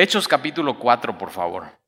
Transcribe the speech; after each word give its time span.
Hechos 0.00 0.26
capítulo 0.26 0.78
4, 0.78 1.18
por 1.18 1.28
favor. 1.28 1.78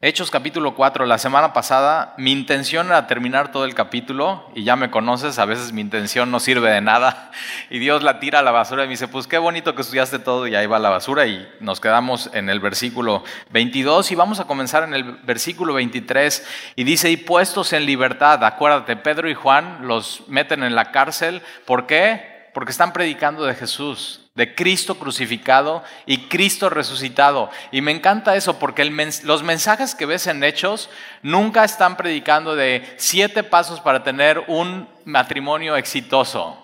Hechos 0.00 0.32
capítulo 0.32 0.74
4, 0.74 1.06
la 1.06 1.18
semana 1.18 1.52
pasada, 1.52 2.12
mi 2.18 2.32
intención 2.32 2.88
era 2.88 3.06
terminar 3.06 3.52
todo 3.52 3.64
el 3.64 3.76
capítulo, 3.76 4.50
y 4.56 4.64
ya 4.64 4.74
me 4.74 4.90
conoces, 4.90 5.38
a 5.38 5.44
veces 5.44 5.72
mi 5.72 5.80
intención 5.80 6.32
no 6.32 6.40
sirve 6.40 6.72
de 6.72 6.80
nada, 6.80 7.30
y 7.70 7.78
Dios 7.78 8.02
la 8.02 8.18
tira 8.18 8.40
a 8.40 8.42
la 8.42 8.50
basura 8.50 8.82
y 8.82 8.88
me 8.88 8.94
dice, 8.94 9.06
pues 9.06 9.28
qué 9.28 9.38
bonito 9.38 9.76
que 9.76 9.82
estudiaste 9.82 10.18
todo, 10.18 10.48
y 10.48 10.56
ahí 10.56 10.66
va 10.66 10.80
la 10.80 10.90
basura, 10.90 11.28
y 11.28 11.48
nos 11.60 11.78
quedamos 11.78 12.30
en 12.32 12.50
el 12.50 12.58
versículo 12.58 13.22
22, 13.52 14.10
y 14.10 14.16
vamos 14.16 14.40
a 14.40 14.48
comenzar 14.48 14.82
en 14.82 14.92
el 14.92 15.04
versículo 15.04 15.74
23, 15.74 16.48
y 16.74 16.82
dice, 16.82 17.12
y 17.12 17.16
puestos 17.16 17.72
en 17.74 17.86
libertad, 17.86 18.42
acuérdate, 18.42 18.96
Pedro 18.96 19.30
y 19.30 19.34
Juan 19.34 19.86
los 19.86 20.24
meten 20.26 20.64
en 20.64 20.74
la 20.74 20.90
cárcel, 20.90 21.42
¿por 21.64 21.86
qué? 21.86 22.50
Porque 22.54 22.72
están 22.72 22.92
predicando 22.92 23.44
de 23.44 23.54
Jesús, 23.54 24.27
de 24.38 24.54
Cristo 24.54 24.94
crucificado 25.00 25.82
y 26.06 26.28
Cristo 26.28 26.70
resucitado. 26.70 27.50
Y 27.72 27.80
me 27.80 27.90
encanta 27.90 28.36
eso 28.36 28.56
porque 28.60 28.84
los 28.84 29.42
mensajes 29.42 29.96
que 29.96 30.06
ves 30.06 30.28
en 30.28 30.44
Hechos 30.44 30.90
nunca 31.22 31.64
están 31.64 31.96
predicando 31.96 32.54
de 32.54 32.94
siete 32.98 33.42
pasos 33.42 33.80
para 33.80 34.04
tener 34.04 34.44
un 34.46 34.88
matrimonio 35.04 35.74
exitoso. 35.74 36.56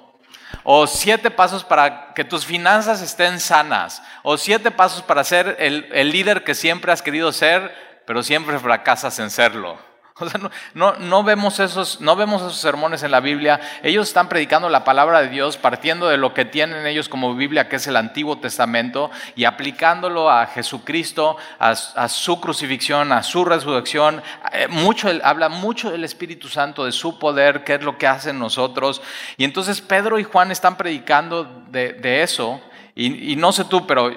O 0.63 0.87
siete 0.87 1.33
pasos 1.33 1.65
para 1.65 2.15
que 2.15 2.23
tus 2.23 2.47
finanzas 2.47 3.03
estén 3.03 3.41
sanas. 3.41 4.05
O 4.23 4.39
siete 4.39 4.71
pasos 4.71 5.03
para 5.03 5.25
ser 5.25 5.57
el 5.59 6.11
líder 6.13 6.45
que 6.45 6.55
siempre 6.55 6.93
has 6.93 7.03
querido 7.03 7.33
ser, 7.33 7.75
pero 8.07 8.23
siempre 8.23 8.61
fracasas 8.61 9.19
en 9.19 9.31
serlo. 9.31 9.94
O 10.21 10.29
sea, 10.29 10.41
no, 10.75 10.95
no, 10.95 11.25
vemos 11.25 11.59
esos, 11.59 12.01
no 12.01 12.15
vemos 12.15 12.41
esos 12.41 12.59
sermones 12.59 13.03
en 13.03 13.11
la 13.11 13.19
Biblia. 13.19 13.61
Ellos 13.83 14.07
están 14.07 14.29
predicando 14.29 14.69
la 14.69 14.85
palabra 14.85 15.23
de 15.23 15.29
Dios 15.29 15.57
partiendo 15.57 16.09
de 16.09 16.17
lo 16.17 16.33
que 16.35 16.45
tienen 16.45 16.87
ellos 16.87 17.09
como 17.09 17.35
Biblia, 17.35 17.69
que 17.69 17.77
es 17.77 17.87
el 17.89 17.97
Antiguo 17.97 18.39
Testamento, 18.39 19.11
y 19.35 19.45
aplicándolo 19.45 20.31
a 20.31 20.47
Jesucristo, 20.47 21.37
a, 21.59 21.75
su 21.75 22.41
crucifixión, 22.41 23.11
a 23.11 23.25
su 23.25 23.45
resurrección. 23.45 24.23
Eh, 24.53 24.69
mucho, 24.69 25.09
habla 25.25 25.49
mucho 25.49 25.91
del 25.91 26.05
Espíritu 26.05 26.49
Santo, 26.49 26.85
de 26.85 26.93
su 26.93 27.19
poder, 27.19 27.65
qué 27.65 27.75
es 27.75 27.83
lo 27.83 27.99
que 27.99 28.07
hacen 28.07 28.39
nosotros. 28.39 29.03
Y 29.37 29.43
entonces 29.43 29.81
Pedro 29.81 30.21
y 30.21 30.25
Juan 30.25 30.53
están 30.53 30.77
predicando 30.77 31.65
de, 31.71 32.23
eso. 32.23 32.61
Y, 32.95 33.33
y 33.33 33.37
no 33.37 33.51
sé 33.51 33.65
tú, 33.65 33.85
pero 33.85 34.13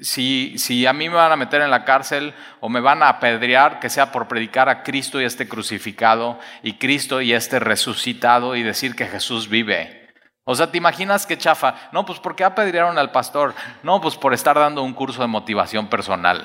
si, 0.00 0.58
si, 0.58 0.86
a 0.86 0.92
mí 0.92 1.08
me 1.08 1.14
van 1.14 1.32
a 1.32 1.36
meter 1.36 1.62
en 1.62 1.70
la 1.70 1.84
cárcel 1.84 2.34
o 2.60 2.68
me 2.68 2.80
van 2.80 3.02
a 3.02 3.08
apedrear, 3.08 3.80
que 3.80 3.88
sea 3.88 4.12
por 4.12 4.28
predicar 4.28 4.68
a 4.68 4.82
Cristo 4.82 5.20
y 5.20 5.24
este 5.24 5.48
crucificado 5.48 6.38
y 6.62 6.74
Cristo 6.74 7.20
y 7.22 7.32
este 7.32 7.58
resucitado 7.58 8.56
y 8.56 8.62
decir 8.62 8.94
que 8.94 9.06
Jesús 9.06 9.48
vive. 9.48 10.06
O 10.44 10.54
sea, 10.54 10.70
¿te 10.70 10.78
imaginas 10.78 11.26
qué 11.26 11.36
chafa? 11.38 11.74
No, 11.92 12.04
pues 12.04 12.20
¿por 12.20 12.36
qué 12.36 12.44
apedrearon 12.44 12.98
al 12.98 13.10
pastor? 13.10 13.54
No, 13.82 14.00
pues 14.00 14.16
por 14.16 14.34
estar 14.34 14.56
dando 14.56 14.82
un 14.82 14.94
curso 14.94 15.22
de 15.22 15.28
motivación 15.28 15.88
personal. 15.88 16.44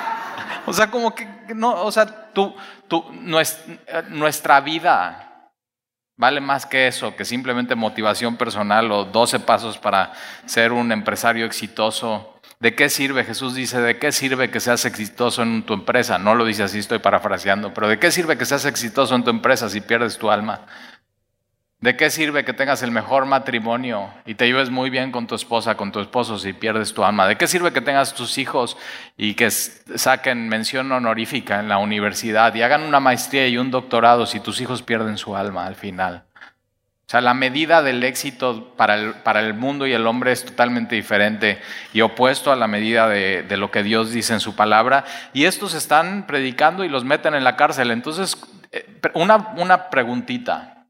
o 0.66 0.72
sea, 0.72 0.90
como 0.90 1.14
que, 1.14 1.26
no, 1.54 1.82
o 1.82 1.92
sea, 1.92 2.32
tú, 2.32 2.54
tú, 2.88 3.06
nuestra 4.08 4.60
vida 4.60 5.50
vale 6.16 6.40
más 6.40 6.66
que 6.66 6.88
eso, 6.88 7.16
que 7.16 7.24
simplemente 7.24 7.74
motivación 7.74 8.36
personal 8.36 8.92
o 8.92 9.04
12 9.04 9.40
pasos 9.40 9.78
para 9.78 10.12
ser 10.44 10.72
un 10.72 10.92
empresario 10.92 11.46
exitoso 11.46 12.31
¿De 12.62 12.76
qué 12.76 12.88
sirve? 12.88 13.24
Jesús 13.24 13.56
dice, 13.56 13.80
¿de 13.80 13.98
qué 13.98 14.12
sirve 14.12 14.48
que 14.48 14.60
seas 14.60 14.84
exitoso 14.84 15.42
en 15.42 15.64
tu 15.64 15.74
empresa? 15.74 16.16
No 16.18 16.36
lo 16.36 16.44
dice 16.44 16.62
así, 16.62 16.78
estoy 16.78 17.00
parafraseando, 17.00 17.74
pero 17.74 17.88
¿de 17.88 17.98
qué 17.98 18.12
sirve 18.12 18.38
que 18.38 18.44
seas 18.44 18.66
exitoso 18.66 19.16
en 19.16 19.24
tu 19.24 19.30
empresa 19.30 19.68
si 19.68 19.80
pierdes 19.80 20.16
tu 20.16 20.30
alma? 20.30 20.60
¿De 21.80 21.96
qué 21.96 22.08
sirve 22.08 22.44
que 22.44 22.52
tengas 22.52 22.84
el 22.84 22.92
mejor 22.92 23.26
matrimonio 23.26 24.10
y 24.26 24.36
te 24.36 24.46
lleves 24.46 24.70
muy 24.70 24.90
bien 24.90 25.10
con 25.10 25.26
tu 25.26 25.34
esposa, 25.34 25.76
con 25.76 25.90
tu 25.90 25.98
esposo 25.98 26.38
si 26.38 26.52
pierdes 26.52 26.94
tu 26.94 27.02
alma? 27.02 27.26
¿De 27.26 27.34
qué 27.34 27.48
sirve 27.48 27.72
que 27.72 27.80
tengas 27.80 28.14
tus 28.14 28.38
hijos 28.38 28.76
y 29.16 29.34
que 29.34 29.50
saquen 29.50 30.48
mención 30.48 30.92
honorífica 30.92 31.58
en 31.58 31.68
la 31.68 31.78
universidad 31.78 32.54
y 32.54 32.62
hagan 32.62 32.84
una 32.84 33.00
maestría 33.00 33.48
y 33.48 33.58
un 33.58 33.72
doctorado 33.72 34.24
si 34.24 34.38
tus 34.38 34.60
hijos 34.60 34.82
pierden 34.82 35.18
su 35.18 35.34
alma 35.34 35.66
al 35.66 35.74
final? 35.74 36.26
Sea, 37.12 37.20
la 37.20 37.34
medida 37.34 37.82
del 37.82 38.02
éxito 38.04 38.72
para 38.74 38.94
el, 38.94 39.12
para 39.12 39.40
el, 39.40 39.52
mundo 39.52 39.86
y 39.86 39.92
el 39.92 40.06
hombre 40.06 40.32
es 40.32 40.46
totalmente 40.46 40.94
diferente 40.94 41.60
y 41.92 42.00
opuesto 42.00 42.50
a 42.50 42.56
la 42.56 42.68
medida 42.68 43.06
de, 43.06 43.42
de, 43.42 43.58
lo 43.58 43.70
que 43.70 43.82
Dios 43.82 44.12
dice 44.12 44.32
en 44.32 44.40
su 44.40 44.56
palabra. 44.56 45.04
Y 45.34 45.44
estos 45.44 45.74
están 45.74 46.26
predicando 46.26 46.84
y 46.84 46.88
los 46.88 47.04
meten 47.04 47.34
en 47.34 47.44
la 47.44 47.54
cárcel. 47.54 47.90
Entonces, 47.90 48.38
eh, 48.70 48.98
una, 49.12 49.52
una 49.58 49.90
preguntita. 49.90 50.86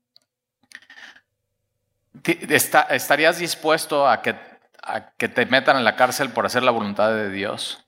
¿Estarías 2.22 3.39
dispuesto 3.39 4.09
a 4.09 4.22
que, 4.22 4.37
a 4.81 5.10
que 5.16 5.28
te 5.28 5.44
metan 5.47 5.77
en 5.77 5.83
la 5.83 5.97
cárcel 5.97 6.31
por 6.31 6.47
hacer 6.47 6.62
la 6.62 6.71
voluntad 6.71 7.12
de 7.12 7.31
Dios? 7.31 7.84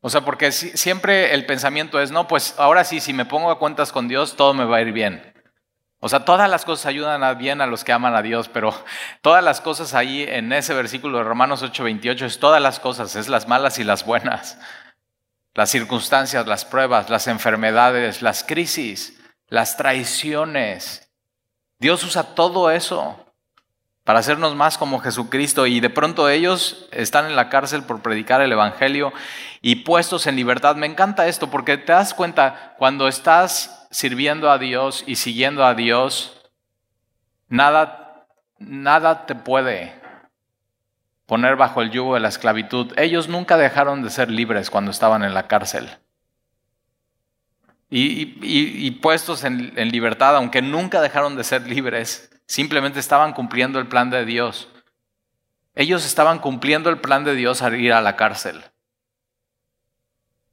O 0.00 0.10
sea, 0.10 0.22
porque 0.22 0.50
siempre 0.50 1.32
el 1.32 1.46
pensamiento 1.46 2.00
es, 2.00 2.10
no, 2.10 2.26
pues 2.26 2.56
ahora 2.58 2.82
sí, 2.82 2.98
si 2.98 3.12
me 3.12 3.24
pongo 3.24 3.52
a 3.52 3.60
cuentas 3.60 3.92
con 3.92 4.08
Dios, 4.08 4.34
todo 4.34 4.52
me 4.52 4.64
va 4.64 4.78
a 4.78 4.80
ir 4.80 4.90
bien. 4.90 5.37
O 6.00 6.08
sea, 6.08 6.24
todas 6.24 6.48
las 6.48 6.64
cosas 6.64 6.86
ayudan 6.86 7.24
a 7.24 7.34
bien 7.34 7.60
a 7.60 7.66
los 7.66 7.82
que 7.82 7.92
aman 7.92 8.14
a 8.14 8.22
Dios, 8.22 8.48
pero 8.48 8.72
todas 9.20 9.42
las 9.42 9.60
cosas 9.60 9.94
ahí 9.94 10.22
en 10.22 10.52
ese 10.52 10.72
versículo 10.72 11.18
de 11.18 11.24
Romanos 11.24 11.62
8:28 11.62 12.24
es 12.24 12.38
todas 12.38 12.62
las 12.62 12.78
cosas, 12.78 13.16
es 13.16 13.28
las 13.28 13.48
malas 13.48 13.80
y 13.80 13.84
las 13.84 14.04
buenas, 14.04 14.58
las 15.54 15.70
circunstancias, 15.70 16.46
las 16.46 16.64
pruebas, 16.64 17.10
las 17.10 17.26
enfermedades, 17.26 18.22
las 18.22 18.44
crisis, 18.44 19.18
las 19.48 19.76
traiciones. 19.76 21.10
Dios 21.80 22.04
usa 22.04 22.34
todo 22.34 22.70
eso 22.70 23.24
para 24.04 24.20
hacernos 24.20 24.54
más 24.54 24.78
como 24.78 25.00
Jesucristo 25.00 25.66
y 25.66 25.80
de 25.80 25.90
pronto 25.90 26.28
ellos 26.28 26.88
están 26.92 27.26
en 27.26 27.36
la 27.36 27.48
cárcel 27.48 27.82
por 27.82 28.02
predicar 28.02 28.40
el 28.40 28.52
Evangelio 28.52 29.12
y 29.60 29.76
puestos 29.76 30.26
en 30.28 30.36
libertad. 30.36 30.76
Me 30.76 30.86
encanta 30.86 31.26
esto 31.26 31.50
porque 31.50 31.76
te 31.76 31.92
das 31.92 32.14
cuenta 32.14 32.74
cuando 32.78 33.06
estás 33.06 33.77
sirviendo 33.90 34.50
a 34.50 34.58
Dios 34.58 35.04
y 35.06 35.16
siguiendo 35.16 35.64
a 35.64 35.74
Dios, 35.74 36.40
nada, 37.48 38.26
nada 38.58 39.26
te 39.26 39.34
puede 39.34 39.98
poner 41.26 41.56
bajo 41.56 41.82
el 41.82 41.90
yugo 41.90 42.14
de 42.14 42.20
la 42.20 42.28
esclavitud. 42.28 42.92
Ellos 42.96 43.28
nunca 43.28 43.56
dejaron 43.56 44.02
de 44.02 44.10
ser 44.10 44.30
libres 44.30 44.70
cuando 44.70 44.90
estaban 44.90 45.22
en 45.22 45.34
la 45.34 45.46
cárcel. 45.46 45.90
Y, 47.90 48.90
puestos 49.02 49.44
en, 49.44 49.72
en 49.76 49.90
libertad, 49.90 50.36
aunque 50.36 50.60
nunca 50.60 51.00
dejaron 51.00 51.36
de 51.36 51.44
ser 51.44 51.66
libres, 51.66 52.30
simplemente 52.46 53.00
estaban 53.00 53.32
cumpliendo 53.32 53.78
el 53.78 53.88
plan 53.88 54.10
de 54.10 54.26
Dios. 54.26 54.68
Ellos 55.74 56.04
estaban 56.04 56.38
cumpliendo 56.38 56.90
el 56.90 56.98
plan 56.98 57.24
de 57.24 57.34
Dios 57.34 57.62
al 57.62 57.80
ir 57.80 57.92
a 57.92 58.02
la 58.02 58.16
cárcel. 58.16 58.62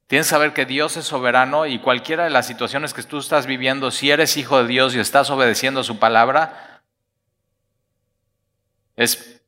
Tienes 0.06 0.26
que 0.26 0.30
saber 0.30 0.52
que 0.52 0.66
Dios 0.66 0.96
es 0.96 1.04
soberano 1.04 1.66
y 1.66 1.80
cualquiera 1.80 2.24
de 2.24 2.30
las 2.30 2.46
situaciones 2.46 2.94
que 2.94 3.02
tú 3.02 3.18
estás 3.18 3.46
viviendo, 3.46 3.90
si 3.90 4.10
eres 4.10 4.36
hijo 4.36 4.62
de 4.62 4.68
Dios 4.68 4.94
y 4.94 5.00
estás 5.00 5.30
obedeciendo 5.30 5.82
su 5.82 5.98
palabra, 5.98 6.82
es, 8.94 9.42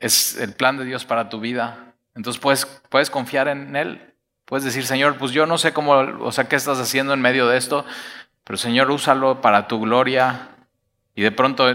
es 0.00 0.36
el 0.36 0.52
plan 0.52 0.76
de 0.76 0.84
Dios 0.84 1.04
para 1.04 1.28
tu 1.28 1.38
vida. 1.38 1.94
Entonces 2.16 2.40
puedes, 2.40 2.66
puedes 2.88 3.08
confiar 3.08 3.46
en 3.48 3.76
Él. 3.76 4.14
Puedes 4.44 4.64
decir, 4.64 4.84
Señor, 4.84 5.16
pues 5.16 5.30
yo 5.30 5.46
no 5.46 5.58
sé 5.58 5.72
cómo, 5.72 5.92
o 5.92 6.32
sea, 6.32 6.48
qué 6.48 6.56
estás 6.56 6.80
haciendo 6.80 7.14
en 7.14 7.20
medio 7.20 7.46
de 7.46 7.56
esto, 7.56 7.84
pero 8.42 8.56
Señor, 8.56 8.90
úsalo 8.90 9.40
para 9.40 9.68
tu 9.68 9.80
gloria. 9.80 10.48
Y 11.14 11.22
de 11.22 11.32
pronto 11.32 11.66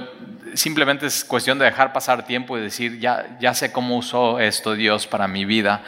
simplemente 0.54 1.06
es 1.06 1.26
cuestión 1.26 1.60
de 1.60 1.66
dejar 1.66 1.94
pasar 1.94 2.26
tiempo 2.26 2.58
y 2.58 2.62
decir, 2.62 3.00
ya, 3.00 3.38
ya 3.40 3.54
sé 3.54 3.72
cómo 3.72 3.98
usó 3.98 4.40
esto 4.40 4.74
Dios 4.74 5.08
para 5.08 5.28
mi 5.28 5.46
vida. 5.46 5.84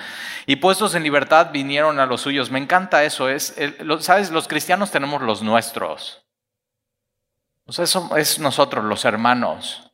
Y 0.45 0.57
puestos 0.57 0.95
en 0.95 1.03
libertad 1.03 1.49
vinieron 1.51 1.99
a 1.99 2.05
los 2.05 2.21
suyos. 2.21 2.51
Me 2.51 2.59
encanta 2.59 3.03
eso. 3.03 3.29
Es, 3.29 3.55
¿Sabes? 3.99 4.31
Los 4.31 4.47
cristianos 4.47 4.91
tenemos 4.91 5.21
los 5.21 5.41
nuestros. 5.41 6.23
Eso 7.67 8.15
es 8.15 8.39
nosotros, 8.39 8.85
los 8.85 9.03
hermanos, 9.03 9.91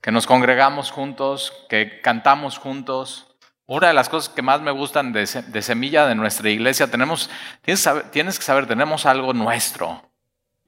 que 0.00 0.10
nos 0.10 0.26
congregamos 0.26 0.90
juntos, 0.90 1.52
que 1.68 2.00
cantamos 2.00 2.56
juntos. 2.56 3.26
Una 3.66 3.88
de 3.88 3.94
las 3.94 4.08
cosas 4.08 4.32
que 4.32 4.40
más 4.40 4.62
me 4.62 4.70
gustan 4.70 5.12
de, 5.12 5.26
semilla 5.26 6.06
de 6.06 6.14
nuestra 6.14 6.48
iglesia, 6.48 6.90
tenemos, 6.90 7.28
tienes, 7.60 7.86
tienes 8.12 8.38
que 8.38 8.44
saber, 8.46 8.66
tenemos 8.66 9.04
algo 9.04 9.34
nuestro. 9.34 10.07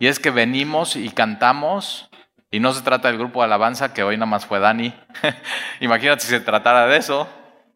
Y 0.00 0.06
es 0.06 0.18
que 0.18 0.30
venimos 0.30 0.96
y 0.96 1.10
cantamos 1.10 2.08
y 2.50 2.58
no 2.58 2.72
se 2.72 2.80
trata 2.80 3.08
del 3.08 3.18
grupo 3.18 3.40
de 3.40 3.44
alabanza, 3.44 3.92
que 3.92 4.02
hoy 4.02 4.16
nada 4.16 4.26
más 4.26 4.46
fue 4.46 4.58
Dani. 4.58 4.94
Imagínate 5.80 6.22
si 6.22 6.28
se 6.28 6.40
tratara 6.40 6.86
de 6.86 6.96
eso, 6.96 7.28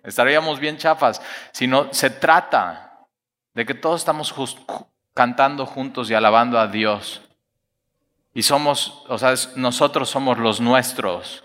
estaríamos 0.02 0.58
bien 0.58 0.78
chafas. 0.78 1.20
Sino 1.52 1.92
se 1.92 2.08
trata 2.08 3.06
de 3.52 3.66
que 3.66 3.74
todos 3.74 4.00
estamos 4.00 4.34
cantando 5.12 5.66
juntos 5.66 6.10
y 6.10 6.14
alabando 6.14 6.58
a 6.58 6.66
Dios. 6.66 7.20
Y 8.32 8.42
somos, 8.42 9.04
o 9.08 9.18
sea, 9.18 9.34
nosotros 9.56 10.08
somos 10.08 10.38
los 10.38 10.62
nuestros. 10.62 11.44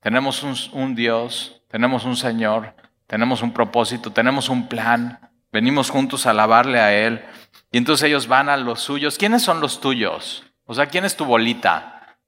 Tenemos 0.00 0.42
un, 0.42 0.54
un 0.72 0.94
Dios, 0.94 1.62
tenemos 1.68 2.04
un 2.04 2.16
Señor, 2.16 2.74
tenemos 3.06 3.40
un 3.40 3.54
propósito, 3.54 4.12
tenemos 4.12 4.50
un 4.50 4.68
plan. 4.68 5.30
Venimos 5.50 5.88
juntos 5.88 6.26
a 6.26 6.30
alabarle 6.30 6.78
a 6.78 6.92
Él. 6.92 7.24
Y 7.72 7.78
entonces 7.78 8.08
ellos 8.08 8.26
van 8.26 8.48
a 8.48 8.56
los 8.56 8.80
suyos. 8.80 9.18
¿Quiénes 9.18 9.42
son 9.42 9.60
los 9.60 9.80
tuyos? 9.80 10.44
O 10.66 10.74
sea, 10.74 10.86
¿quién 10.86 11.04
es 11.04 11.16
tu 11.16 11.24
bolita? 11.24 12.18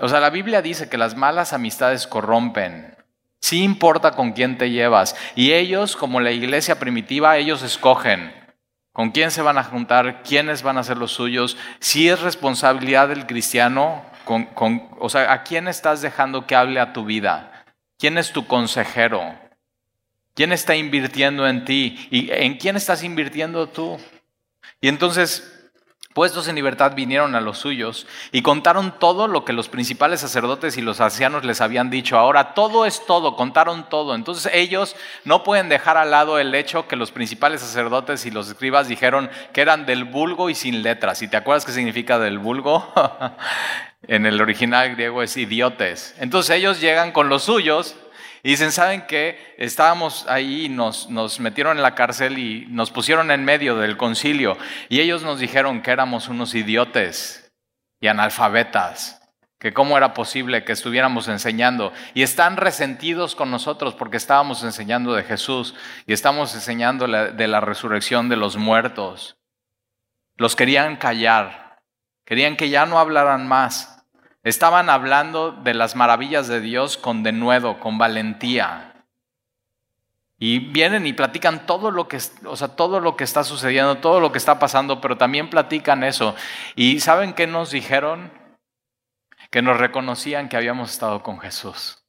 O 0.00 0.08
sea, 0.08 0.20
la 0.20 0.30
Biblia 0.30 0.62
dice 0.62 0.88
que 0.88 0.98
las 0.98 1.16
malas 1.16 1.52
amistades 1.52 2.06
corrompen. 2.06 2.96
Sí 3.40 3.62
importa 3.62 4.12
con 4.12 4.32
quién 4.32 4.58
te 4.58 4.70
llevas. 4.70 5.16
Y 5.34 5.52
ellos, 5.52 5.96
como 5.96 6.20
la 6.20 6.30
iglesia 6.30 6.78
primitiva, 6.78 7.36
ellos 7.36 7.62
escogen 7.62 8.32
con 8.92 9.10
quién 9.10 9.30
se 9.30 9.42
van 9.42 9.58
a 9.58 9.64
juntar, 9.64 10.22
quiénes 10.22 10.62
van 10.62 10.78
a 10.78 10.84
ser 10.84 10.98
los 10.98 11.12
suyos, 11.12 11.56
si 11.80 12.08
es 12.08 12.20
responsabilidad 12.20 13.08
del 13.08 13.26
cristiano, 13.26 14.04
con, 14.24 14.88
o 14.98 15.08
sea, 15.08 15.32
¿a 15.32 15.42
quién 15.42 15.66
estás 15.66 16.02
dejando 16.02 16.46
que 16.46 16.54
hable 16.54 16.78
a 16.78 16.92
tu 16.92 17.04
vida? 17.04 17.64
¿Quién 17.98 18.18
es 18.18 18.32
tu 18.32 18.46
consejero? 18.46 19.34
¿Quién 20.34 20.52
está 20.52 20.76
invirtiendo 20.76 21.46
en 21.48 21.64
ti? 21.64 22.08
¿Y 22.10 22.30
en 22.30 22.56
quién 22.58 22.76
estás 22.76 23.02
invirtiendo 23.02 23.68
tú? 23.68 23.98
Y 24.82 24.88
entonces 24.88 25.52
puestos 26.14 26.48
en 26.48 26.56
libertad, 26.56 26.92
vinieron 26.94 27.34
a 27.34 27.40
los 27.40 27.58
suyos 27.58 28.06
y 28.32 28.42
contaron 28.42 28.98
todo 28.98 29.28
lo 29.28 29.44
que 29.44 29.52
los 29.52 29.68
principales 29.68 30.20
sacerdotes 30.20 30.76
y 30.76 30.82
los 30.82 31.00
ancianos 31.00 31.44
les 31.44 31.60
habían 31.60 31.90
dicho. 31.90 32.18
Ahora, 32.18 32.54
todo 32.54 32.86
es 32.86 33.04
todo, 33.06 33.36
contaron 33.36 33.88
todo. 33.88 34.14
Entonces 34.14 34.52
ellos 34.54 34.96
no 35.24 35.42
pueden 35.42 35.68
dejar 35.68 35.96
al 35.96 36.10
lado 36.10 36.38
el 36.38 36.54
hecho 36.54 36.86
que 36.86 36.96
los 36.96 37.10
principales 37.10 37.60
sacerdotes 37.60 38.26
y 38.26 38.30
los 38.30 38.48
escribas 38.48 38.88
dijeron 38.88 39.30
que 39.52 39.62
eran 39.62 39.86
del 39.86 40.04
vulgo 40.04 40.50
y 40.50 40.54
sin 40.54 40.82
letras. 40.82 41.22
¿Y 41.22 41.28
te 41.28 41.36
acuerdas 41.36 41.64
qué 41.64 41.72
significa 41.72 42.18
del 42.18 42.38
vulgo? 42.38 42.92
en 44.06 44.26
el 44.26 44.40
original 44.40 44.94
griego 44.94 45.22
es 45.22 45.36
idiotes. 45.36 46.14
Entonces 46.18 46.56
ellos 46.56 46.80
llegan 46.80 47.12
con 47.12 47.28
los 47.28 47.44
suyos 47.44 47.96
y 48.42 48.50
dicen, 48.50 48.72
¿saben 48.72 49.04
qué? 49.06 49.54
Estábamos 49.56 50.26
ahí, 50.28 50.68
nos, 50.68 51.08
nos 51.08 51.38
metieron 51.38 51.76
en 51.76 51.82
la 51.82 51.94
cárcel 51.94 52.38
y 52.38 52.66
nos 52.68 52.90
pusieron 52.90 53.30
en 53.30 53.44
medio 53.44 53.76
del 53.76 53.96
concilio. 53.96 54.58
Y 54.88 55.00
ellos 55.00 55.22
nos 55.22 55.38
dijeron 55.38 55.80
que 55.80 55.92
éramos 55.92 56.28
unos 56.28 56.54
idiotes 56.54 57.52
y 58.00 58.08
analfabetas 58.08 59.22
que 59.62 59.72
cómo 59.72 59.96
era 59.96 60.12
posible 60.12 60.64
que 60.64 60.72
estuviéramos 60.72 61.28
enseñando. 61.28 61.92
Y 62.14 62.22
están 62.22 62.56
resentidos 62.56 63.36
con 63.36 63.52
nosotros 63.52 63.94
porque 63.94 64.16
estábamos 64.16 64.64
enseñando 64.64 65.14
de 65.14 65.22
Jesús 65.22 65.76
y 66.04 66.12
estamos 66.12 66.52
enseñando 66.56 67.06
de 67.06 67.46
la 67.46 67.60
resurrección 67.60 68.28
de 68.28 68.34
los 68.34 68.56
muertos. 68.56 69.36
Los 70.36 70.56
querían 70.56 70.96
callar, 70.96 71.78
querían 72.24 72.56
que 72.56 72.70
ya 72.70 72.86
no 72.86 72.98
hablaran 72.98 73.46
más. 73.46 73.91
Estaban 74.42 74.90
hablando 74.90 75.52
de 75.52 75.74
las 75.74 75.94
maravillas 75.94 76.48
de 76.48 76.60
Dios 76.60 76.96
con 76.96 77.22
denuedo, 77.22 77.78
con 77.78 77.98
valentía. 77.98 78.92
Y 80.38 80.58
vienen 80.58 81.06
y 81.06 81.12
platican 81.12 81.66
todo 81.66 81.92
lo 81.92 82.08
que, 82.08 82.18
o 82.46 82.56
sea, 82.56 82.68
todo 82.68 82.98
lo 82.98 83.16
que 83.16 83.22
está 83.22 83.44
sucediendo, 83.44 83.98
todo 83.98 84.18
lo 84.18 84.32
que 84.32 84.38
está 84.38 84.58
pasando, 84.58 85.00
pero 85.00 85.16
también 85.16 85.48
platican 85.48 86.02
eso. 86.02 86.34
¿Y 86.74 86.98
saben 86.98 87.34
qué 87.34 87.46
nos 87.46 87.70
dijeron? 87.70 88.32
Que 89.50 89.62
nos 89.62 89.76
reconocían 89.76 90.48
que 90.48 90.56
habíamos 90.56 90.90
estado 90.90 91.22
con 91.22 91.38
Jesús. 91.38 92.02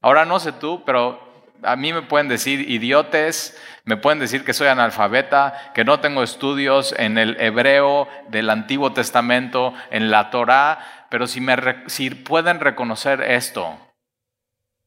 Ahora 0.00 0.24
no 0.24 0.38
sé 0.38 0.52
tú, 0.52 0.84
pero 0.86 1.34
a 1.64 1.76
mí 1.76 1.92
me 1.92 2.02
pueden 2.02 2.28
decir 2.28 2.70
idiotes, 2.70 3.60
me 3.84 3.96
pueden 3.96 4.18
decir 4.18 4.44
que 4.44 4.52
soy 4.52 4.68
analfabeta, 4.68 5.72
que 5.74 5.84
no 5.84 5.98
tengo 6.00 6.22
estudios 6.22 6.94
en 6.96 7.18
el 7.18 7.40
hebreo 7.40 8.08
del 8.28 8.50
Antiguo 8.50 8.92
Testamento, 8.92 9.74
en 9.90 10.10
la 10.10 10.30
Torá, 10.30 11.03
pero 11.14 11.28
si, 11.28 11.40
me, 11.40 11.54
si 11.86 12.10
pueden 12.10 12.58
reconocer 12.58 13.22
esto, 13.22 13.78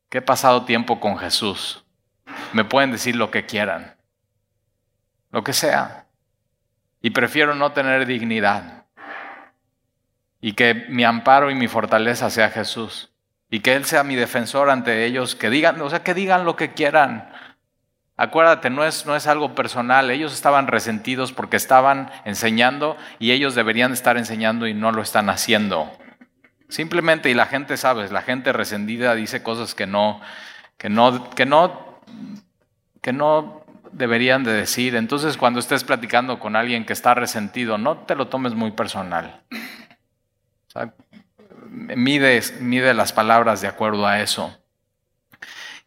que 0.09 0.17
he 0.17 0.21
pasado 0.21 0.65
tiempo 0.65 0.99
con 0.99 1.17
Jesús, 1.17 1.85
me 2.51 2.65
pueden 2.65 2.91
decir 2.91 3.15
lo 3.15 3.31
que 3.31 3.45
quieran, 3.45 3.95
lo 5.31 5.41
que 5.41 5.53
sea. 5.53 6.07
Y 7.01 7.11
prefiero 7.11 7.55
no 7.55 7.71
tener 7.71 8.05
dignidad. 8.05 8.87
Y 10.41 10.51
que 10.51 10.73
mi 10.89 11.05
amparo 11.05 11.49
y 11.49 11.55
mi 11.55 11.69
fortaleza 11.69 12.29
sea 12.29 12.49
Jesús. 12.49 13.09
Y 13.49 13.61
que 13.61 13.75
Él 13.75 13.85
sea 13.85 14.03
mi 14.03 14.17
defensor 14.17 14.69
ante 14.69 15.05
ellos. 15.05 15.33
Que 15.33 15.49
digan, 15.49 15.79
o 15.79 15.89
sea, 15.89 16.03
que 16.03 16.13
digan 16.13 16.43
lo 16.43 16.57
que 16.57 16.73
quieran. 16.73 17.31
Acuérdate, 18.17 18.69
no 18.69 18.83
es, 18.83 19.05
no 19.05 19.15
es 19.15 19.27
algo 19.27 19.55
personal. 19.55 20.11
Ellos 20.11 20.33
estaban 20.33 20.67
resentidos 20.67 21.31
porque 21.31 21.55
estaban 21.55 22.11
enseñando 22.25 22.97
y 23.17 23.31
ellos 23.31 23.55
deberían 23.55 23.93
estar 23.93 24.17
enseñando 24.17 24.67
y 24.67 24.73
no 24.73 24.91
lo 24.91 25.01
están 25.01 25.29
haciendo. 25.29 25.89
Simplemente, 26.69 27.29
y 27.29 27.33
la 27.33 27.45
gente 27.45 27.77
sabe, 27.77 28.09
la 28.09 28.21
gente 28.21 28.51
resentida 28.51 29.15
dice 29.15 29.41
cosas 29.41 29.73
que 29.73 29.87
no, 29.87 30.21
que 30.77 30.89
no, 30.89 31.29
que 31.29 31.45
no, 31.45 32.01
que 33.01 33.13
no 33.13 33.65
deberían 33.91 34.43
de 34.43 34.53
decir. 34.53 34.95
Entonces, 34.95 35.37
cuando 35.37 35.59
estés 35.59 35.83
platicando 35.83 36.39
con 36.39 36.55
alguien 36.55 36.85
que 36.85 36.93
está 36.93 37.13
resentido, 37.13 37.77
no 37.77 37.99
te 37.99 38.15
lo 38.15 38.27
tomes 38.27 38.53
muy 38.53 38.71
personal. 38.71 39.41
mide, 41.69 42.41
mide 42.59 42.93
las 42.93 43.13
palabras 43.13 43.61
de 43.61 43.67
acuerdo 43.67 44.05
a 44.05 44.21
eso. 44.21 44.57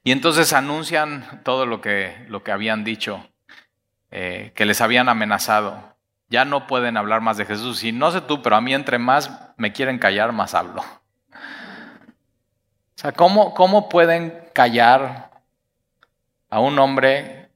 Y 0.02 0.12
entonces 0.12 0.52
anuncian 0.52 1.42
todo 1.44 1.66
lo 1.66 1.80
que, 1.80 2.24
lo 2.28 2.42
que 2.42 2.52
habían 2.52 2.84
dicho, 2.84 3.28
eh, 4.10 4.52
que 4.54 4.64
les 4.64 4.80
habían 4.80 5.08
amenazado. 5.08 5.89
Ya 6.30 6.44
no 6.44 6.66
pueden 6.66 6.96
hablar 6.96 7.20
más 7.20 7.36
de 7.36 7.44
Jesús. 7.44 7.84
Y 7.84 7.92
no 7.92 8.10
sé 8.12 8.22
tú, 8.22 8.40
pero 8.40 8.56
a 8.56 8.60
mí 8.60 8.72
entre 8.72 8.98
más 8.98 9.30
me 9.56 9.72
quieren 9.72 9.98
callar, 9.98 10.32
más 10.32 10.54
hablo. 10.54 10.80
O 10.80 10.84
sea, 12.94 13.12
¿cómo, 13.12 13.52
cómo 13.52 13.88
pueden 13.88 14.40
callar 14.52 15.30
a 16.48 16.60
un 16.60 16.78
hombre 16.78 17.50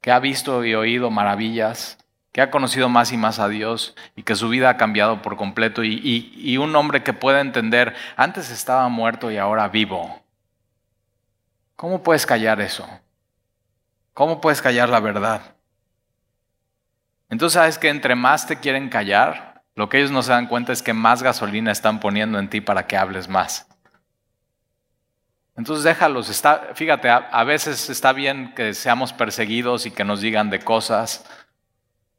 que 0.00 0.10
ha 0.10 0.18
visto 0.18 0.64
y 0.64 0.74
oído 0.74 1.10
maravillas, 1.10 1.96
que 2.32 2.40
ha 2.40 2.50
conocido 2.50 2.88
más 2.88 3.12
y 3.12 3.16
más 3.16 3.38
a 3.38 3.48
Dios 3.48 3.94
y 4.16 4.24
que 4.24 4.34
su 4.34 4.48
vida 4.48 4.68
ha 4.68 4.76
cambiado 4.76 5.22
por 5.22 5.36
completo 5.36 5.84
y, 5.84 6.32
y, 6.34 6.56
un 6.56 6.74
hombre 6.74 7.02
que 7.02 7.12
puede 7.12 7.40
entender, 7.40 7.94
antes 8.16 8.50
estaba 8.50 8.88
muerto 8.88 9.30
y 9.30 9.36
ahora 9.36 9.68
vivo. 9.68 10.20
¿Cómo 11.76 12.02
puedes 12.02 12.26
callar 12.26 12.60
eso? 12.60 12.88
¿Cómo 14.12 14.40
puedes 14.40 14.60
callar 14.60 14.88
la 14.88 15.00
verdad? 15.00 15.54
Entonces, 17.32 17.54
¿sabes 17.54 17.78
que 17.78 17.88
entre 17.88 18.14
más 18.14 18.46
te 18.46 18.56
quieren 18.56 18.90
callar, 18.90 19.62
lo 19.74 19.88
que 19.88 19.96
ellos 19.96 20.10
no 20.10 20.22
se 20.22 20.32
dan 20.32 20.48
cuenta 20.48 20.70
es 20.70 20.82
que 20.82 20.92
más 20.92 21.22
gasolina 21.22 21.72
están 21.72 21.98
poniendo 21.98 22.38
en 22.38 22.50
ti 22.50 22.60
para 22.60 22.86
que 22.86 22.98
hables 22.98 23.26
más. 23.26 23.66
Entonces 25.56 25.82
déjalos, 25.82 26.28
está, 26.28 26.72
fíjate, 26.74 27.08
a, 27.08 27.44
veces 27.44 27.88
está 27.88 28.12
bien 28.12 28.52
que 28.54 28.74
seamos 28.74 29.14
perseguidos 29.14 29.86
y 29.86 29.90
que 29.90 30.04
nos 30.04 30.20
digan 30.20 30.50
de 30.50 30.58
cosas, 30.58 31.24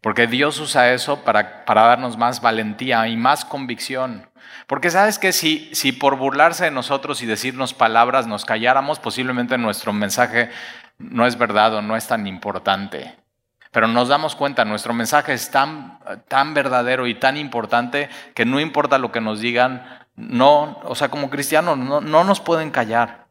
porque 0.01 0.25
Dios 0.25 0.59
usa 0.59 0.93
eso 0.93 1.23
para, 1.23 1.63
para 1.65 1.83
darnos 1.83 2.17
más 2.17 2.41
valentía 2.41 3.07
y 3.07 3.15
más 3.15 3.45
convicción. 3.45 4.27
Porque 4.65 4.89
sabes 4.89 5.19
que 5.19 5.31
si, 5.31 5.69
si 5.75 5.91
por 5.91 6.17
burlarse 6.17 6.65
de 6.65 6.71
nosotros 6.71 7.21
y 7.21 7.27
decirnos 7.27 7.75
palabras 7.75 8.25
nos 8.25 8.45
calláramos, 8.45 8.97
posiblemente 8.97 9.59
nuestro 9.59 9.93
mensaje 9.93 10.49
no 10.97 11.27
es 11.27 11.37
verdad 11.37 11.75
o 11.75 11.83
no 11.83 11.95
es 11.95 12.07
tan 12.07 12.25
importante. 12.25 13.22
Pero 13.73 13.87
nos 13.87 14.07
damos 14.07 14.35
cuenta, 14.35 14.65
nuestro 14.65 14.93
mensaje 14.93 15.33
es 15.33 15.49
tan, 15.49 15.97
tan 16.27 16.53
verdadero 16.53 17.07
y 17.07 17.15
tan 17.15 17.37
importante 17.37 18.07
que 18.35 18.45
no 18.45 18.59
importa 18.59 18.99
lo 18.99 19.11
que 19.11 19.19
nos 19.19 19.39
digan, 19.39 20.05
no, 20.15 20.79
o 20.83 20.93
sea, 20.93 21.09
como 21.09 21.31
cristianos 21.31 21.79
no, 21.79 21.99
no 21.99 22.23
nos 22.23 22.39
pueden 22.39 22.69
callar. 22.69 23.25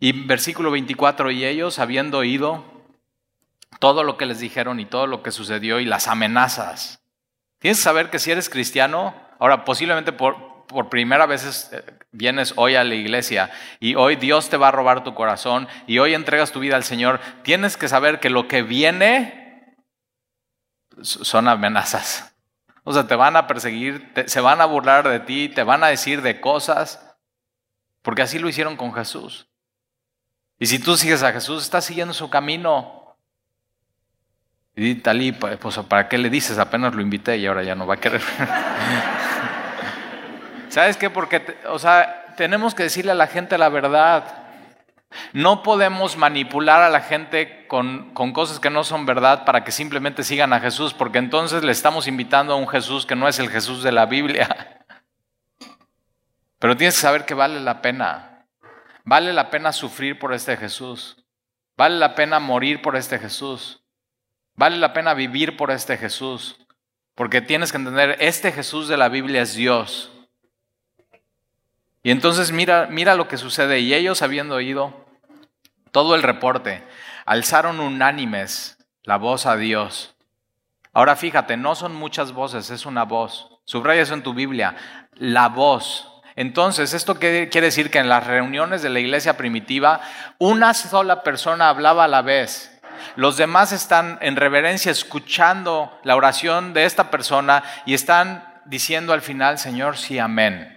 Y 0.00 0.26
versículo 0.26 0.70
24, 0.70 1.30
y 1.30 1.44
ellos 1.44 1.78
habiendo 1.78 2.18
oído 2.18 2.64
todo 3.80 4.02
lo 4.02 4.16
que 4.16 4.24
les 4.24 4.40
dijeron 4.40 4.80
y 4.80 4.86
todo 4.86 5.06
lo 5.06 5.22
que 5.22 5.30
sucedió 5.30 5.78
y 5.78 5.84
las 5.84 6.08
amenazas. 6.08 7.02
Tienes 7.58 7.76
que 7.76 7.84
saber 7.84 8.08
que 8.08 8.18
si 8.18 8.30
eres 8.30 8.48
cristiano, 8.48 9.14
ahora 9.38 9.66
posiblemente 9.66 10.12
por, 10.12 10.53
por 10.74 10.90
primera 10.90 11.24
vez 11.24 11.70
eh, 11.72 11.82
vienes 12.12 12.52
hoy 12.56 12.74
a 12.74 12.84
la 12.84 12.94
iglesia 12.94 13.50
y 13.80 13.94
hoy 13.94 14.16
Dios 14.16 14.50
te 14.50 14.58
va 14.58 14.68
a 14.68 14.72
robar 14.72 15.04
tu 15.04 15.14
corazón 15.14 15.68
y 15.86 15.98
hoy 16.00 16.12
entregas 16.12 16.52
tu 16.52 16.60
vida 16.60 16.76
al 16.76 16.84
Señor, 16.84 17.20
tienes 17.42 17.76
que 17.76 17.88
saber 17.88 18.20
que 18.20 18.28
lo 18.28 18.48
que 18.48 18.62
viene 18.62 19.76
son 21.00 21.48
amenazas. 21.48 22.34
O 22.82 22.92
sea, 22.92 23.06
te 23.06 23.14
van 23.14 23.36
a 23.36 23.46
perseguir, 23.46 24.12
se 24.26 24.40
van 24.40 24.60
a 24.60 24.66
burlar 24.66 25.08
de 25.08 25.20
ti, 25.20 25.48
te 25.48 25.62
van 25.62 25.82
a 25.82 25.86
decir 25.86 26.20
de 26.20 26.40
cosas, 26.40 27.16
porque 28.02 28.22
así 28.22 28.38
lo 28.38 28.48
hicieron 28.48 28.76
con 28.76 28.92
Jesús. 28.92 29.46
Y 30.58 30.66
si 30.66 30.78
tú 30.78 30.96
sigues 30.96 31.22
a 31.22 31.32
Jesús, 31.32 31.62
estás 31.62 31.84
siguiendo 31.84 32.12
su 32.12 32.28
camino. 32.28 33.16
Y 34.76 34.96
Talí, 34.96 35.32
pues, 35.32 35.78
¿para 35.88 36.08
qué 36.08 36.18
le 36.18 36.28
dices? 36.28 36.58
Apenas 36.58 36.94
lo 36.94 37.00
invité 37.00 37.38
y 37.38 37.46
ahora 37.46 37.62
ya 37.62 37.74
no 37.74 37.86
va 37.86 37.94
a 37.94 38.00
querer. 38.00 38.20
¿Sabes 40.74 40.96
qué? 40.96 41.08
Porque, 41.08 41.56
o 41.68 41.78
sea, 41.78 42.34
tenemos 42.36 42.74
que 42.74 42.82
decirle 42.82 43.12
a 43.12 43.14
la 43.14 43.28
gente 43.28 43.56
la 43.58 43.68
verdad. 43.68 44.24
No 45.32 45.62
podemos 45.62 46.16
manipular 46.16 46.82
a 46.82 46.90
la 46.90 47.00
gente 47.00 47.68
con, 47.68 48.12
con, 48.12 48.32
cosas 48.32 48.58
que 48.58 48.70
no 48.70 48.82
son 48.82 49.06
verdad 49.06 49.44
para 49.44 49.62
que 49.62 49.70
simplemente 49.70 50.24
sigan 50.24 50.52
a 50.52 50.58
Jesús, 50.58 50.92
porque 50.92 51.18
entonces 51.18 51.62
le 51.62 51.70
estamos 51.70 52.08
invitando 52.08 52.52
a 52.52 52.56
un 52.56 52.66
Jesús 52.66 53.06
que 53.06 53.14
no 53.14 53.28
es 53.28 53.38
el 53.38 53.50
Jesús 53.50 53.84
de 53.84 53.92
la 53.92 54.06
Biblia. 54.06 54.48
Pero 56.58 56.76
tienes 56.76 56.96
que 56.96 57.02
saber 57.02 57.24
que 57.24 57.34
vale 57.34 57.60
la 57.60 57.80
pena. 57.80 58.48
Vale 59.04 59.32
la 59.32 59.50
pena 59.50 59.70
sufrir 59.70 60.18
por 60.18 60.34
este 60.34 60.56
Jesús. 60.56 61.24
Vale 61.76 62.00
la 62.00 62.16
pena 62.16 62.40
morir 62.40 62.82
por 62.82 62.96
este 62.96 63.20
Jesús. 63.20 63.84
Vale 64.56 64.78
la 64.78 64.92
pena 64.92 65.14
vivir 65.14 65.56
por 65.56 65.70
este 65.70 65.96
Jesús. 65.96 66.66
Porque 67.14 67.40
tienes 67.40 67.70
que 67.70 67.78
entender, 67.78 68.16
este 68.18 68.50
Jesús 68.50 68.88
de 68.88 68.96
la 68.96 69.08
Biblia 69.08 69.42
es 69.42 69.54
Dios. 69.54 70.10
Y 72.04 72.10
entonces 72.10 72.52
mira, 72.52 72.86
mira 72.90 73.16
lo 73.16 73.26
que 73.26 73.38
sucede. 73.38 73.80
Y 73.80 73.94
ellos, 73.94 74.22
habiendo 74.22 74.56
oído 74.56 75.06
todo 75.90 76.14
el 76.14 76.22
reporte, 76.22 76.84
alzaron 77.24 77.80
unánimes 77.80 78.78
la 79.02 79.16
voz 79.16 79.46
a 79.46 79.56
Dios. 79.56 80.14
Ahora 80.92 81.16
fíjate, 81.16 81.56
no 81.56 81.74
son 81.74 81.94
muchas 81.94 82.32
voces, 82.32 82.70
es 82.70 82.84
una 82.84 83.04
voz. 83.04 83.48
Subraya 83.64 84.02
eso 84.02 84.12
en 84.12 84.22
tu 84.22 84.34
Biblia, 84.34 84.76
la 85.14 85.48
voz. 85.48 86.10
Entonces, 86.36 86.92
¿esto 86.92 87.14
quiere 87.14 87.48
decir? 87.48 87.90
Que 87.90 87.98
en 87.98 88.08
las 88.08 88.26
reuniones 88.26 88.82
de 88.82 88.90
la 88.90 89.00
iglesia 89.00 89.36
primitiva, 89.36 90.00
una 90.38 90.74
sola 90.74 91.22
persona 91.22 91.70
hablaba 91.70 92.04
a 92.04 92.08
la 92.08 92.20
vez. 92.20 92.70
Los 93.16 93.38
demás 93.38 93.72
están 93.72 94.18
en 94.20 94.36
reverencia 94.36 94.92
escuchando 94.92 95.98
la 96.04 96.16
oración 96.16 96.74
de 96.74 96.84
esta 96.84 97.10
persona 97.10 97.62
y 97.86 97.94
están 97.94 98.44
diciendo 98.66 99.14
al 99.14 99.22
final, 99.22 99.58
Señor, 99.58 99.96
sí, 99.96 100.18
amén. 100.18 100.73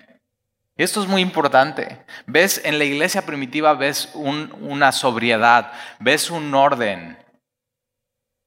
Esto 0.78 1.02
es 1.02 1.08
muy 1.08 1.22
importante. 1.22 2.06
Ves, 2.28 2.62
en 2.64 2.78
la 2.78 2.86
iglesia 2.86 3.26
primitiva 3.26 3.74
ves 3.74 4.12
una 4.14 4.92
sobriedad, 4.92 5.72
ves 6.00 6.30
un 6.30 6.54
orden. 6.54 7.18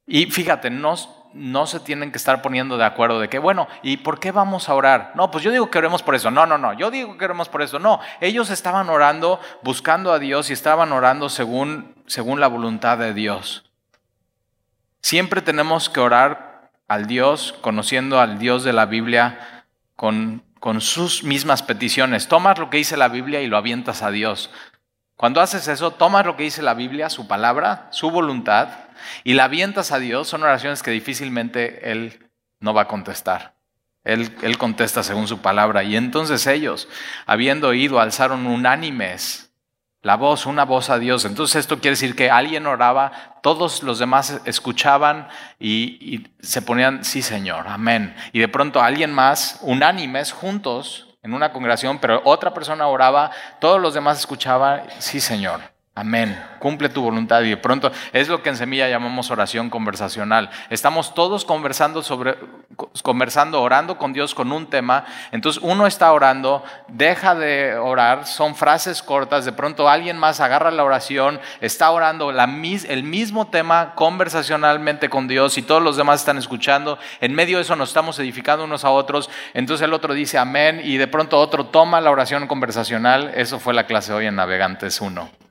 Y 0.07 0.27
fíjate, 0.27 0.71
no, 0.71 0.95
no 1.35 1.67
se 1.67 1.81
tienen 1.81 2.13
que 2.13 2.19
estar 2.19 2.41
poniendo 2.41 2.77
de 2.77 2.85
acuerdo 2.85 3.19
de 3.19 3.29
que, 3.29 3.41
bueno, 3.41 3.67
¿y 3.83 3.97
por 3.99 4.21
qué 4.21 4.31
vamos 4.31 4.69
a 4.69 4.75
orar? 4.75 5.13
No, 5.17 5.31
pues 5.33 5.43
yo 5.43 5.51
digo 5.51 5.71
que 5.71 5.79
oremos 5.79 6.05
por 6.05 6.15
eso. 6.15 6.31
No, 6.31 6.47
no, 6.47 6.57
no, 6.57 6.73
yo 6.73 6.93
digo 6.93 7.19
que 7.19 7.25
oremos 7.25 7.49
por 7.49 7.63
eso. 7.63 7.81
No, 7.81 8.01
ellos 8.21 8.51
estaban 8.51 8.89
orando, 8.91 9.41
buscando 9.63 10.13
a 10.13 10.21
Dios 10.21 10.51
y 10.51 10.53
estaban 10.53 10.93
orando 10.93 11.29
según, 11.29 11.97
según 12.07 12.39
la 12.39 12.47
voluntad 12.47 12.97
de 12.99 13.13
Dios. 13.13 13.71
Siempre 15.03 15.43
tenemos 15.43 15.89
que 15.89 16.01
orar 16.01 16.71
al 16.87 17.07
Dios, 17.07 17.55
conociendo 17.61 18.21
al 18.21 18.39
Dios 18.39 18.63
de 18.63 18.73
la 18.73 18.87
Biblia 18.87 19.65
con, 19.97 20.43
con 20.61 20.81
sus 20.81 21.25
mismas 21.25 21.63
peticiones. 21.63 22.29
Tomas 22.29 22.59
lo 22.59 22.71
que 22.71 22.77
dice 22.77 22.97
la 22.97 23.09
Biblia 23.09 23.41
y 23.41 23.49
lo 23.49 23.57
avientas 23.57 24.03
a 24.03 24.11
Dios. 24.11 24.51
Cuando 25.17 25.41
haces 25.41 25.67
eso, 25.69 25.91
tomas 25.91 26.25
lo 26.25 26.37
que 26.37 26.45
dice 26.45 26.63
la 26.63 26.75
Biblia, 26.75 27.11
su 27.11 27.27
palabra, 27.27 27.89
su 27.91 28.11
voluntad, 28.11 28.69
y 29.25 29.35
la 29.35 29.45
avientas 29.45 29.91
a 29.91 29.99
Dios. 29.99 30.29
Son 30.29 30.43
oraciones 30.43 30.83
que 30.83 30.91
difícilmente 30.91 31.91
Él 31.91 32.31
no 32.61 32.73
va 32.73 32.83
a 32.83 32.89
contestar. 32.89 33.55
Él, 34.05 34.35
él 34.43 34.57
contesta 34.57 35.03
según 35.03 35.29
su 35.29 35.41
palabra. 35.41 35.83
Y 35.83 35.97
entonces 35.97 36.47
ellos, 36.47 36.89
habiendo 37.27 37.69
oído, 37.69 38.01
alzaron 38.01 38.47
unánimes 38.47 39.50
la 40.03 40.17
voz, 40.17 40.47
una 40.47 40.65
voz 40.65 40.91
a 40.91 40.99
Dios. 40.99 41.25
Entonces 41.25 41.57
esto 41.57 41.79
quiere 41.79 41.93
decir 41.93 42.17
que 42.17 42.31
alguien 42.31 42.67
oraba, 42.67 43.39
todos 43.43 43.83
los 43.83 43.99
demás 43.99 44.41
escuchaban 44.45 45.29
y, 45.59 46.29
se 46.41 46.63
ponían, 46.63 47.05
sí 47.05 47.23
Señor, 47.23 47.69
amén. 47.69 48.15
Y 48.33 48.41
de 48.41 48.49
pronto 48.49 48.81
alguien 48.81 49.13
más, 49.13 49.59
unánimes, 49.63 50.33
juntos, 50.33 51.07
en 51.23 51.35
una 51.35 51.53
congregación, 51.53 51.99
pero 51.99 52.23
otra 52.25 52.55
persona 52.55 52.87
oraba, 52.87 53.31
todos 53.61 53.81
los 53.81 53.93
demás 53.93 54.19
escuchaban, 54.19 54.85
sí 54.99 55.21
Señor. 55.21 55.61
Amén. 55.97 56.41
Cumple 56.61 56.89
tu 56.89 57.03
voluntad. 57.03 57.43
Y 57.43 57.51
de 57.51 57.57
pronto 57.57 57.91
es 58.13 58.29
lo 58.29 58.43
que 58.43 58.49
en 58.49 58.57
Semilla 58.57 58.89
llamamos 58.89 59.31
oración 59.31 59.69
conversacional. 59.69 60.49
Estamos 60.71 61.15
todos 61.15 61.45
conversando 61.45 62.03
sobre, 62.03 62.37
conversando, 63.03 63.61
orando 63.61 63.99
con 63.99 64.13
Dios 64.13 64.35
con 64.35 64.53
un 64.53 64.69
tema. 64.69 65.05
Entonces 65.33 65.61
uno 65.63 65.87
está 65.87 66.13
orando, 66.13 66.65
deja 66.89 67.35
de 67.35 67.75
orar, 67.77 68.27
son 68.27 68.55
frases 68.55 69.03
cortas. 69.03 69.45
De 69.45 69.53
pronto 69.53 69.91
alguien 69.91 70.17
más 70.17 70.41
agarra 70.41 70.71
la 70.71 70.85
oración, 70.85 71.41
está 71.61 71.91
orando 71.91 72.31
la, 72.31 72.45
el 72.45 73.03
mismo 73.03 73.49
tema 73.49 73.95
conversacionalmente 73.97 75.11
con 75.11 75.27
Dios 75.27 75.59
y 75.59 75.63
todos 75.63 75.83
los 75.83 75.97
demás 75.97 76.21
están 76.21 76.39
escuchando. 76.39 76.99
En 77.21 77.35
medio 77.35 77.59
de 77.59 77.65
eso 77.65 77.75
nos 77.75 77.91
estamos 77.91 78.19
edificando 78.21 78.65
unos 78.65 78.85
a 78.85 78.91
otros. 78.91 79.29
Entonces 79.55 79.85
el 79.85 79.93
otro 79.93 80.15
dice 80.15 80.39
amén 80.39 80.81
y 80.85 80.99
de 80.99 81.09
pronto 81.09 81.37
otro 81.39 81.67
toma 81.67 82.01
la 82.01 82.13
oración 82.13 82.47
conversacional. 82.47 83.33
Eso 83.35 83.59
fue 83.59 83.75
la 83.75 83.87
clase 83.87 84.13
hoy 84.13 84.27
en 84.27 84.37
Navegantes 84.37 85.01
1. 85.01 85.50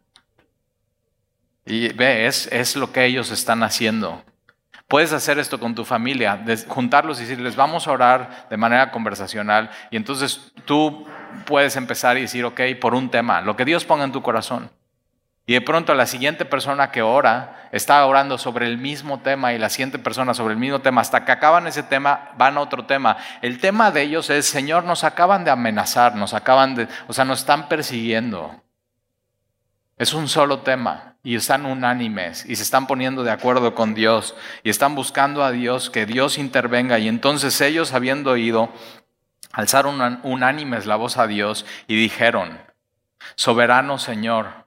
Y 1.69 1.93
ve, 1.93 2.25
es, 2.25 2.75
lo 2.75 2.91
que 2.91 3.05
ellos 3.05 3.29
están 3.29 3.61
haciendo. 3.61 4.23
Puedes 4.87 5.13
hacer 5.13 5.37
esto 5.37 5.59
con 5.59 5.75
tu 5.75 5.85
familia, 5.85 6.43
juntarlos 6.67 7.19
y 7.19 7.21
decirles, 7.21 7.55
vamos 7.55 7.87
a 7.87 7.91
orar 7.91 8.47
de 8.49 8.57
manera 8.57 8.89
conversacional. 8.89 9.69
Y 9.91 9.97
entonces 9.97 10.51
tú 10.65 11.05
puedes 11.45 11.75
empezar 11.75 12.17
y 12.17 12.21
decir, 12.21 12.43
ok, 12.43 12.59
por 12.81 12.95
un 12.95 13.11
tema, 13.11 13.41
lo 13.41 13.55
que 13.55 13.65
Dios 13.65 13.85
ponga 13.85 14.03
en 14.03 14.11
tu 14.11 14.23
corazón. 14.23 14.71
Y 15.45 15.53
de 15.53 15.61
pronto 15.61 15.93
la 15.93 16.07
siguiente 16.07 16.43
persona 16.43 16.89
que 16.89 17.03
ora 17.03 17.69
está 17.71 18.03
orando 18.03 18.39
sobre 18.39 18.65
el 18.65 18.79
mismo 18.79 19.19
tema 19.19 19.53
y 19.53 19.59
la 19.59 19.69
siguiente 19.69 19.99
persona 19.99 20.33
sobre 20.33 20.55
el 20.55 20.59
mismo 20.59 20.79
tema. 20.79 21.01
Hasta 21.01 21.23
que 21.23 21.31
acaban 21.31 21.67
ese 21.67 21.83
tema, 21.83 22.31
van 22.35 22.57
a 22.57 22.61
otro 22.61 22.85
tema. 22.87 23.17
El 23.43 23.59
tema 23.59 23.91
de 23.91 24.01
ellos 24.01 24.31
es, 24.31 24.47
Señor, 24.47 24.85
nos 24.85 25.03
acaban 25.03 25.43
de 25.43 25.51
amenazar, 25.51 26.15
nos 26.15 26.33
acaban 26.33 26.73
de, 26.73 26.87
o 27.07 27.13
sea, 27.13 27.25
nos 27.25 27.41
están 27.41 27.69
persiguiendo. 27.69 28.59
Es 29.97 30.13
un 30.13 30.27
solo 30.27 30.59
tema 30.61 31.08
y 31.23 31.35
están 31.35 31.65
unánimes 31.65 32.45
y 32.45 32.55
se 32.55 32.63
están 32.63 32.87
poniendo 32.87 33.23
de 33.23 33.31
acuerdo 33.31 33.75
con 33.75 33.93
Dios 33.93 34.35
y 34.63 34.69
están 34.69 34.95
buscando 34.95 35.43
a 35.43 35.51
Dios 35.51 35.89
que 35.89 36.05
Dios 36.05 36.37
intervenga. 36.37 36.99
Y 36.99 37.07
entonces 37.07 37.59
ellos, 37.61 37.93
habiendo 37.93 38.31
oído, 38.31 38.69
alzaron 39.51 40.19
unánimes 40.23 40.85
la 40.85 40.95
voz 40.95 41.17
a 41.17 41.27
Dios 41.27 41.65
y 41.87 41.95
dijeron, 41.95 42.59
Soberano 43.35 43.97
Señor, 43.97 44.65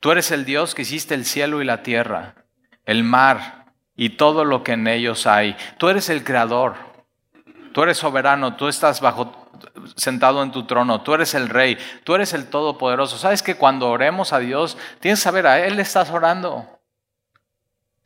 tú 0.00 0.10
eres 0.10 0.30
el 0.30 0.44
Dios 0.44 0.74
que 0.74 0.82
hiciste 0.82 1.14
el 1.14 1.24
cielo 1.24 1.62
y 1.62 1.64
la 1.64 1.82
tierra, 1.82 2.34
el 2.84 3.04
mar 3.04 3.66
y 3.96 4.10
todo 4.10 4.44
lo 4.44 4.64
que 4.64 4.72
en 4.72 4.88
ellos 4.88 5.26
hay. 5.26 5.56
Tú 5.78 5.88
eres 5.88 6.08
el 6.08 6.24
creador, 6.24 6.74
tú 7.72 7.82
eres 7.82 7.98
soberano, 7.98 8.56
tú 8.56 8.66
estás 8.66 9.00
bajo 9.00 9.43
sentado 9.96 10.42
en 10.42 10.52
tu 10.52 10.66
trono, 10.66 11.02
tú 11.02 11.14
eres 11.14 11.34
el 11.34 11.48
rey, 11.48 11.78
tú 12.04 12.14
eres 12.14 12.32
el 12.32 12.46
todopoderoso. 12.46 13.18
¿Sabes 13.18 13.42
que 13.42 13.56
cuando 13.56 13.88
oremos 13.88 14.32
a 14.32 14.38
Dios, 14.38 14.76
tienes 15.00 15.20
que 15.20 15.24
saber, 15.24 15.46
a 15.46 15.64
Él 15.64 15.78
estás 15.80 16.10
orando? 16.10 16.68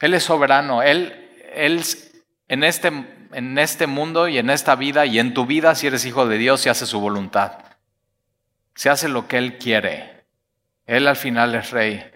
Él 0.00 0.14
es 0.14 0.24
soberano, 0.24 0.82
Él, 0.82 1.30
él 1.54 1.82
en, 2.48 2.64
este, 2.64 2.88
en 3.32 3.58
este 3.58 3.86
mundo 3.86 4.28
y 4.28 4.38
en 4.38 4.50
esta 4.50 4.74
vida 4.76 5.06
y 5.06 5.18
en 5.18 5.34
tu 5.34 5.46
vida, 5.46 5.74
si 5.74 5.86
eres 5.86 6.04
hijo 6.04 6.26
de 6.26 6.38
Dios, 6.38 6.60
se 6.60 6.70
hace 6.70 6.86
su 6.86 7.00
voluntad. 7.00 7.52
Se 8.74 8.90
hace 8.90 9.08
lo 9.08 9.26
que 9.26 9.38
Él 9.38 9.58
quiere. 9.58 10.24
Él 10.86 11.06
al 11.06 11.16
final 11.16 11.54
es 11.54 11.70
rey. 11.70 12.10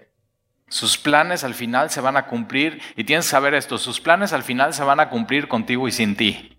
Sus 0.68 0.96
planes 0.96 1.44
al 1.44 1.54
final 1.54 1.90
se 1.90 2.00
van 2.00 2.16
a 2.16 2.24
cumplir 2.24 2.80
y 2.96 3.04
tienes 3.04 3.26
que 3.26 3.32
saber 3.32 3.52
esto, 3.52 3.76
sus 3.76 4.00
planes 4.00 4.32
al 4.32 4.42
final 4.42 4.72
se 4.72 4.82
van 4.82 5.00
a 5.00 5.10
cumplir 5.10 5.46
contigo 5.46 5.86
y 5.86 5.92
sin 5.92 6.16
ti. 6.16 6.58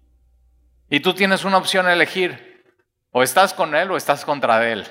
Y 0.88 1.00
tú 1.00 1.16
tienes 1.16 1.44
una 1.44 1.58
opción 1.58 1.88
a 1.88 1.94
elegir. 1.94 2.53
O 3.14 3.22
estás 3.22 3.54
con 3.54 3.76
Él 3.76 3.92
o 3.92 3.96
estás 3.96 4.26
contra 4.26 4.68
Él. 4.70 4.86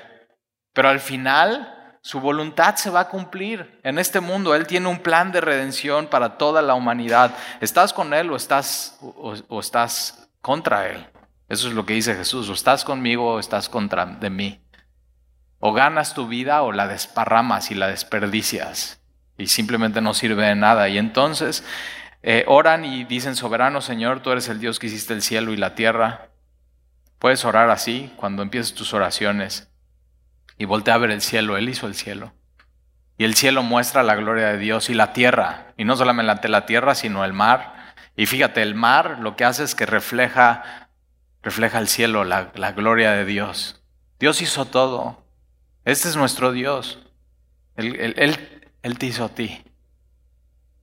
Pero 0.73 0.89
al 0.89 1.01
final 1.01 1.97
su 2.01 2.21
voluntad 2.21 2.75
se 2.77 2.89
va 2.89 3.01
a 3.01 3.09
cumplir 3.09 3.79
en 3.83 3.99
este 3.99 4.21
mundo. 4.21 4.55
Él 4.55 4.65
tiene 4.65 4.87
un 4.87 4.99
plan 4.99 5.31
de 5.31 5.41
redención 5.41 6.07
para 6.07 6.37
toda 6.37 6.61
la 6.61 6.73
humanidad. 6.73 7.35
¿Estás 7.59 7.91
con 7.93 8.13
Él 8.13 8.31
o 8.31 8.37
estás, 8.37 8.97
o, 9.01 9.59
estás 9.59 10.29
contra 10.41 10.87
Él? 10.87 11.05
Eso 11.49 11.67
es 11.67 11.73
lo 11.73 11.85
que 11.85 11.93
dice 11.93 12.15
Jesús. 12.15 12.49
O 12.49 12.53
estás 12.53 12.85
conmigo 12.85 13.33
o 13.33 13.39
estás 13.39 13.67
contra 13.67 14.05
de 14.05 14.29
mí. 14.29 14.61
O 15.59 15.73
ganas 15.73 16.13
tu 16.13 16.25
vida 16.25 16.61
o 16.63 16.71
la 16.71 16.87
desparramas 16.87 17.71
y 17.71 17.75
la 17.75 17.87
desperdicias. 17.87 19.01
Y 19.37 19.47
simplemente 19.47 19.99
no 19.99 20.13
sirve 20.13 20.45
de 20.45 20.55
nada. 20.55 20.87
Y 20.87 20.97
entonces 20.97 21.65
eh, 22.21 22.45
oran 22.47 22.85
y 22.85 23.03
dicen, 23.03 23.35
soberano 23.35 23.81
Señor, 23.81 24.21
tú 24.21 24.31
eres 24.31 24.47
el 24.47 24.61
Dios 24.61 24.79
que 24.79 24.87
hiciste 24.87 25.13
el 25.13 25.21
cielo 25.21 25.51
y 25.51 25.57
la 25.57 25.75
tierra. 25.75 26.32
Puedes 27.23 27.45
orar 27.45 27.69
así 27.69 28.11
cuando 28.17 28.43
empieces 28.43 28.73
tus 28.73 28.93
oraciones 28.93 29.71
y 30.57 30.65
voltea 30.65 30.95
a 30.95 30.97
ver 30.97 31.09
el 31.09 31.21
cielo. 31.21 31.55
Él 31.55 31.69
hizo 31.69 31.87
el 31.87 31.95
cielo. 31.95 32.33
Y 33.17 33.23
el 33.23 33.35
cielo 33.35 33.63
muestra 33.63 34.03
la 34.03 34.15
gloria 34.15 34.47
de 34.47 34.57
Dios 34.57 34.89
y 34.89 34.93
la 34.93 35.13
tierra. 35.13 35.73
Y 35.77 35.85
no 35.85 35.95
solamente 35.95 36.49
la 36.49 36.65
tierra, 36.65 36.95
sino 36.95 37.23
el 37.23 37.31
mar. 37.31 37.95
Y 38.17 38.25
fíjate, 38.25 38.61
el 38.61 38.75
mar 38.75 39.19
lo 39.21 39.37
que 39.37 39.45
hace 39.45 39.63
es 39.63 39.73
que 39.73 39.85
refleja, 39.85 40.89
refleja 41.41 41.79
el 41.79 41.87
cielo, 41.87 42.25
la, 42.25 42.51
gloria 42.73 43.13
de 43.13 43.23
Dios. 43.23 43.81
Dios 44.19 44.41
hizo 44.41 44.65
todo. 44.65 45.25
Este 45.85 46.09
es 46.09 46.17
nuestro 46.17 46.51
Dios. 46.51 46.99
Él, 47.77 47.95
él, 48.17 48.67
él 48.81 48.97
te 48.97 49.05
hizo 49.05 49.23
a 49.23 49.29
ti. 49.29 49.63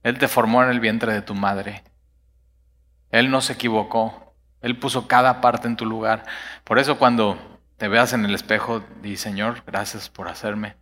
Él 0.01 0.17
te 0.17 0.27
formó 0.27 0.63
en 0.63 0.71
el 0.71 0.79
vientre 0.79 1.13
de 1.13 1.21
tu 1.21 1.35
madre. 1.35 1.83
Él 3.11 3.29
no 3.29 3.41
se 3.41 3.53
equivocó. 3.53 4.30
Él 4.61 4.77
puso 4.77 5.07
cada 5.07 5.41
parte 5.41 5.67
en 5.67 5.75
tu 5.75 5.85
lugar. 5.85 6.23
Por 6.63 6.79
eso 6.79 6.97
cuando 6.97 7.37
te 7.77 7.87
veas 7.87 8.13
en 8.13 8.25
el 8.25 8.35
espejo, 8.35 8.83
di, 9.01 9.17
Señor, 9.17 9.63
gracias 9.65 10.09
por 10.09 10.27
hacerme. 10.27 10.75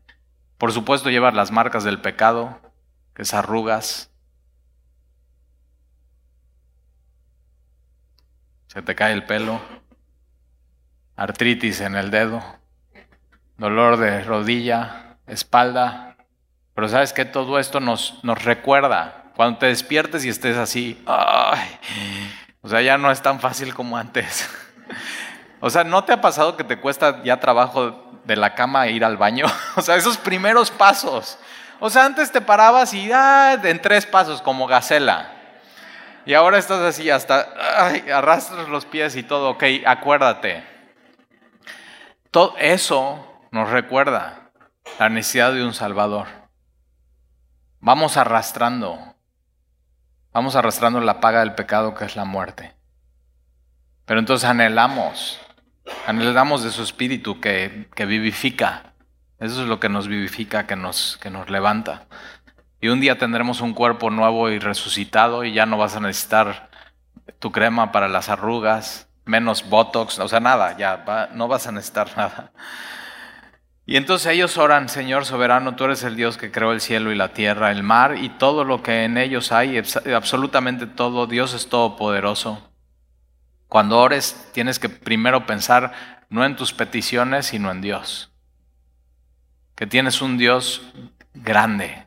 Por 0.57 0.73
supuesto, 0.73 1.09
llevar 1.09 1.33
las 1.33 1.51
marcas 1.51 1.85
del 1.85 2.01
pecado, 2.01 2.59
que 3.13 3.21
es 3.21 3.33
arrugas. 3.33 4.11
Se 8.67 8.81
te 8.81 8.95
cae 8.95 9.13
el 9.13 9.25
pelo, 9.25 9.61
artritis 11.15 11.79
en 11.81 11.95
el 11.95 12.11
dedo, 12.11 12.43
dolor 13.57 13.97
de 13.97 14.21
rodilla, 14.23 15.17
espalda. 15.25 16.17
Pero 16.75 16.89
sabes 16.89 17.13
que 17.13 17.25
todo 17.25 17.59
esto 17.59 17.79
nos, 17.79 18.21
nos 18.23 18.43
recuerda. 18.43 19.31
Cuando 19.35 19.59
te 19.59 19.67
despiertes 19.67 20.25
y 20.25 20.29
estés 20.29 20.57
así, 20.57 21.01
ay, 21.07 21.79
o 22.69 22.71
sea, 22.71 22.83
ya 22.83 22.99
no 22.99 23.09
es 23.09 23.19
tan 23.19 23.39
fácil 23.39 23.73
como 23.73 23.97
antes. 23.97 24.47
O 25.61 25.69
sea, 25.69 25.83
¿no 25.83 26.05
te 26.05 26.13
ha 26.13 26.21
pasado 26.21 26.55
que 26.55 26.63
te 26.63 26.79
cuesta 26.79 27.21
ya 27.23 27.41
trabajo 27.41 28.21
de 28.23 28.37
la 28.37 28.53
cama 28.53 28.87
ir 28.87 29.03
al 29.03 29.17
baño? 29.17 29.47
O 29.75 29.81
sea, 29.81 29.95
esos 29.95 30.17
primeros 30.17 30.69
pasos. 30.69 31.39
O 31.79 31.89
sea, 31.89 32.05
antes 32.05 32.31
te 32.31 32.41
parabas 32.41 32.93
y 32.93 33.11
ah, 33.11 33.59
en 33.61 33.81
tres 33.81 34.05
pasos 34.05 34.43
como 34.43 34.67
gacela. 34.67 35.31
Y 36.27 36.35
ahora 36.35 36.59
estás 36.59 36.79
así 36.81 37.09
hasta 37.09 37.41
arrastras 38.13 38.69
los 38.69 38.85
pies 38.85 39.15
y 39.15 39.23
todo. 39.23 39.49
Ok, 39.49 39.63
acuérdate. 39.85 40.63
Todo 42.29 42.55
eso 42.59 43.41
nos 43.49 43.71
recuerda 43.71 44.51
la 44.99 45.09
necesidad 45.09 45.51
de 45.53 45.65
un 45.65 45.73
Salvador. 45.73 46.27
Vamos 47.79 48.15
arrastrando, 48.15 49.15
vamos 50.33 50.55
arrastrando 50.55 50.99
la 51.01 51.19
paga 51.19 51.39
del 51.39 51.55
pecado 51.55 51.95
que 51.95 52.05
es 52.05 52.15
la 52.15 52.25
muerte. 52.25 52.73
Pero 54.05 54.19
entonces 54.19 54.49
anhelamos, 54.49 55.39
anhelamos 56.07 56.63
de 56.63 56.71
su 56.71 56.83
espíritu 56.83 57.39
que, 57.39 57.89
que 57.95 58.05
vivifica. 58.05 58.93
Eso 59.39 59.61
es 59.61 59.67
lo 59.67 59.79
que 59.79 59.89
nos 59.89 60.07
vivifica, 60.07 60.67
que 60.67 60.75
nos, 60.75 61.17
que 61.21 61.29
nos 61.29 61.49
levanta. 61.49 62.07
Y 62.81 62.87
un 62.87 63.01
día 63.01 63.17
tendremos 63.17 63.61
un 63.61 63.73
cuerpo 63.73 64.09
nuevo 64.09 64.49
y 64.49 64.59
resucitado 64.59 65.43
y 65.43 65.53
ya 65.53 65.65
no 65.65 65.77
vas 65.77 65.95
a 65.95 65.99
necesitar 65.99 66.69
tu 67.39 67.51
crema 67.51 67.91
para 67.91 68.07
las 68.07 68.29
arrugas, 68.29 69.09
menos 69.25 69.69
botox, 69.69 70.19
o 70.19 70.27
sea, 70.27 70.39
nada, 70.39 70.77
ya 70.77 71.29
no 71.33 71.47
vas 71.47 71.67
a 71.67 71.71
necesitar 71.71 72.09
nada. 72.17 72.51
Y 73.89 73.97
entonces 73.97 74.33
ellos 74.33 74.59
oran, 74.59 74.87
Señor 74.87 75.25
soberano, 75.25 75.75
tú 75.75 75.85
eres 75.85 76.03
el 76.03 76.15
Dios 76.15 76.37
que 76.37 76.51
creó 76.51 76.73
el 76.73 76.79
cielo 76.79 77.11
y 77.11 77.15
la 77.15 77.33
tierra, 77.33 77.71
el 77.71 77.81
mar 77.81 78.19
y 78.21 78.29
todo 78.29 78.63
lo 78.63 78.83
que 78.83 79.03
en 79.03 79.17
ellos 79.17 79.51
hay, 79.51 79.81
absolutamente 80.13 80.85
todo, 80.85 81.25
Dios 81.25 81.55
es 81.55 81.69
todopoderoso. 81.69 82.69
Cuando 83.67 83.97
ores 83.97 84.47
tienes 84.53 84.77
que 84.77 84.89
primero 84.89 85.47
pensar 85.47 86.21
no 86.29 86.45
en 86.45 86.55
tus 86.55 86.71
peticiones, 86.71 87.47
sino 87.47 87.71
en 87.71 87.81
Dios. 87.81 88.31
Que 89.73 89.87
tienes 89.87 90.21
un 90.21 90.37
Dios 90.37 90.83
grande, 91.33 92.05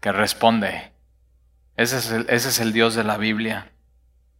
que 0.00 0.10
responde. 0.10 0.90
Ese 1.76 1.98
es 1.98 2.58
el, 2.58 2.72
Dios 2.72 2.96
de 2.96 3.04
la 3.04 3.16
Biblia. 3.16 3.70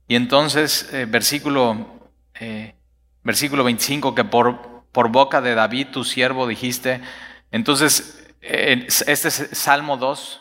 Y 0.09 0.17
entonces, 0.17 0.93
eh, 0.93 1.07
versículo, 1.09 2.11
eh, 2.41 2.75
versículo 3.23 3.63
25, 3.63 4.17
que 4.17 4.25
por 4.25 4.74
por 4.95 5.09
boca 5.09 5.43
de 5.43 5.55
David, 5.55 5.89
tu 5.89 6.05
siervo, 6.05 6.47
dijiste. 6.47 7.03
Entonces, 7.51 8.27
este 8.41 9.29
es 9.29 9.49
Salmo 9.53 9.99
2. 9.99 10.41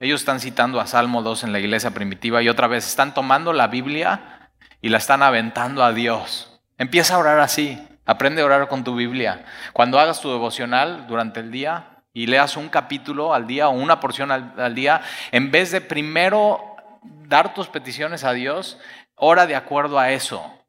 Ellos 0.00 0.22
están 0.22 0.40
citando 0.40 0.80
a 0.80 0.86
Salmo 0.86 1.22
2 1.22 1.44
en 1.44 1.52
la 1.52 1.60
iglesia 1.60 1.92
primitiva 1.92 2.42
y 2.42 2.48
otra 2.48 2.66
vez 2.66 2.86
están 2.86 3.14
tomando 3.14 3.52
la 3.52 3.68
Biblia 3.68 4.50
y 4.80 4.88
la 4.88 4.98
están 4.98 5.22
aventando 5.22 5.84
a 5.84 5.92
Dios. 5.92 6.60
Empieza 6.78 7.14
a 7.14 7.18
orar 7.18 7.38
así. 7.38 7.86
Aprende 8.06 8.42
a 8.42 8.46
orar 8.46 8.66
con 8.66 8.82
tu 8.82 8.96
Biblia. 8.96 9.44
Cuando 9.74 10.00
hagas 10.00 10.20
tu 10.20 10.30
devocional 10.30 11.06
durante 11.06 11.40
el 11.40 11.52
día 11.52 12.02
y 12.14 12.26
leas 12.26 12.56
un 12.56 12.70
capítulo 12.70 13.34
al 13.34 13.46
día 13.46 13.68
o 13.68 13.72
una 13.72 14.00
porción 14.00 14.32
al, 14.32 14.54
al 14.58 14.74
día, 14.74 15.02
en 15.30 15.50
vez 15.50 15.70
de 15.70 15.82
primero 15.82 16.76
dar 17.02 17.52
tus 17.52 17.68
peticiones 17.68 18.24
a 18.24 18.32
Dios, 18.32 18.78
ora 19.16 19.46
de 19.46 19.54
acuerdo 19.54 19.98
a 19.98 20.10
eso 20.10 20.61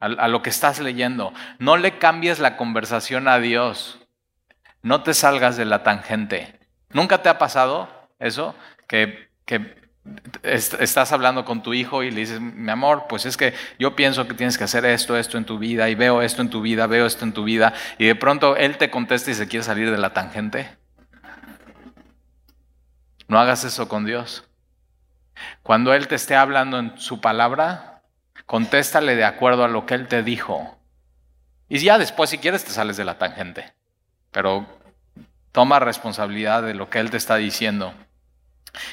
a, 0.00 0.28
lo 0.28 0.42
que 0.42 0.50
estás 0.50 0.80
leyendo. 0.80 1.32
No 1.58 1.76
le 1.76 1.98
cambies 1.98 2.38
la 2.38 2.56
conversación 2.56 3.28
a 3.28 3.38
Dios. 3.38 4.00
No 4.82 5.02
te 5.02 5.14
salgas 5.14 5.56
de 5.56 5.64
la 5.64 5.82
tangente. 5.82 6.60
¿Nunca 6.90 7.22
te 7.22 7.28
ha 7.28 7.38
pasado 7.38 7.88
eso? 8.18 8.54
Que, 8.86 9.32
estás 10.42 11.12
hablando 11.12 11.46
con 11.46 11.62
tu 11.62 11.72
hijo 11.72 12.02
y 12.02 12.10
le 12.10 12.20
dices, 12.20 12.40
mi 12.40 12.70
amor, 12.70 13.06
pues 13.08 13.24
es 13.24 13.38
que 13.38 13.54
yo 13.78 13.96
pienso 13.96 14.28
que 14.28 14.34
tienes 14.34 14.58
que 14.58 14.64
hacer 14.64 14.84
esto, 14.84 15.16
esto 15.16 15.38
en 15.38 15.46
tu 15.46 15.58
vida, 15.58 15.88
y 15.88 15.94
veo 15.94 16.20
esto 16.20 16.42
en 16.42 16.50
tu 16.50 16.60
vida, 16.60 16.86
veo 16.86 17.06
esto 17.06 17.24
en 17.24 17.32
tu 17.32 17.44
vida, 17.44 17.72
y 17.96 18.04
de 18.04 18.14
pronto 18.14 18.54
él 18.56 18.76
te 18.76 18.90
contesta 18.90 19.30
y 19.30 19.34
se 19.34 19.48
quiere 19.48 19.64
salir 19.64 19.90
de 19.90 19.96
la 19.96 20.12
tangente. 20.12 20.76
No 23.28 23.38
hagas 23.38 23.64
eso 23.64 23.88
con 23.88 24.04
Dios. 24.04 24.44
Cuando 25.62 25.94
Él 25.94 26.08
te 26.08 26.14
esté 26.14 26.36
hablando 26.36 26.78
en 26.78 26.98
su 26.98 27.20
palabra, 27.20 27.93
Contéstale 28.46 29.16
de 29.16 29.24
acuerdo 29.24 29.64
a 29.64 29.68
lo 29.68 29.86
que 29.86 29.94
Él 29.94 30.08
te 30.08 30.22
dijo. 30.22 30.76
Y 31.68 31.78
ya 31.78 31.98
después, 31.98 32.30
si 32.30 32.38
quieres, 32.38 32.64
te 32.64 32.70
sales 32.70 32.96
de 32.96 33.04
la 33.04 33.18
tangente. 33.18 33.72
Pero 34.30 34.66
toma 35.52 35.78
responsabilidad 35.78 36.62
de 36.62 36.74
lo 36.74 36.90
que 36.90 36.98
Él 36.98 37.10
te 37.10 37.16
está 37.16 37.36
diciendo. 37.36 37.94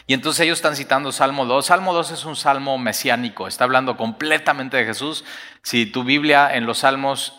Y 0.07 0.13
entonces 0.13 0.41
ellos 0.41 0.59
están 0.59 0.75
citando 0.75 1.11
Salmo 1.11 1.45
2. 1.45 1.65
Salmo 1.65 1.93
2 1.93 2.11
es 2.11 2.25
un 2.25 2.35
salmo 2.35 2.77
mesiánico, 2.77 3.47
está 3.47 3.63
hablando 3.63 3.97
completamente 3.97 4.77
de 4.77 4.85
Jesús. 4.85 5.25
Si 5.63 5.85
tu 5.85 6.03
Biblia 6.03 6.55
en 6.55 6.65
los 6.65 6.79
salmos 6.79 7.33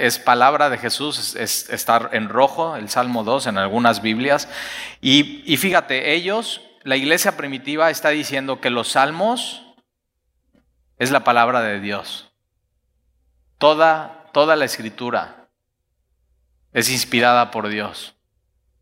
es 0.00 0.18
palabra 0.18 0.70
de 0.70 0.78
Jesús, 0.78 1.34
es, 1.36 1.68
estar 1.68 2.10
en 2.12 2.28
rojo, 2.28 2.76
el 2.76 2.88
Salmo 2.88 3.24
2 3.24 3.48
en 3.48 3.58
algunas 3.58 4.00
Biblias. 4.00 4.48
Y 5.00 5.56
fíjate, 5.56 6.14
ellos, 6.14 6.62
la 6.84 6.96
iglesia 6.96 7.36
primitiva 7.36 7.90
está 7.90 8.10
diciendo 8.10 8.60
que 8.60 8.70
los 8.70 8.92
salmos 8.92 9.69
es 11.00 11.10
la 11.10 11.24
palabra 11.24 11.62
de 11.62 11.80
Dios. 11.80 12.30
Toda, 13.56 14.26
toda 14.32 14.54
la 14.54 14.66
escritura 14.66 15.46
es 16.74 16.90
inspirada 16.90 17.50
por 17.50 17.68
Dios. 17.68 18.14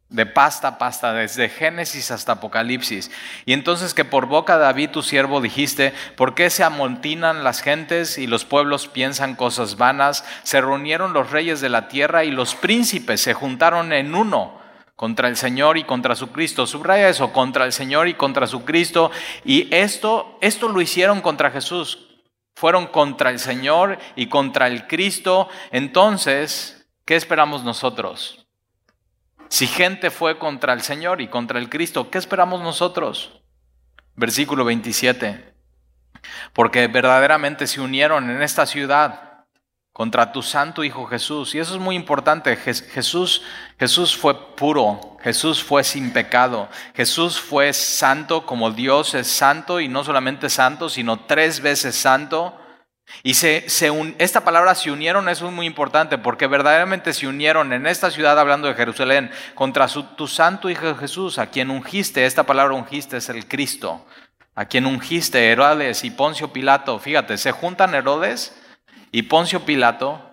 De 0.09 0.27
pasta 0.27 0.69
a 0.69 0.79
pasta, 0.79 1.13
desde 1.13 1.49
Génesis 1.49 2.11
hasta 2.11 2.33
Apocalipsis. 2.33 3.13
Y 3.47 3.53
entonces 3.53 3.95
que 3.95 4.05
por 4.05 4.27
boca 4.27 4.59
de 4.59 4.65
David 4.65 4.91
tu 4.91 5.03
siervo 5.03 5.41
dijiste, 5.41 5.95
¿por 6.17 6.35
qué 6.35 6.51
se 6.51 6.65
amontinan 6.65 7.45
las 7.45 7.61
gentes 7.61 8.19
y 8.19 8.27
los 8.27 8.45
pueblos 8.45 8.89
piensan 8.89 9.37
cosas 9.37 9.77
vanas? 9.77 10.25
Se 10.43 10.61
reunieron 10.61 11.13
los 11.13 11.31
reyes 11.31 11.61
de 11.61 11.69
la 11.69 11.87
tierra 11.87 12.25
y 12.25 12.33
los 12.33 12.57
príncipes 12.57 13.21
se 13.21 13.33
juntaron 13.35 13.93
en 13.93 14.17
uno 14.17 14.59
contra 14.97 15.29
el 15.29 15.37
Señor 15.37 15.79
y 15.79 15.85
contra 15.85 16.17
su 16.17 16.33
Cristo. 16.33 16.67
Subraya 16.67 17.09
eso, 17.09 17.33
contra 17.33 17.65
el 17.65 17.73
Señor 17.73 18.09
y 18.09 18.15
contra 18.15 18.49
su 18.49 18.65
Cristo. 18.65 19.13
Y 19.45 19.73
esto, 19.73 20.37
esto 20.41 20.69
lo 20.69 20.81
hicieron 20.81 21.21
contra 21.21 21.53
Jesús 21.53 22.08
fueron 22.59 22.89
contra 22.89 23.31
el 23.31 23.39
Señor 23.39 24.01
y 24.17 24.27
contra 24.27 24.67
el 24.67 24.89
Cristo, 24.89 25.49
entonces, 25.71 26.89
¿qué 27.05 27.15
esperamos 27.15 27.63
nosotros? 27.63 28.49
Si 29.49 29.69
gente 29.69 30.11
fue 30.11 30.41
contra 30.41 30.73
el 30.73 30.81
Señor 30.81 31.21
y 31.21 31.29
contra 31.29 31.61
el 31.61 31.69
Cristo, 31.69 32.11
¿qué 32.11 32.19
esperamos 32.19 32.61
nosotros? 32.61 33.41
Versículo 34.17 34.65
27. 34.65 35.55
Porque 36.53 36.89
verdaderamente 36.89 37.69
se 37.69 37.81
unieron 37.81 38.29
en 38.29 38.43
esta 38.43 38.67
ciudad 38.67 39.28
contra 39.99 40.31
tu 40.31 40.43
santo 40.43 40.85
Hijo 40.85 41.07
Jesús. 41.07 41.57
Y 41.57 41.59
eso 41.59 41.75
es 41.75 41.81
muy 41.81 41.97
importante. 41.97 42.55
Jesús, 42.55 43.43
Jesús 43.81 44.17
fue 44.17 44.55
puro, 44.55 45.17
Jesús 45.25 45.61
fue 45.61 45.83
sin 45.83 46.13
pecado, 46.13 46.69
Jesús 46.95 47.41
fue 47.41 47.73
santo 47.73 48.47
como 48.47 48.71
Dios 48.71 49.15
es 49.15 49.27
santo 49.27 49.81
y 49.81 49.89
no 49.89 50.05
solamente 50.05 50.51
santo, 50.51 50.89
sino 50.89 51.27
tres 51.27 51.59
veces 51.59 51.97
santo. 51.97 52.57
Y 53.25 53.35
se, 53.35 53.67
esta 54.19 54.45
palabra 54.45 54.77
se 54.77 54.93
unieron, 54.93 55.29
es 55.29 55.43
muy 55.43 55.67
importante, 55.67 56.17
porque 56.17 56.47
verdaderamente 56.47 57.13
se 57.13 57.27
unieron 57.27 57.73
en 57.73 57.85
esta 57.85 58.13
ciudad, 58.13 58.39
hablando 58.39 58.69
de 58.69 58.75
Jerusalén, 58.75 59.33
contra 59.57 59.89
tu 59.89 60.29
santo 60.29 60.71
Hijo 60.71 60.95
Jesús, 60.95 61.39
a 61.41 61.47
quien 61.47 61.71
ungiste, 61.71 62.25
esta 62.25 62.45
palabra 62.45 62.75
ungiste 62.75 63.17
es 63.17 63.29
el 63.31 63.49
Cristo, 63.49 64.07
a 64.55 64.67
quien 64.67 64.87
ungiste 64.87 65.51
Herodes 65.51 66.05
y 66.05 66.13
Poncio 66.13 66.53
Pilato. 66.53 67.01
Fíjate, 67.01 67.37
se 67.37 67.51
juntan 67.51 67.97
Herodes 67.97 68.55
y 69.11 69.23
Poncio 69.23 69.65
Pilato 69.65 70.25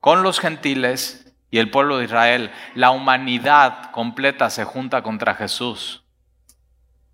con 0.00 0.22
los 0.22 0.40
gentiles 0.40 1.30
y 1.50 1.58
el 1.58 1.70
pueblo 1.70 1.98
de 1.98 2.04
Israel. 2.04 2.50
La 2.74 2.90
humanidad 2.90 3.90
completa 3.90 4.50
se 4.50 4.64
junta 4.64 5.02
contra 5.02 5.34
Jesús. 5.34 6.04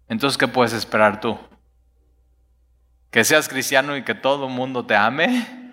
Entonces, 0.09 0.39
¿qué 0.39 0.49
puedes 0.49 0.73
esperar 0.73 1.21
tú? 1.21 1.39
Que 3.11 3.25
seas 3.25 3.49
cristiano 3.49 3.97
y 3.97 4.05
que 4.05 4.15
todo 4.15 4.47
el 4.47 4.53
mundo 4.53 4.85
te 4.85 4.95
ame 4.95 5.73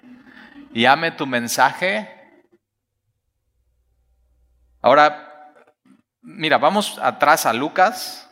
y 0.74 0.86
ame 0.86 1.12
tu 1.12 1.28
mensaje. 1.28 2.10
Ahora, 4.82 5.54
mira, 6.22 6.58
vamos 6.58 6.98
atrás 7.00 7.46
a 7.46 7.54
Lucas. 7.54 8.30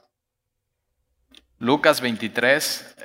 Lucas 1.60 2.02
23. 2.02 2.96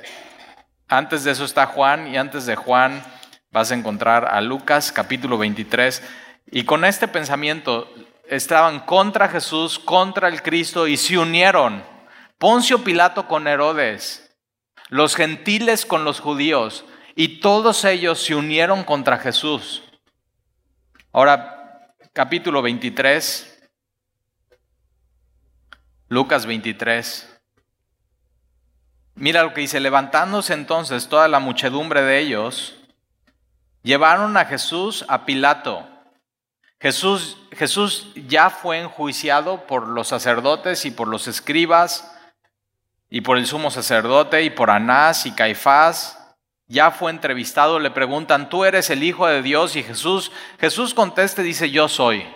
Antes 0.87 1.23
de 1.23 1.31
eso 1.31 1.45
está 1.45 1.67
Juan 1.67 2.07
y 2.07 2.17
antes 2.17 2.45
de 2.45 2.55
Juan 2.55 3.03
vas 3.51 3.71
a 3.71 3.75
encontrar 3.75 4.25
a 4.25 4.41
Lucas 4.41 4.91
capítulo 4.91 5.37
23. 5.37 6.03
Y 6.51 6.63
con 6.63 6.85
este 6.85 7.07
pensamiento 7.07 7.91
estaban 8.29 8.81
contra 8.81 9.29
Jesús, 9.29 9.79
contra 9.79 10.27
el 10.27 10.41
Cristo 10.41 10.87
y 10.87 10.97
se 10.97 11.17
unieron. 11.17 11.83
Poncio 12.37 12.83
Pilato 12.83 13.27
con 13.27 13.47
Herodes, 13.47 14.35
los 14.89 15.15
gentiles 15.15 15.85
con 15.85 16.03
los 16.03 16.19
judíos, 16.19 16.85
y 17.15 17.39
todos 17.39 17.83
ellos 17.83 18.23
se 18.23 18.35
unieron 18.35 18.83
contra 18.83 19.17
Jesús. 19.17 19.83
Ahora, 21.11 21.87
capítulo 22.13 22.61
23, 22.61 23.69
Lucas 26.09 26.45
23. 26.45 27.39
Mira 29.15 29.41
lo 29.41 29.55
que 29.55 29.61
dice, 29.61 29.79
levantándose 29.79 30.53
entonces 30.53 31.09
toda 31.09 31.27
la 31.27 31.39
muchedumbre 31.39 32.03
de 32.03 32.19
ellos, 32.19 32.75
Llevaron 33.87 34.35
a 34.35 34.43
Jesús 34.43 35.05
a 35.07 35.23
Pilato. 35.23 35.87
Jesús, 36.77 37.37
Jesús 37.53 38.11
ya 38.27 38.49
fue 38.49 38.79
enjuiciado 38.79 39.65
por 39.65 39.87
los 39.87 40.09
sacerdotes 40.09 40.83
y 40.83 40.91
por 40.91 41.07
los 41.07 41.29
escribas 41.29 42.13
y 43.09 43.21
por 43.21 43.37
el 43.37 43.47
sumo 43.47 43.71
sacerdote 43.71 44.43
y 44.43 44.49
por 44.49 44.71
Anás 44.71 45.25
y 45.25 45.31
Caifás. 45.31 46.19
Ya 46.67 46.91
fue 46.91 47.11
entrevistado, 47.11 47.79
le 47.79 47.89
preguntan, 47.89 48.49
¿tú 48.49 48.65
eres 48.65 48.89
el 48.89 49.03
Hijo 49.03 49.25
de 49.25 49.41
Dios? 49.41 49.77
Y 49.77 49.83
Jesús, 49.83 50.33
Jesús 50.59 50.93
contesta 50.93 51.41
y 51.41 51.45
dice, 51.45 51.71
yo 51.71 51.87
soy. 51.87 52.27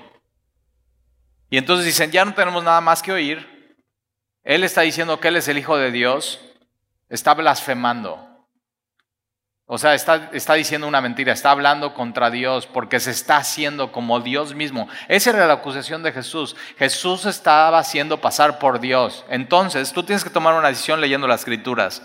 Y 1.49 1.57
entonces 1.57 1.85
dicen, 1.85 2.11
ya 2.11 2.23
no 2.23 2.33
tenemos 2.33 2.63
nada 2.63 2.79
más 2.79 3.01
que 3.01 3.11
oír. 3.11 3.75
Él 4.45 4.63
está 4.63 4.83
diciendo 4.83 5.19
que 5.19 5.27
Él 5.27 5.35
es 5.35 5.49
el 5.49 5.57
Hijo 5.57 5.75
de 5.75 5.91
Dios, 5.91 6.39
está 7.09 7.33
blasfemando. 7.33 8.30
O 9.73 9.77
sea, 9.77 9.93
está, 9.93 10.53
diciendo 10.55 10.85
una 10.85 10.99
mentira, 10.99 11.31
está 11.31 11.51
hablando 11.51 11.93
contra 11.93 12.29
Dios 12.29 12.67
porque 12.67 12.99
se 12.99 13.11
está 13.11 13.37
haciendo 13.37 13.93
como 13.93 14.19
Dios 14.19 14.53
mismo. 14.53 14.89
Esa 15.07 15.29
era 15.29 15.47
la 15.47 15.53
acusación 15.53 16.03
de 16.03 16.11
Jesús. 16.11 16.57
Jesús 16.77 17.25
estaba 17.25 17.79
haciendo 17.79 18.19
pasar 18.19 18.59
por 18.59 18.81
Dios. 18.81 19.23
Entonces, 19.29 19.93
tú 19.93 20.03
tienes 20.03 20.25
que 20.25 20.29
tomar 20.29 20.55
una 20.55 20.67
decisión 20.67 20.99
leyendo 20.99 21.25
las 21.25 21.39
escrituras. 21.39 22.03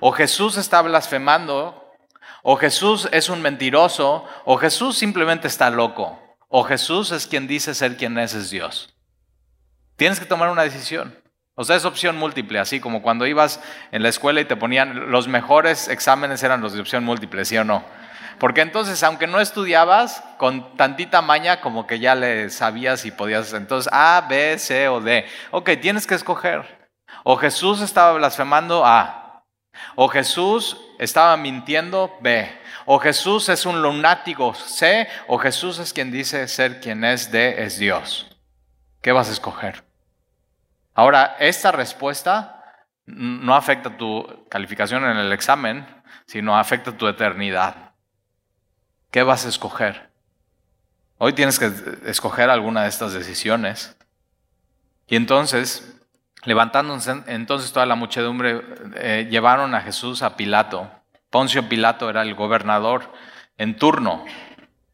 O 0.00 0.12
Jesús 0.12 0.58
está 0.58 0.82
blasfemando, 0.82 1.96
o 2.42 2.56
Jesús 2.56 3.08
es 3.10 3.30
un 3.30 3.40
mentiroso, 3.40 4.26
o 4.44 4.58
Jesús 4.58 4.98
simplemente 4.98 5.48
está 5.48 5.70
loco, 5.70 6.20
o 6.48 6.62
Jesús 6.62 7.10
es 7.12 7.26
quien 7.26 7.46
dice 7.46 7.74
ser 7.74 7.96
quien 7.96 8.18
es 8.18 8.50
Dios. 8.50 8.94
Tienes 9.96 10.20
que 10.20 10.26
tomar 10.26 10.50
una 10.50 10.64
decisión. 10.64 11.18
O 11.60 11.64
sea, 11.64 11.74
es 11.74 11.84
opción 11.84 12.16
múltiple, 12.16 12.60
así 12.60 12.78
como 12.78 13.02
cuando 13.02 13.26
ibas 13.26 13.60
en 13.90 14.04
la 14.04 14.10
escuela 14.10 14.40
y 14.40 14.44
te 14.44 14.54
ponían 14.54 15.10
los 15.10 15.26
mejores 15.26 15.88
exámenes 15.88 16.44
eran 16.44 16.60
los 16.60 16.72
de 16.72 16.80
opción 16.80 17.02
múltiple, 17.02 17.44
¿sí 17.44 17.58
o 17.58 17.64
no? 17.64 17.82
Porque 18.38 18.60
entonces, 18.60 19.02
aunque 19.02 19.26
no 19.26 19.40
estudiabas, 19.40 20.22
con 20.36 20.76
tantita 20.76 21.20
maña 21.20 21.60
como 21.60 21.84
que 21.88 21.98
ya 21.98 22.14
le 22.14 22.50
sabías 22.50 23.04
y 23.06 23.10
podías, 23.10 23.52
entonces 23.54 23.92
A, 23.92 24.24
B, 24.28 24.56
C 24.56 24.86
o 24.86 25.00
D. 25.00 25.26
Ok, 25.50 25.70
tienes 25.82 26.06
que 26.06 26.14
escoger. 26.14 26.92
O 27.24 27.36
Jesús 27.36 27.80
estaba 27.80 28.12
blasfemando 28.12 28.86
A. 28.86 29.42
O 29.96 30.06
Jesús 30.06 30.80
estaba 31.00 31.36
mintiendo 31.36 32.16
B. 32.20 32.48
O 32.86 33.00
Jesús 33.00 33.48
es 33.48 33.66
un 33.66 33.82
lunático 33.82 34.54
C. 34.54 35.08
O 35.26 35.38
Jesús 35.38 35.80
es 35.80 35.92
quien 35.92 36.12
dice 36.12 36.46
ser 36.46 36.80
quien 36.80 37.02
es 37.02 37.32
D, 37.32 37.64
es 37.64 37.80
Dios. 37.80 38.30
¿Qué 39.02 39.10
vas 39.10 39.28
a 39.28 39.32
escoger? 39.32 39.87
Ahora, 40.98 41.36
esta 41.38 41.70
respuesta 41.70 42.60
no 43.06 43.54
afecta 43.54 43.96
tu 43.96 44.26
calificación 44.48 45.04
en 45.04 45.16
el 45.16 45.32
examen, 45.32 45.86
sino 46.26 46.58
afecta 46.58 46.90
tu 46.90 47.06
eternidad. 47.06 47.92
¿Qué 49.12 49.22
vas 49.22 49.46
a 49.46 49.48
escoger? 49.48 50.10
Hoy 51.18 51.34
tienes 51.34 51.60
que 51.60 51.70
escoger 52.04 52.50
alguna 52.50 52.82
de 52.82 52.88
estas 52.88 53.12
decisiones. 53.12 53.96
Y 55.06 55.14
entonces, 55.14 56.02
levantándose 56.42 57.22
entonces 57.28 57.72
toda 57.72 57.86
la 57.86 57.94
muchedumbre, 57.94 58.60
eh, 58.96 59.28
llevaron 59.30 59.76
a 59.76 59.82
Jesús 59.82 60.22
a 60.22 60.34
Pilato. 60.34 60.90
Poncio 61.30 61.68
Pilato 61.68 62.10
era 62.10 62.22
el 62.22 62.34
gobernador 62.34 63.12
en 63.56 63.76
turno. 63.76 64.24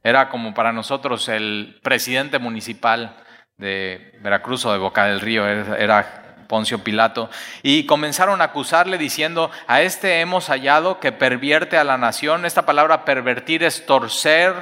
Era 0.02 0.28
como 0.28 0.52
para 0.52 0.70
nosotros 0.70 1.30
el 1.30 1.80
presidente 1.82 2.38
municipal 2.38 3.23
de 3.56 4.18
Veracruz 4.20 4.64
o 4.64 4.72
de 4.72 4.78
Boca 4.78 5.06
del 5.06 5.20
Río, 5.20 5.46
era 5.46 6.24
Poncio 6.48 6.84
Pilato, 6.84 7.30
y 7.62 7.86
comenzaron 7.86 8.40
a 8.40 8.46
acusarle 8.46 8.98
diciendo, 8.98 9.50
a 9.66 9.82
este 9.82 10.20
hemos 10.20 10.48
hallado 10.48 11.00
que 11.00 11.12
pervierte 11.12 11.76
a 11.76 11.84
la 11.84 11.98
nación. 11.98 12.44
Esta 12.44 12.66
palabra 12.66 13.04
pervertir 13.04 13.62
es 13.62 13.86
torcer, 13.86 14.54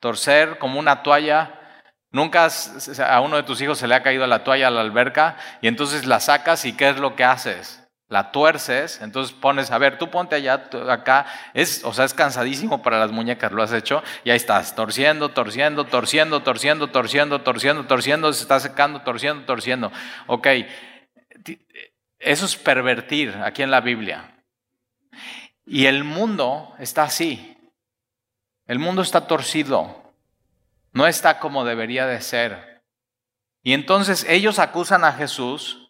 torcer 0.00 0.58
como 0.58 0.78
una 0.78 1.02
toalla. 1.02 1.58
Nunca 2.10 2.48
a 3.08 3.20
uno 3.20 3.36
de 3.36 3.42
tus 3.42 3.60
hijos 3.62 3.78
se 3.78 3.88
le 3.88 3.94
ha 3.94 4.02
caído 4.02 4.26
la 4.26 4.44
toalla 4.44 4.68
a 4.68 4.70
la 4.70 4.82
alberca 4.82 5.36
y 5.62 5.68
entonces 5.68 6.04
la 6.04 6.20
sacas 6.20 6.64
y 6.66 6.76
¿qué 6.76 6.90
es 6.90 6.98
lo 6.98 7.16
que 7.16 7.24
haces? 7.24 7.81
La 8.12 8.30
tuerces, 8.30 9.00
entonces 9.00 9.34
pones, 9.34 9.70
a 9.70 9.78
ver, 9.78 9.96
tú 9.96 10.10
ponte 10.10 10.36
allá, 10.36 10.68
acá, 10.90 11.24
es, 11.54 11.82
o 11.82 11.94
sea, 11.94 12.04
es 12.04 12.12
cansadísimo 12.12 12.82
para 12.82 12.98
las 12.98 13.10
muñecas, 13.10 13.52
lo 13.52 13.62
has 13.62 13.72
hecho, 13.72 14.02
y 14.22 14.28
ahí 14.28 14.36
estás, 14.36 14.74
torciendo, 14.74 15.30
torciendo, 15.30 15.86
torciendo, 15.86 16.42
torciendo, 16.42 16.90
torciendo, 16.90 17.40
torciendo, 17.40 17.86
torciendo, 17.86 18.32
se 18.34 18.42
está 18.42 18.60
secando, 18.60 19.00
torciendo, 19.00 19.46
torciendo. 19.46 19.90
Ok, 20.26 20.46
eso 22.18 22.44
es 22.44 22.56
pervertir 22.56 23.34
aquí 23.42 23.62
en 23.62 23.70
la 23.70 23.80
Biblia. 23.80 24.44
Y 25.64 25.86
el 25.86 26.04
mundo 26.04 26.74
está 26.78 27.04
así, 27.04 27.56
el 28.66 28.78
mundo 28.78 29.00
está 29.00 29.26
torcido, 29.26 30.12
no 30.92 31.06
está 31.06 31.38
como 31.38 31.64
debería 31.64 32.04
de 32.04 32.20
ser. 32.20 32.82
Y 33.62 33.72
entonces 33.72 34.26
ellos 34.28 34.58
acusan 34.58 35.02
a 35.02 35.12
Jesús 35.12 35.81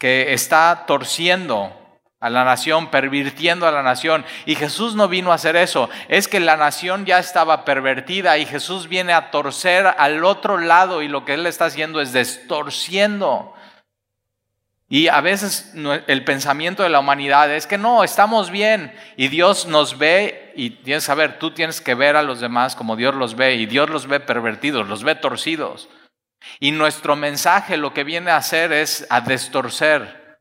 que 0.00 0.32
está 0.32 0.84
torciendo 0.86 1.76
a 2.20 2.30
la 2.30 2.42
nación, 2.42 2.90
pervirtiendo 2.90 3.68
a 3.68 3.70
la 3.70 3.82
nación. 3.82 4.24
Y 4.46 4.54
Jesús 4.54 4.94
no 4.94 5.08
vino 5.08 5.30
a 5.30 5.34
hacer 5.34 5.56
eso. 5.56 5.90
Es 6.08 6.26
que 6.26 6.40
la 6.40 6.56
nación 6.56 7.04
ya 7.04 7.18
estaba 7.18 7.66
pervertida 7.66 8.38
y 8.38 8.46
Jesús 8.46 8.88
viene 8.88 9.12
a 9.12 9.30
torcer 9.30 9.86
al 9.86 10.24
otro 10.24 10.56
lado 10.56 11.02
y 11.02 11.08
lo 11.08 11.26
que 11.26 11.34
él 11.34 11.46
está 11.46 11.66
haciendo 11.66 12.00
es 12.00 12.14
destorciendo. 12.14 13.54
Y 14.88 15.08
a 15.08 15.20
veces 15.20 15.74
el 16.06 16.24
pensamiento 16.24 16.82
de 16.82 16.88
la 16.88 17.00
humanidad 17.00 17.54
es 17.54 17.66
que 17.66 17.76
no, 17.76 18.02
estamos 18.02 18.50
bien 18.50 18.92
y 19.18 19.28
Dios 19.28 19.66
nos 19.66 19.98
ve 19.98 20.52
y 20.56 20.70
tienes 20.70 21.04
que 21.04 21.08
saber, 21.08 21.38
tú 21.38 21.50
tienes 21.50 21.82
que 21.82 21.94
ver 21.94 22.16
a 22.16 22.22
los 22.22 22.40
demás 22.40 22.74
como 22.74 22.96
Dios 22.96 23.14
los 23.14 23.36
ve 23.36 23.54
y 23.56 23.66
Dios 23.66 23.90
los 23.90 24.06
ve 24.06 24.18
pervertidos, 24.18 24.88
los 24.88 25.04
ve 25.04 25.14
torcidos. 25.14 25.90
Y 26.58 26.72
nuestro 26.72 27.16
mensaje 27.16 27.76
lo 27.76 27.92
que 27.92 28.04
viene 28.04 28.30
a 28.30 28.36
hacer 28.36 28.72
es 28.72 29.06
a 29.10 29.20
destorcer 29.20 30.38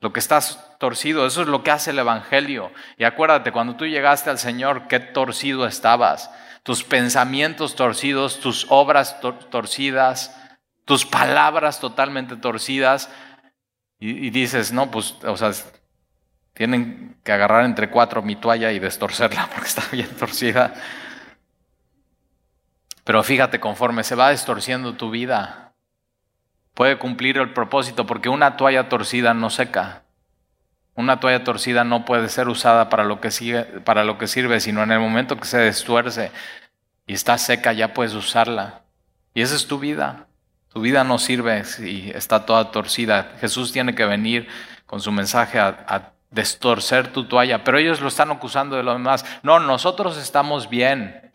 lo 0.00 0.12
que 0.12 0.20
estás 0.20 0.76
torcido. 0.78 1.26
Eso 1.26 1.42
es 1.42 1.48
lo 1.48 1.62
que 1.62 1.70
hace 1.70 1.90
el 1.90 1.98
Evangelio. 1.98 2.72
Y 2.96 3.04
acuérdate, 3.04 3.52
cuando 3.52 3.76
tú 3.76 3.86
llegaste 3.86 4.30
al 4.30 4.38
Señor, 4.38 4.88
qué 4.88 5.00
torcido 5.00 5.66
estabas. 5.66 6.30
Tus 6.62 6.84
pensamientos 6.84 7.74
torcidos, 7.74 8.40
tus 8.40 8.66
obras 8.68 9.20
torcidas, 9.20 10.36
tus 10.84 11.04
palabras 11.04 11.80
totalmente 11.80 12.36
torcidas. 12.36 13.10
Y, 13.98 14.26
y, 14.26 14.30
dices, 14.30 14.72
no, 14.72 14.90
pues, 14.90 15.16
o 15.24 15.36
sea, 15.36 15.52
tienen 16.54 17.16
que 17.22 17.32
agarrar 17.32 17.64
entre 17.64 17.90
cuatro 17.90 18.22
mi 18.22 18.36
toalla 18.36 18.72
y 18.72 18.78
destorcerla 18.78 19.48
porque 19.54 19.68
está 19.68 19.82
bien 19.92 20.08
torcida. 20.16 20.74
Pero 23.10 23.24
fíjate, 23.24 23.58
conforme 23.58 24.04
se 24.04 24.14
va 24.14 24.30
distorciendo 24.30 24.94
tu 24.94 25.10
vida, 25.10 25.72
puede 26.74 26.96
cumplir 26.96 27.38
el 27.38 27.52
propósito 27.52 28.06
porque 28.06 28.28
una 28.28 28.56
toalla 28.56 28.88
torcida 28.88 29.34
no 29.34 29.50
seca. 29.50 30.04
Una 30.94 31.18
toalla 31.18 31.42
torcida 31.42 31.82
no 31.82 32.04
puede 32.04 32.28
ser 32.28 32.46
usada 32.46 32.88
para 32.88 33.02
lo 33.02 33.20
que, 33.20 33.32
sigue, 33.32 33.64
para 33.64 34.04
lo 34.04 34.16
que 34.16 34.28
sirve, 34.28 34.60
sino 34.60 34.84
en 34.84 34.92
el 34.92 35.00
momento 35.00 35.36
que 35.36 35.46
se 35.46 35.58
destuerce 35.58 36.30
y 37.04 37.14
está 37.14 37.36
seca 37.36 37.72
ya 37.72 37.94
puedes 37.94 38.14
usarla. 38.14 38.82
Y 39.34 39.42
esa 39.42 39.56
es 39.56 39.66
tu 39.66 39.80
vida. 39.80 40.28
Tu 40.72 40.80
vida 40.80 41.02
no 41.02 41.18
sirve 41.18 41.64
si 41.64 42.12
está 42.14 42.46
toda 42.46 42.70
torcida. 42.70 43.32
Jesús 43.40 43.72
tiene 43.72 43.96
que 43.96 44.04
venir 44.04 44.46
con 44.86 45.00
su 45.00 45.10
mensaje 45.10 45.58
a, 45.58 45.84
a 45.88 46.12
destorcer 46.30 47.08
tu 47.08 47.24
toalla, 47.24 47.64
pero 47.64 47.76
ellos 47.76 48.00
lo 48.00 48.06
están 48.06 48.30
acusando 48.30 48.76
de 48.76 48.84
lo 48.84 48.92
demás. 48.92 49.26
No, 49.42 49.58
nosotros 49.58 50.16
estamos 50.16 50.70
bien. 50.70 51.32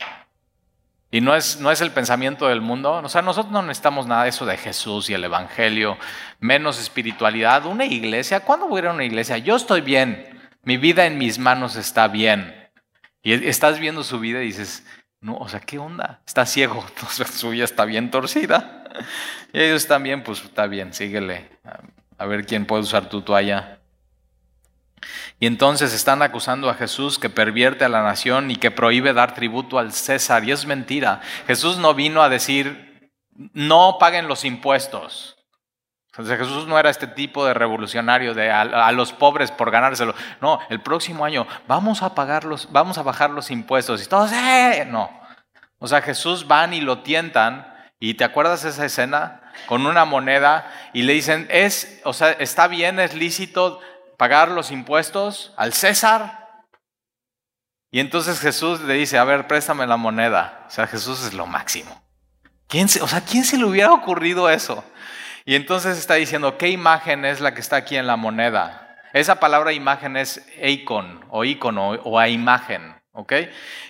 Y 1.16 1.22
no 1.22 1.34
es, 1.34 1.62
no 1.62 1.72
es 1.72 1.80
el 1.80 1.92
pensamiento 1.92 2.50
del 2.50 2.60
mundo. 2.60 2.92
O 2.96 3.08
sea, 3.08 3.22
nosotros 3.22 3.50
no 3.50 3.62
necesitamos 3.62 4.06
nada 4.06 4.24
de 4.24 4.32
eso 4.32 4.46
de 4.46 4.58
Jesús 4.58 5.10
y 5.10 5.14
el 5.14 5.24
Evangelio, 5.24 5.98
menos 6.42 6.78
espiritualidad. 6.78 7.66
Una 7.68 7.86
iglesia, 7.86 8.42
¿cuándo 8.42 8.68
voy 8.68 8.80
a 8.80 8.84
ir 8.84 8.90
a 8.90 8.92
una 8.92 9.06
iglesia? 9.06 9.38
Yo 9.38 9.56
estoy 9.56 9.80
bien, 9.80 10.28
mi 10.64 10.76
vida 10.76 11.06
en 11.06 11.18
mis 11.18 11.40
manos 11.40 11.78
está 11.78 12.10
bien. 12.10 12.54
Y 13.24 13.32
estás 13.48 13.80
viendo 13.80 14.04
su 14.04 14.20
vida 14.20 14.44
y 14.44 14.48
dices, 14.48 14.86
no, 15.22 15.38
o 15.38 15.48
sea, 15.48 15.62
¿qué 15.62 15.80
onda? 15.80 16.20
Está 16.28 16.46
ciego, 16.46 16.84
entonces 16.90 17.30
su 17.30 17.52
vida 17.52 17.64
está 17.64 17.86
bien 17.86 18.12
torcida. 18.12 18.84
Y 19.54 19.62
ellos 19.62 19.88
también, 19.88 20.22
pues 20.22 20.44
está 20.44 20.68
bien, 20.68 20.94
síguele. 20.94 21.50
A 22.18 22.26
ver 22.26 22.46
quién 22.46 22.66
puede 22.66 22.82
usar 22.82 23.08
tu 23.08 23.22
toalla. 23.22 23.80
Y 25.40 25.48
entonces 25.48 25.94
están 25.94 26.22
acusando 26.22 26.70
a 26.70 26.76
Jesús 26.76 27.20
que 27.20 27.30
pervierte 27.30 27.86
a 27.86 27.90
la 27.90 28.04
nación 28.04 28.52
y 28.52 28.56
que 28.56 28.72
prohíbe 28.72 29.14
dar 29.14 29.34
tributo 29.34 29.80
al 29.80 29.92
César. 29.92 30.44
Y 30.44 30.52
es 30.52 30.66
mentira. 30.66 31.22
Jesús 31.48 31.78
no 31.78 31.94
vino 31.94 32.22
a 32.22 32.30
decir, 32.30 33.12
no 33.54 33.98
paguen 34.00 34.28
los 34.28 34.46
impuestos. 34.46 35.36
Jesús 36.24 36.66
no 36.66 36.80
era 36.80 36.90
este 36.90 37.08
tipo 37.08 37.46
de 37.46 37.54
revolucionario 37.54 38.34
de 38.34 38.50
a, 38.50 38.92
los 38.94 39.12
pobres 39.12 39.52
por 39.52 39.70
ganárselo. 39.70 40.16
No, 40.40 40.60
el 40.70 40.80
próximo 40.80 41.26
año 41.26 41.46
vamos 41.68 42.04
a 42.04 42.16
pagar 42.16 42.46
los, 42.46 42.72
vamos 42.72 42.98
a 42.98 43.04
bajar 43.04 43.32
los 43.32 43.52
impuestos. 43.52 44.02
Y 44.02 44.08
todos, 44.08 44.32
¡eh! 44.32 44.88
No. 44.90 45.10
O 45.78 45.88
sea, 45.88 46.02
Jesús 46.02 46.48
van 46.48 46.74
y 46.74 46.80
lo 46.80 47.00
tientan. 47.00 47.74
Y 48.00 48.14
te 48.14 48.24
acuerdas 48.24 48.64
esa 48.64 48.86
escena 48.86 49.42
con 49.68 49.86
una 49.86 50.06
moneda 50.06 50.72
y 50.94 51.04
le 51.04 51.14
dicen, 51.14 51.48
es, 51.50 52.02
o 52.04 52.14
sea, 52.14 52.32
está 52.32 52.68
bien, 52.68 53.00
es 53.00 53.14
lícito 53.14 53.82
pagar 54.18 54.50
los 54.50 54.72
impuestos 54.72 55.54
al 55.58 55.74
César. 55.74 56.66
Y 57.92 58.00
entonces 58.00 58.40
Jesús 58.40 58.82
le 58.82 58.96
dice, 58.96 59.18
a 59.18 59.24
ver, 59.24 59.48
préstame 59.48 59.88
la 59.88 59.98
moneda. 59.98 60.66
O 60.68 60.72
sea, 60.72 60.88
Jesús 60.88 61.24
es 61.26 61.34
lo 61.34 61.46
máximo. 61.46 62.02
¿Quién 62.68 62.88
o 63.02 63.08
sea, 63.08 63.22
¿quién 63.22 63.44
se 63.44 63.58
le 63.58 63.66
hubiera 63.66 63.94
ocurrido 63.94 64.50
eso? 64.50 64.84
Y 65.46 65.56
entonces 65.56 65.98
está 65.98 66.16
diciendo, 66.16 66.58
¿qué 66.58 66.70
imagen 66.70 67.24
es 67.24 67.40
la 67.40 67.54
que 67.54 67.62
está 67.62 67.76
aquí 67.76 67.96
en 67.96 68.08
la 68.08 68.16
moneda? 68.16 68.98
Esa 69.14 69.40
palabra 69.40 69.72
imagen 69.72 70.18
es 70.18 70.46
eikon 70.58 71.24
o 71.30 71.46
icono 71.46 71.92
o 71.92 72.20
a 72.20 72.28
imagen, 72.28 72.96
¿ok? 73.14 73.34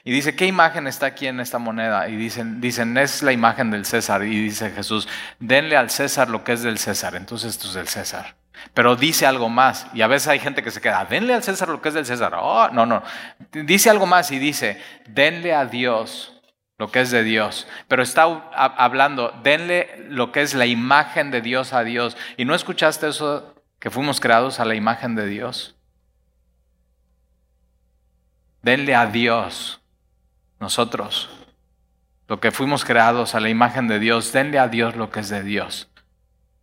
Y 0.03 0.11
dice, 0.11 0.35
¿qué 0.35 0.45
imagen 0.45 0.85
está 0.85 1.07
aquí 1.07 1.27
en 1.27 1.39
esta 1.39 1.57
moneda? 1.57 2.09
Y 2.09 2.15
dicen, 2.17 2.61
dicen, 2.61 2.97
es 2.97 3.23
la 3.23 3.31
imagen 3.31 3.71
del 3.71 3.85
César. 3.85 4.23
Y 4.23 4.43
dice 4.43 4.69
Jesús, 4.69 5.07
denle 5.39 5.77
al 5.77 5.89
César 5.89 6.29
lo 6.29 6.43
que 6.43 6.53
es 6.53 6.61
del 6.61 6.77
César. 6.77 7.15
Entonces 7.15 7.51
esto 7.51 7.69
es 7.69 7.73
del 7.73 7.87
César. 7.87 8.35
Pero 8.73 8.95
dice 8.95 9.25
algo 9.25 9.49
más. 9.49 9.87
Y 9.93 10.01
a 10.01 10.07
veces 10.07 10.27
hay 10.27 10.39
gente 10.39 10.63
que 10.63 10.71
se 10.71 10.81
queda, 10.81 11.05
denle 11.05 11.33
al 11.33 11.43
César 11.43 11.69
lo 11.69 11.81
que 11.81 11.89
es 11.89 11.95
del 11.95 12.05
César. 12.05 12.33
Oh, 12.39 12.69
no, 12.69 12.85
no. 12.85 13.03
Dice 13.51 13.89
algo 13.89 14.05
más 14.05 14.31
y 14.31 14.39
dice, 14.39 14.81
denle 15.07 15.53
a 15.53 15.65
Dios 15.65 16.35
lo 16.77 16.91
que 16.91 17.01
es 17.01 17.11
de 17.11 17.23
Dios. 17.23 17.67
Pero 17.87 18.03
está 18.03 18.23
hablando, 18.23 19.33
denle 19.43 20.05
lo 20.09 20.31
que 20.31 20.41
es 20.41 20.53
la 20.53 20.65
imagen 20.65 21.31
de 21.31 21.41
Dios 21.41 21.73
a 21.73 21.83
Dios. 21.83 22.17
¿Y 22.37 22.45
no 22.45 22.55
escuchaste 22.55 23.07
eso 23.07 23.55
que 23.79 23.89
fuimos 23.89 24.19
creados 24.19 24.59
a 24.59 24.65
la 24.65 24.75
imagen 24.75 25.15
de 25.15 25.27
Dios? 25.27 25.75
Denle 28.61 28.95
a 28.95 29.05
Dios, 29.05 29.79
nosotros, 30.59 31.29
lo 32.27 32.39
que 32.39 32.51
fuimos 32.51 32.83
creados 32.83 33.35
a 33.35 33.39
la 33.39 33.49
imagen 33.49 33.87
de 33.87 33.99
Dios, 33.99 34.31
denle 34.33 34.57
a 34.57 34.67
Dios 34.67 34.95
lo 34.95 35.11
que 35.11 35.19
es 35.19 35.29
de 35.29 35.43
Dios. 35.43 35.89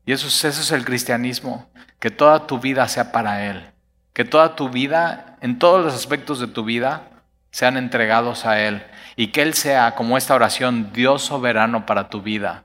Y 0.05 0.13
eso, 0.13 0.27
eso 0.27 0.49
es 0.49 0.73
el 0.73 0.85
cristianismo, 0.85 1.71
que 1.99 2.11
toda 2.11 2.47
tu 2.47 2.59
vida 2.59 2.89
sea 2.89 3.13
para 3.13 3.47
Él, 3.47 3.71
que 4.13 4.25
toda 4.25 4.57
tu 4.57 4.69
vida, 4.69 5.37
en 5.41 5.59
todos 5.59 5.85
los 5.85 5.95
aspectos 5.95 6.41
de 6.41 6.49
tu 6.49 6.65
vida, 6.65 7.09
sean 7.51 7.77
entregados 7.77 8.47
a 8.47 8.61
Él 8.61 8.83
y 9.15 9.29
que 9.29 9.43
Él 9.43 9.55
sea, 9.55 9.95
como 9.95 10.17
esta 10.17 10.35
oración, 10.35 10.93
Dios 10.93 11.23
soberano 11.23 11.87
para 11.87 12.09
tu 12.09 12.23
vida. 12.23 12.65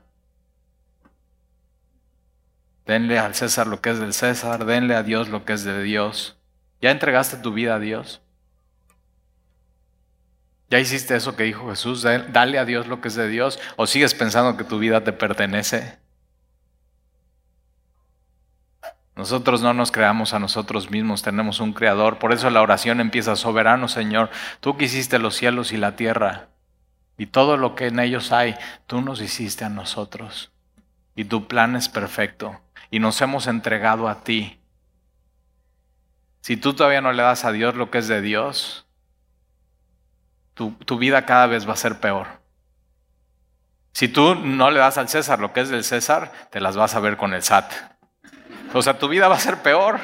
Denle 2.86 3.18
al 3.18 3.34
César 3.34 3.66
lo 3.66 3.80
que 3.82 3.90
es 3.90 4.00
del 4.00 4.14
César, 4.14 4.64
denle 4.64 4.94
a 4.94 5.02
Dios 5.02 5.28
lo 5.28 5.44
que 5.44 5.52
es 5.52 5.62
de 5.62 5.82
Dios. 5.82 6.38
¿Ya 6.80 6.90
entregaste 6.90 7.36
tu 7.36 7.52
vida 7.52 7.74
a 7.74 7.78
Dios? 7.78 8.22
¿Ya 10.70 10.78
hiciste 10.78 11.14
eso 11.16 11.36
que 11.36 11.44
dijo 11.44 11.68
Jesús? 11.68 12.02
Dale 12.02 12.58
a 12.58 12.64
Dios 12.64 12.86
lo 12.86 13.00
que 13.00 13.08
es 13.08 13.14
de 13.14 13.28
Dios. 13.28 13.58
¿O 13.76 13.86
sigues 13.86 14.14
pensando 14.14 14.56
que 14.56 14.64
tu 14.64 14.78
vida 14.78 15.04
te 15.04 15.12
pertenece? 15.12 15.98
Nosotros 19.18 19.62
no 19.62 19.74
nos 19.74 19.90
creamos 19.90 20.32
a 20.32 20.38
nosotros 20.38 20.92
mismos, 20.92 21.22
tenemos 21.22 21.58
un 21.58 21.72
creador. 21.72 22.20
Por 22.20 22.32
eso 22.32 22.50
la 22.50 22.62
oración 22.62 23.00
empieza, 23.00 23.34
soberano 23.34 23.88
Señor, 23.88 24.30
tú 24.60 24.76
que 24.76 24.84
hiciste 24.84 25.18
los 25.18 25.34
cielos 25.34 25.72
y 25.72 25.76
la 25.76 25.96
tierra 25.96 26.50
y 27.16 27.26
todo 27.26 27.56
lo 27.56 27.74
que 27.74 27.88
en 27.88 27.98
ellos 27.98 28.30
hay, 28.30 28.54
tú 28.86 29.00
nos 29.00 29.20
hiciste 29.20 29.64
a 29.64 29.70
nosotros. 29.70 30.52
Y 31.16 31.24
tu 31.24 31.48
plan 31.48 31.74
es 31.74 31.88
perfecto 31.88 32.60
y 32.92 33.00
nos 33.00 33.20
hemos 33.20 33.48
entregado 33.48 34.08
a 34.08 34.22
ti. 34.22 34.60
Si 36.40 36.56
tú 36.56 36.74
todavía 36.74 37.00
no 37.00 37.12
le 37.12 37.24
das 37.24 37.44
a 37.44 37.50
Dios 37.50 37.74
lo 37.74 37.90
que 37.90 37.98
es 37.98 38.06
de 38.06 38.20
Dios, 38.20 38.86
tu, 40.54 40.70
tu 40.70 40.96
vida 40.96 41.26
cada 41.26 41.48
vez 41.48 41.68
va 41.68 41.72
a 41.72 41.76
ser 41.76 41.98
peor. 41.98 42.28
Si 43.94 44.06
tú 44.06 44.36
no 44.36 44.70
le 44.70 44.78
das 44.78 44.96
al 44.96 45.08
César 45.08 45.40
lo 45.40 45.52
que 45.52 45.62
es 45.62 45.70
del 45.70 45.82
César, 45.82 46.30
te 46.52 46.60
las 46.60 46.76
vas 46.76 46.94
a 46.94 47.00
ver 47.00 47.16
con 47.16 47.34
el 47.34 47.42
SAT. 47.42 47.97
O 48.74 48.82
sea, 48.82 48.98
tu 48.98 49.08
vida 49.08 49.28
va 49.28 49.36
a 49.36 49.40
ser 49.40 49.58
peor. 49.58 49.98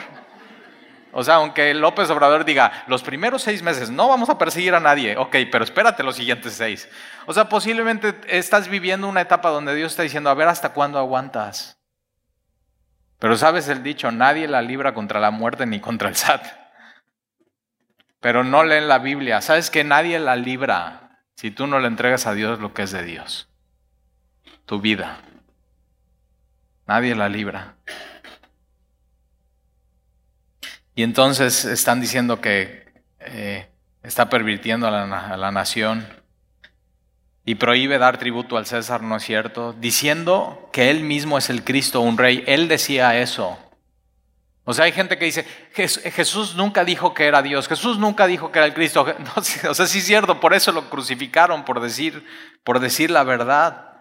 O 1.13 1.23
sea, 1.23 1.37
aunque 1.37 1.73
López 1.75 2.11
Obrador 2.11 2.45
diga, 2.45 2.85
los 2.89 3.03
primeros 3.03 3.43
seis 3.43 3.63
meses 3.63 3.89
no 3.89 4.09
vamos 4.09 4.29
a 4.31 4.37
perseguir 4.37 4.75
a 4.75 4.81
nadie, 4.81 5.17
ok, 5.17 5.37
pero 5.51 5.63
espérate 5.63 6.03
los 6.03 6.17
siguientes 6.17 6.55
seis. 6.55 6.89
O 7.27 7.33
sea, 7.33 7.49
posiblemente 7.49 8.17
estás 8.27 8.69
viviendo 8.69 9.07
una 9.07 9.21
etapa 9.21 9.51
donde 9.51 9.77
Dios 9.77 9.93
está 9.93 10.03
diciendo, 10.03 10.29
a 10.29 10.35
ver 10.35 10.49
hasta 10.49 10.73
cuándo 10.73 10.99
aguantas. 10.99 11.79
Pero 13.21 13.37
sabes 13.37 13.69
el 13.69 13.85
dicho, 13.85 14.11
nadie 14.11 14.49
la 14.49 14.61
libra 14.61 14.93
contra 14.93 15.21
la 15.21 15.31
muerte 15.31 15.67
ni 15.67 15.79
contra 15.79 16.09
el 16.09 16.17
SAT. 16.17 16.45
Pero 18.21 18.43
no 18.43 18.65
leen 18.65 18.89
la 18.89 18.99
Biblia. 18.99 19.41
Sabes 19.41 19.71
que 19.71 19.85
nadie 19.85 20.19
la 20.19 20.35
libra 20.35 21.21
si 21.37 21.51
tú 21.51 21.67
no 21.67 21.79
le 21.79 21.89
entregas 21.89 22.27
a 22.27 22.35
Dios 22.35 22.59
lo 22.59 22.75
que 22.75 22.83
es 22.83 22.91
de 22.91 23.05
Dios. 23.05 23.49
Tu 24.67 24.81
vida. 24.81 25.19
Nadie 26.87 27.15
la 27.15 27.29
libra. 27.29 27.77
Y 30.95 31.03
entonces 31.03 31.65
están 31.65 32.01
diciendo 32.01 32.41
que 32.41 32.85
eh, 33.21 33.69
está 34.03 34.29
pervirtiendo 34.29 34.87
a 34.87 35.37
la, 35.37 35.51
nación 35.51 36.07
y 37.45 37.57
prohíbe 37.57 37.99
dar 37.99 38.19
tributo 38.19 38.57
al 38.57 38.67
César, 38.67 39.03
¿no 39.03 39.17
es 39.17 39.25
cierto? 39.25 39.75
Diciendo 39.75 40.69
que 40.73 40.91
él 40.91 41.01
mismo 41.01 41.37
es 41.37 41.51
el 41.51 41.65
Cristo, 41.65 42.01
un 42.01 42.17
rey. 42.17 42.45
Él 42.47 42.69
decía 42.69 43.19
eso. 43.19 43.59
O 44.67 44.73
sea, 44.73 44.87
hay 44.87 44.93
gente 44.93 45.19
que 45.19 45.27
dice, 45.27 45.45
Jesús 45.73 46.55
nunca 46.55 46.85
dijo 46.85 47.13
que 47.13 47.27
era 47.27 47.43
Dios, 47.43 47.69
Jesús 47.69 47.99
nunca 47.99 48.27
dijo 48.27 48.51
que 48.51 48.61
era 48.61 48.67
el 48.67 48.73
Cristo. 48.73 49.05
o 49.69 49.75
sea, 49.75 49.87
sí 49.87 49.99
es 49.99 50.07
cierto, 50.07 50.41
por 50.41 50.55
eso 50.55 50.73
lo 50.73 50.89
crucificaron, 50.89 51.65
por 51.65 51.81
decir, 51.81 52.25
por 52.63 52.79
decir 52.79 53.11
la 53.11 53.25
verdad. 53.25 53.94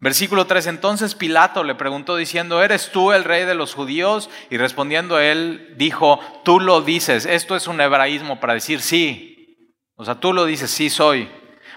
Versículo 0.00 0.46
3, 0.46 0.66
entonces 0.66 1.14
Pilato 1.14 1.64
le 1.64 1.74
preguntó 1.74 2.16
diciendo, 2.16 2.62
¿eres 2.62 2.90
tú 2.90 3.12
el 3.12 3.24
rey 3.24 3.44
de 3.44 3.54
los 3.54 3.74
judíos? 3.74 4.28
Y 4.50 4.58
respondiendo 4.58 5.18
él 5.18 5.74
dijo, 5.78 6.20
tú 6.44 6.60
lo 6.60 6.82
dices. 6.82 7.24
Esto 7.24 7.56
es 7.56 7.66
un 7.66 7.80
hebraísmo 7.80 8.38
para 8.38 8.54
decir 8.54 8.80
sí. 8.82 9.66
O 9.96 10.04
sea, 10.04 10.16
tú 10.16 10.32
lo 10.32 10.44
dices, 10.44 10.70
sí 10.70 10.90
soy. 10.90 11.30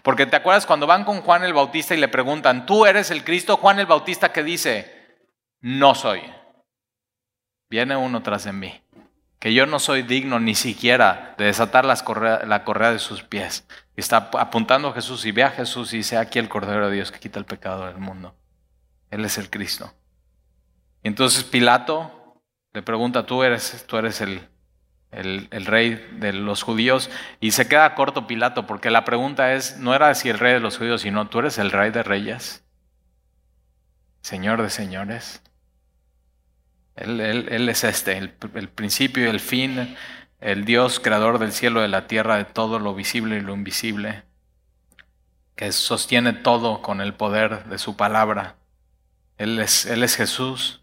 Porque 0.04 0.26
te 0.26 0.36
acuerdas 0.36 0.66
cuando 0.66 0.88
van 0.88 1.06
con 1.06 1.22
Juan 1.22 1.44
el 1.44 1.54
Bautista 1.54 1.96
y 1.96 2.00
le 2.00 2.08
preguntan, 2.08 2.66
¿tú 2.66 2.86
eres 2.86 3.12
el 3.12 3.24
Cristo? 3.24 3.58
Juan 3.58 3.80
el 3.80 3.86
Bautista 3.86 4.34
que 4.34 4.44
dice, 4.44 5.22
no 5.62 5.96
soy. 5.96 6.22
Viene 7.70 7.96
uno 7.96 8.24
tras 8.24 8.46
de 8.46 8.54
mí, 8.54 8.82
que 9.40 9.54
yo 9.54 9.66
no 9.66 9.80
soy 9.80 10.02
digno 10.02 10.40
ni 10.40 10.56
siquiera 10.56 11.36
de 11.38 11.46
desatar 11.46 11.86
la 11.86 12.64
correa 12.64 12.92
de 12.92 13.00
sus 13.00 13.24
pies 13.24 13.66
está 14.02 14.30
apuntando 14.38 14.90
a 14.90 14.94
Jesús 14.94 15.26
y 15.26 15.32
ve 15.32 15.44
a 15.44 15.50
Jesús 15.50 15.94
y 15.94 15.98
dice, 15.98 16.18
aquí 16.18 16.40
el 16.40 16.50
Cordero 16.50 16.88
de 16.90 16.96
Dios 16.96 17.12
que 17.12 17.20
quita 17.20 17.40
el 17.40 17.46
pecado 17.46 17.86
del 17.88 17.98
mundo. 17.98 18.36
Él 19.10 19.26
es 19.26 19.38
el 19.38 19.50
Cristo. 19.50 19.94
Entonces 21.04 21.44
Pilato 21.44 22.42
le 22.74 22.84
pregunta, 22.84 23.26
tú 23.26 23.44
eres, 23.44 23.86
tú 23.88 23.98
eres 23.98 24.22
el, 24.22 24.48
el, 25.12 25.48
el, 25.52 25.66
rey 25.66 25.96
de 26.20 26.34
los 26.34 26.64
judíos. 26.64 27.10
Y 27.40 27.52
se 27.52 27.68
queda 27.68 27.96
corto 27.96 28.28
Pilato 28.28 28.68
porque 28.68 28.92
la 28.92 29.04
pregunta 29.04 29.54
es, 29.54 29.78
no 29.78 29.96
era 29.96 30.14
si 30.14 30.30
el 30.30 30.38
rey 30.38 30.54
de 30.54 30.60
los 30.60 30.78
judíos, 30.78 31.02
sino 31.02 31.28
tú 31.28 31.40
eres 31.40 31.58
el 31.58 31.72
rey 31.72 31.90
de 31.92 32.04
reyes, 32.04 32.64
Señor 34.22 34.62
de 34.62 34.70
señores. 34.70 35.42
Él, 36.96 37.22
él, 37.22 37.70
es 37.70 37.84
este, 37.84 38.18
el, 38.18 38.34
el 38.56 38.70
principio 38.70 39.26
y 39.26 39.30
el 39.30 39.40
fin, 39.40 39.96
el 40.40 40.66
Dios 40.66 41.00
creador 41.00 41.40
del 41.40 41.52
cielo 41.52 41.82
de 41.82 41.88
la 41.88 42.08
tierra, 42.08 42.38
de 42.38 42.46
todo 42.46 42.80
lo 42.80 42.94
visible 42.94 43.38
y 43.38 43.42
lo 43.42 43.54
invisible, 43.54 44.24
que 45.56 45.72
sostiene 45.72 46.34
todo 46.34 46.82
con 46.82 47.02
el 47.02 47.14
poder 47.14 47.66
de 47.66 47.78
su 47.78 47.96
palabra. 47.98 48.56
Él 49.38 49.60
es, 49.60 49.86
él 49.86 50.04
es 50.04 50.16
Jesús. 50.16 50.82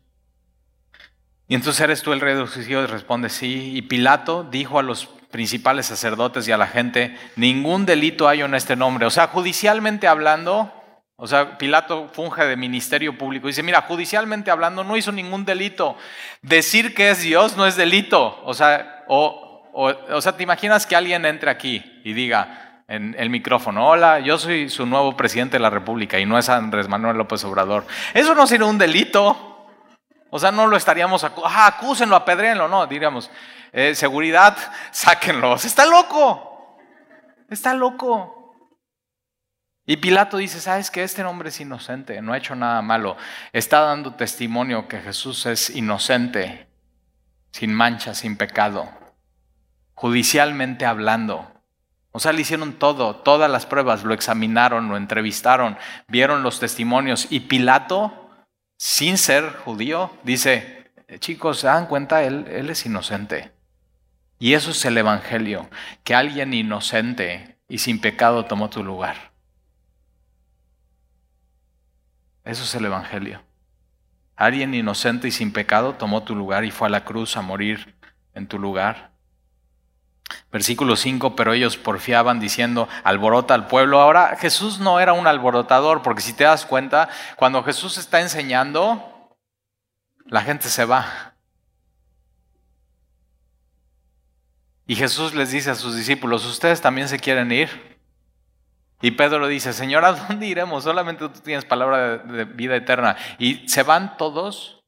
Y 1.46 1.54
entonces 1.54 1.80
eres 1.82 2.02
tú 2.02 2.12
el 2.12 2.20
rey 2.20 2.34
de 2.34 2.40
los 2.40 2.54
judíos, 2.54 2.90
responde 2.90 3.28
sí. 3.28 3.76
Y 3.76 3.82
Pilato 3.82 4.44
dijo 4.50 4.78
a 4.78 4.82
los 4.82 5.06
principales 5.30 5.86
sacerdotes 5.86 6.46
y 6.46 6.52
a 6.52 6.56
la 6.56 6.66
gente, 6.66 7.16
ningún 7.36 7.86
delito 7.86 8.28
hay 8.28 8.40
en 8.40 8.54
este 8.54 8.76
nombre. 8.76 9.04
O 9.06 9.10
sea, 9.10 9.26
judicialmente 9.26 10.06
hablando, 10.06 10.72
o 11.16 11.26
sea, 11.26 11.58
Pilato 11.58 12.08
funge 12.12 12.44
de 12.44 12.56
ministerio 12.56 13.18
público. 13.18 13.46
Dice, 13.46 13.62
mira, 13.62 13.82
judicialmente 13.82 14.50
hablando 14.50 14.84
no 14.84 14.96
hizo 14.96 15.12
ningún 15.12 15.44
delito. 15.44 15.96
Decir 16.42 16.94
que 16.94 17.10
es 17.10 17.22
Dios 17.22 17.56
no 17.56 17.66
es 17.66 17.76
delito. 17.76 18.40
O 18.44 18.54
sea, 18.54 19.04
o, 19.08 19.43
o, 19.76 20.20
sea, 20.20 20.36
¿te 20.36 20.44
imaginas 20.44 20.86
que 20.86 20.94
alguien 20.94 21.26
entre 21.26 21.50
aquí 21.50 22.00
y 22.04 22.12
diga 22.12 22.82
en 22.86 23.16
el 23.18 23.28
micrófono, 23.28 23.88
hola, 23.88 24.20
yo 24.20 24.38
soy 24.38 24.70
su 24.70 24.86
nuevo 24.86 25.16
presidente 25.16 25.56
de 25.56 25.60
la 25.60 25.70
República 25.70 26.18
y 26.20 26.26
no 26.26 26.38
es 26.38 26.48
Andrés 26.48 26.88
Manuel 26.88 27.16
López 27.16 27.42
Obrador? 27.44 27.84
Eso 28.12 28.36
no 28.36 28.46
sería 28.46 28.66
un 28.66 28.78
delito. 28.78 29.66
O 30.30 30.38
sea, 30.38 30.52
no 30.52 30.68
lo 30.68 30.76
estaríamos, 30.76 31.24
ah, 31.24 31.66
acúsenlo, 31.66 32.14
apedréenlo, 32.14 32.68
no, 32.68 32.86
diríamos, 32.86 33.30
eh, 33.72 33.96
seguridad, 33.96 34.56
sáquenlo. 34.92 35.56
Está 35.56 35.86
loco, 35.86 36.78
está 37.50 37.74
loco. 37.74 38.54
Y 39.86 39.96
Pilato 39.96 40.36
dice, 40.36 40.60
¿sabes 40.60 40.90
que 40.90 41.02
Este 41.02 41.24
hombre 41.24 41.48
es 41.48 41.60
inocente, 41.60 42.22
no 42.22 42.32
ha 42.32 42.38
hecho 42.38 42.54
nada 42.54 42.80
malo. 42.80 43.16
Está 43.52 43.80
dando 43.80 44.14
testimonio 44.14 44.86
que 44.86 45.00
Jesús 45.00 45.46
es 45.46 45.70
inocente, 45.70 46.68
sin 47.50 47.74
mancha, 47.74 48.14
sin 48.14 48.36
pecado 48.36 49.03
judicialmente 49.94 50.86
hablando. 50.86 51.50
O 52.12 52.20
sea, 52.20 52.32
le 52.32 52.42
hicieron 52.42 52.74
todo, 52.74 53.16
todas 53.16 53.50
las 53.50 53.66
pruebas, 53.66 54.04
lo 54.04 54.14
examinaron, 54.14 54.88
lo 54.88 54.96
entrevistaron, 54.96 55.76
vieron 56.06 56.42
los 56.42 56.60
testimonios 56.60 57.26
y 57.30 57.40
Pilato, 57.40 58.30
sin 58.76 59.18
ser 59.18 59.50
judío, 59.64 60.10
dice, 60.22 60.92
chicos, 61.18 61.60
¿se 61.60 61.66
dan 61.66 61.86
cuenta? 61.86 62.22
Él, 62.22 62.46
él 62.48 62.70
es 62.70 62.86
inocente. 62.86 63.52
Y 64.38 64.54
eso 64.54 64.70
es 64.70 64.84
el 64.84 64.98
Evangelio, 64.98 65.68
que 66.02 66.14
alguien 66.14 66.54
inocente 66.54 67.58
y 67.68 67.78
sin 67.78 68.00
pecado 68.00 68.44
tomó 68.44 68.70
tu 68.70 68.84
lugar. 68.84 69.32
Eso 72.44 72.64
es 72.64 72.74
el 72.74 72.84
Evangelio. 72.84 73.42
Alguien 74.36 74.74
inocente 74.74 75.28
y 75.28 75.30
sin 75.30 75.52
pecado 75.52 75.94
tomó 75.94 76.24
tu 76.24 76.34
lugar 76.34 76.64
y 76.64 76.70
fue 76.70 76.88
a 76.88 76.90
la 76.90 77.04
cruz 77.04 77.36
a 77.36 77.42
morir 77.42 77.96
en 78.34 78.46
tu 78.46 78.58
lugar. 78.58 79.13
Versículo 80.50 80.96
5, 80.96 81.36
pero 81.36 81.52
ellos 81.52 81.76
porfiaban 81.76 82.40
diciendo, 82.40 82.88
alborota 83.02 83.54
al 83.54 83.66
pueblo. 83.66 84.00
Ahora 84.00 84.36
Jesús 84.36 84.78
no 84.78 85.00
era 85.00 85.12
un 85.12 85.26
alborotador, 85.26 86.02
porque 86.02 86.22
si 86.22 86.32
te 86.32 86.44
das 86.44 86.64
cuenta, 86.64 87.08
cuando 87.36 87.62
Jesús 87.62 87.98
está 87.98 88.20
enseñando, 88.20 89.36
la 90.26 90.42
gente 90.42 90.68
se 90.68 90.84
va. 90.84 91.34
Y 94.86 94.96
Jesús 94.96 95.34
les 95.34 95.50
dice 95.50 95.70
a 95.70 95.74
sus 95.74 95.96
discípulos, 95.96 96.44
¿ustedes 96.44 96.80
también 96.80 97.08
se 97.08 97.18
quieren 97.18 97.50
ir? 97.50 97.94
Y 99.00 99.10
Pedro 99.12 99.46
dice, 99.48 99.72
Señor, 99.72 100.04
¿a 100.04 100.12
dónde 100.12 100.46
iremos? 100.46 100.84
Solamente 100.84 101.28
tú 101.28 101.40
tienes 101.40 101.64
palabra 101.64 102.18
de, 102.18 102.44
vida 102.44 102.76
eterna. 102.76 103.16
Y 103.38 103.68
se 103.68 103.82
van 103.82 104.16
todos 104.16 104.82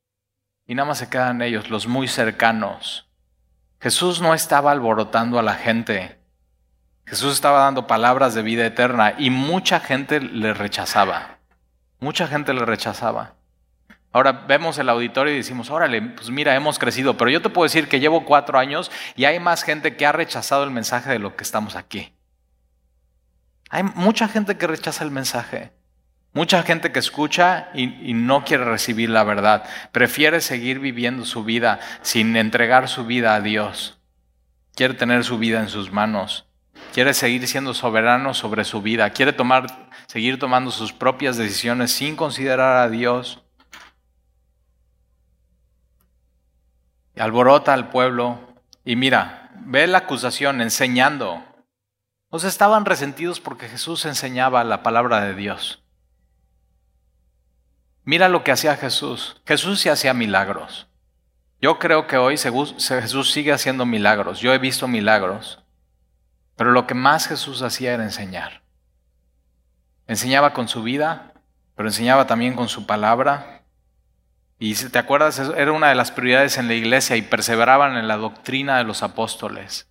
y 0.67 0.75
nada 0.75 0.89
más 0.89 0.99
se 0.99 1.11
quedan 1.11 1.43
ellos, 1.43 1.71
los 1.71 1.87
muy 1.87 2.09
cercanos. 2.09 3.06
Jesús 3.81 4.21
no 4.21 4.35
estaba 4.35 4.73
alborotando 4.73 5.39
a 5.39 5.43
la 5.43 5.55
gente. 5.55 6.19
Jesús 7.05 7.35
estaba 7.35 7.61
dando 7.61 7.87
palabras 7.87 8.35
de 8.35 8.43
vida 8.43 8.67
eterna 8.67 9.15
y 9.19 9.31
mucha 9.31 9.81
gente 9.81 10.21
le 10.21 10.55
rechazaba. 10.55 11.39
Mucha 12.01 12.27
gente 12.27 12.53
le 12.53 12.65
rechazaba. 12.65 13.35
Ahora 14.13 14.33
vemos 14.33 14.79
el 14.79 14.89
auditorio 14.89 15.35
y 15.35 15.37
decimos, 15.37 15.71
órale, 15.71 16.01
pues 16.01 16.31
mira, 16.31 16.55
hemos 16.55 16.79
crecido, 16.79 17.19
pero 17.19 17.31
yo 17.31 17.43
te 17.43 17.51
puedo 17.51 17.65
decir 17.65 17.87
que 17.87 18.01
llevo 18.01 18.25
cuatro 18.25 18.59
años 18.59 18.91
y 19.15 19.27
hay 19.27 19.39
más 19.39 19.63
gente 19.63 19.95
que 19.95 20.07
ha 20.07 20.13
rechazado 20.13 20.65
el 20.65 20.71
mensaje 20.71 21.11
de 21.11 21.19
lo 21.19 21.37
que 21.37 21.45
estamos 21.45 21.77
aquí. 21.77 22.15
Hay 23.69 23.83
mucha 23.83 24.27
gente 24.27 24.57
que 24.57 24.67
rechaza 24.67 25.05
el 25.05 25.11
mensaje, 25.11 25.73
mucha 26.37 26.63
gente 26.65 26.93
que 26.93 26.99
escucha 26.99 27.71
y, 27.73 28.13
no 28.13 28.45
quiere 28.45 28.67
recibir 28.67 29.09
la 29.09 29.25
verdad, 29.25 29.65
prefiere 29.91 30.43
seguir 30.43 30.81
viviendo 30.81 31.25
su 31.25 31.45
vida 31.45 31.81
sin 32.03 32.37
entregar 32.37 32.91
su 32.91 33.07
vida 33.07 33.35
a 33.35 33.41
Dios, 33.41 33.99
quiere 34.75 34.93
tener 34.93 35.25
su 35.25 35.39
vida 35.39 35.61
en 35.61 35.71
sus 35.71 35.91
manos, 35.91 36.45
quiere 36.93 37.15
seguir 37.15 37.49
siendo 37.49 37.73
soberano 37.73 38.35
sobre 38.35 38.65
su 38.65 38.83
vida, 38.83 39.09
quiere 39.09 39.33
tomar, 39.33 39.89
seguir 40.09 40.39
tomando 40.39 40.71
sus 40.71 40.93
propias 40.93 41.39
decisiones 41.39 41.91
sin 41.91 42.17
considerar 42.17 42.77
a 42.77 42.91
Dios. 42.91 43.43
alborota 47.19 47.73
al 47.73 47.89
pueblo 47.89 48.39
y 48.85 48.95
mira, 48.95 49.53
ve 49.55 49.87
la 49.87 49.99
acusación 49.99 50.61
enseñando. 50.61 51.43
Sea, 52.37 52.51
estaban 52.51 52.85
resentidos 52.85 53.41
porque 53.41 53.71
Jesús 53.71 54.05
enseñaba 54.05 54.65
la 54.65 54.83
palabra 54.83 55.23
de 55.23 55.33
Dios. 55.33 55.86
Mira 58.07 58.31
lo 58.31 58.43
que 58.43 58.53
hacía 58.53 58.77
Jesús. 58.77 59.43
Jesús 59.45 59.81
sí 59.81 59.91
hacía 59.91 60.15
milagros. 60.15 60.89
Yo 61.61 61.79
creo 61.79 62.07
que 62.07 62.17
hoy 62.17 62.39
Jesús 62.39 63.31
sigue 63.31 63.53
haciendo 63.53 63.85
milagros. 63.85 64.41
Yo 64.41 64.55
he 64.55 64.59
visto 64.59 64.89
milagros. 64.89 65.63
Pero 66.57 66.71
lo 66.71 66.87
que 66.87 66.95
más 66.95 67.27
Jesús 67.27 67.61
hacía 67.61 67.93
era 67.93 68.05
enseñar. 68.05 68.63
Enseñaba 70.07 70.55
con 70.55 70.69
su 70.69 70.83
vida, 70.83 71.35
pero 71.75 71.89
enseñaba 71.89 72.27
también 72.27 72.55
con 72.55 72.69
su 72.69 72.87
palabra, 72.87 73.57
y 74.59 74.75
si 74.77 74.89
te 74.89 74.99
acuerdas, 74.99 75.39
era 75.57 75.73
una 75.73 75.91
de 75.91 75.95
las 75.95 76.11
prioridades 76.11 76.57
en 76.57 76.69
la 76.69 76.75
iglesia 76.75 77.17
y 77.17 77.23
perseveraban 77.23 77.97
en 77.97 78.09
la 78.09 78.17
doctrina 78.17 78.79
de 78.79 78.85
los 78.85 79.03
apóstoles. 79.03 79.89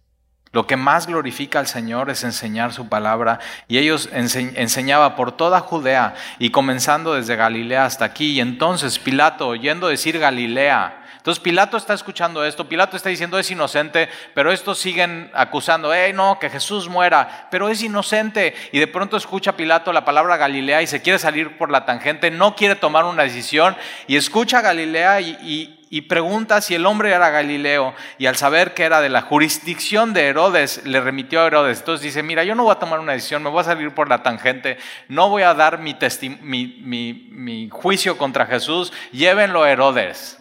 Lo 0.55 0.65
que 0.65 0.77
más 0.77 1.05
glorifica 1.05 1.59
al 1.59 1.67
Señor 1.67 2.09
es 2.09 2.23
enseñar 2.23 2.71
su 2.71 2.87
palabra 2.87 3.41
y 3.67 3.77
ellos 3.77 4.07
enseñaban 4.13 5.17
por 5.17 5.33
toda 5.33 5.59
Judea 5.59 6.13
y 6.39 6.49
comenzando 6.51 7.13
desde 7.13 7.35
Galilea 7.35 7.83
hasta 7.83 8.05
aquí. 8.05 8.27
Y 8.27 8.39
entonces 8.39 8.97
Pilato, 8.97 9.49
oyendo 9.49 9.89
decir 9.89 10.17
Galilea, 10.17 11.05
entonces 11.25 11.41
Pilato 11.41 11.75
está 11.75 11.95
escuchando 11.95 12.45
esto, 12.45 12.69
Pilato 12.69 12.95
está 12.95 13.09
diciendo 13.09 13.39
es 13.39 13.49
inocente, 13.49 14.09
pero 14.35 14.51
estos 14.51 14.77
siguen 14.77 15.31
acusando, 15.33 15.91
hey, 15.91 16.13
no, 16.13 16.37
que 16.37 16.51
Jesús 16.51 16.87
muera, 16.87 17.47
pero 17.49 17.67
es 17.67 17.81
inocente. 17.81 18.53
Y 18.71 18.77
de 18.77 18.85
pronto 18.85 19.17
escucha 19.17 19.57
Pilato 19.57 19.91
la 19.91 20.05
palabra 20.05 20.37
Galilea 20.37 20.83
y 20.83 20.87
se 20.87 21.01
quiere 21.01 21.17
salir 21.17 21.57
por 21.57 21.71
la 21.71 21.83
tangente, 21.83 22.29
no 22.29 22.55
quiere 22.55 22.75
tomar 22.75 23.05
una 23.05 23.23
decisión 23.23 23.75
y 24.05 24.17
escucha 24.17 24.61
Galilea 24.61 25.19
y, 25.19 25.79
pregunta 26.01 26.61
si 26.61 26.75
el 26.75 26.85
hombre 26.85 27.11
era 27.11 27.29
Galileo 27.29 27.93
y 28.17 28.25
al 28.25 28.35
saber 28.35 28.73
que 28.73 28.83
era 28.83 29.01
de 29.01 29.09
la 29.09 29.21
jurisdicción 29.21 30.13
de 30.13 30.27
Herodes, 30.27 30.85
le 30.85 31.01
remitió 31.01 31.41
a 31.41 31.47
Herodes. 31.47 31.79
Entonces 31.79 32.03
dice, 32.03 32.23
mira, 32.23 32.43
yo 32.43 32.55
no 32.55 32.63
voy 32.63 32.73
a 32.73 32.79
tomar 32.79 32.99
una 32.99 33.13
decisión, 33.13 33.43
me 33.43 33.49
voy 33.49 33.61
a 33.61 33.65
salir 33.65 33.93
por 33.93 34.09
la 34.09 34.23
tangente, 34.23 34.77
no 35.07 35.29
voy 35.29 35.43
a 35.43 35.53
dar 35.53 35.79
mi, 35.79 35.95
mi, 36.41 37.29
mi 37.31 37.69
juicio 37.69 38.17
contra 38.17 38.45
Jesús, 38.45 38.91
llévenlo 39.11 39.63
a 39.63 39.71
Herodes. 39.71 40.39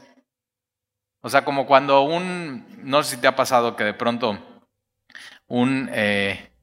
O 1.21 1.31
sea, 1.31 1.45
como 1.45 1.67
cuando 1.67 2.03
un, 2.03 2.67
no 2.83 3.03
sé 3.03 3.17
si 3.17 3.21
te 3.21 3.27
ha 3.27 3.35
pasado 3.35 3.77
que 3.77 3.85
de 3.85 3.95
pronto 3.95 4.39
un, 5.47 5.89
eh, 5.93 6.54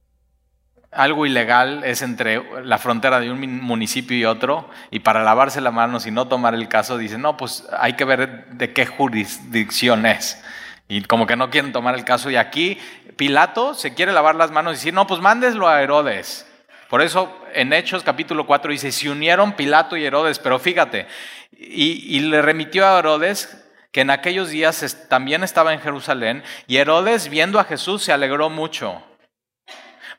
algo 0.92 1.26
ilegal 1.26 1.84
es 1.86 2.02
entre 2.02 2.44
la 2.64 2.78
frontera 2.78 3.20
de 3.20 3.32
un 3.32 3.62
municipio 3.62 4.18
y 4.18 4.26
otro, 4.26 4.70
y 4.90 5.00
para 5.00 5.24
lavarse 5.24 5.62
las 5.62 5.74
manos 5.74 6.06
y 6.06 6.12
no 6.12 6.28
tomar 6.28 6.54
el 6.54 6.68
caso, 6.68 6.98
dicen, 6.98 7.22
no, 7.22 7.38
pues 7.38 7.66
hay 7.78 7.94
que 7.94 8.04
ver 8.04 8.48
de 8.48 8.74
qué 8.74 8.86
jurisdicción 8.86 10.06
es. 10.06 10.44
Y 10.90 11.02
como 11.04 11.26
que 11.26 11.38
no 11.38 11.50
quieren 11.50 11.72
tomar 11.72 11.96
el 11.96 12.04
caso, 12.04 12.30
y 12.30 12.36
aquí 12.36 12.78
Pilato 13.16 13.74
se 13.74 13.94
quiere 13.94 14.12
lavar 14.12 14.36
las 14.36 14.52
manos 14.52 14.74
y 14.74 14.76
decir, 14.76 14.94
no, 14.94 15.08
pues 15.08 15.22
mándeslo 15.22 15.70
a 15.70 15.82
Herodes. 15.82 16.46
Por 16.90 17.02
eso 17.02 17.34
en 17.54 17.72
Hechos 17.72 18.04
capítulo 18.04 18.46
4 18.46 18.72
dice, 18.72 18.92
se 18.92 19.10
unieron 19.10 19.54
Pilato 19.54 19.96
y 19.96 20.04
Herodes, 20.04 20.40
pero 20.40 20.60
fíjate, 20.60 21.08
y, 21.58 22.18
y 22.18 22.20
le 22.20 22.42
remitió 22.42 22.86
a 22.86 23.00
Herodes 23.00 23.58
que 23.94 24.02
en 24.02 24.10
aquellos 24.10 24.50
días 24.50 25.06
también 25.10 25.44
estaba 25.44 25.72
en 25.72 25.80
Jerusalén, 25.80 26.44
y 26.68 26.78
Herodes 26.78 27.30
viendo 27.30 27.62
a 27.62 27.64
Jesús 27.64 28.04
se 28.04 28.12
alegró 28.12 28.50
mucho, 28.50 29.02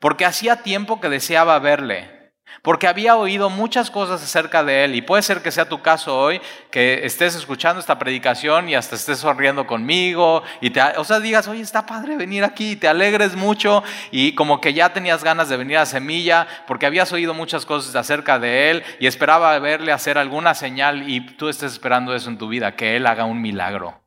porque 0.03 0.25
hacía 0.25 0.65
tiempo 0.65 1.01
que 1.01 1.09
deseaba 1.09 1.57
verle, 1.61 2.33
porque 2.63 2.89
había 2.89 3.15
oído 3.15 3.51
muchas 3.51 3.89
cosas 3.89 4.21
acerca 4.21 4.65
de 4.65 4.83
él, 4.83 4.97
y 4.97 5.03
puede 5.03 5.23
ser 5.23 5.43
que 5.43 5.53
sea 5.53 5.69
tu 5.69 5.81
caso 5.81 6.19
hoy, 6.19 6.41
que 6.73 7.07
estés 7.07 7.37
escuchando 7.37 7.79
esta 7.79 8.01
predicación 8.01 8.69
y 8.69 8.75
hasta 8.75 8.97
estés 8.97 9.21
sonriendo 9.21 9.65
conmigo, 9.65 10.43
y 10.61 10.71
te, 10.71 10.83
o 10.97 11.05
sea, 11.05 11.21
digas, 11.21 11.47
oye, 11.47 11.61
está 11.61 11.87
padre 11.87 12.17
venir 12.17 12.43
aquí, 12.43 12.73
y 12.73 12.77
te 12.77 12.89
alegres 12.89 13.37
mucho, 13.37 13.85
y 14.11 14.35
como 14.35 14.61
que 14.61 14.75
ya 14.75 14.93
tenías 14.93 15.23
ganas 15.23 15.49
de 15.49 15.57
venir 15.57 15.77
a 15.77 15.87
Semilla, 15.87 16.49
porque 16.67 16.87
habías 16.87 17.13
oído 17.13 17.33
muchas 17.33 17.65
cosas 17.65 17.95
acerca 17.95 18.41
de 18.41 18.73
él, 18.73 18.83
y 18.99 19.07
esperaba 19.07 19.57
verle 19.61 19.93
hacer 19.93 20.19
alguna 20.19 20.55
señal, 20.55 21.09
y 21.09 21.21
tú 21.21 21.49
estés 21.49 21.75
esperando 21.75 22.13
eso 22.13 22.29
en 22.29 22.39
tu 22.39 22.49
vida, 22.49 22.75
que 22.75 22.97
él 22.97 23.07
haga 23.07 23.25
un 23.25 23.41
milagro. 23.41 24.01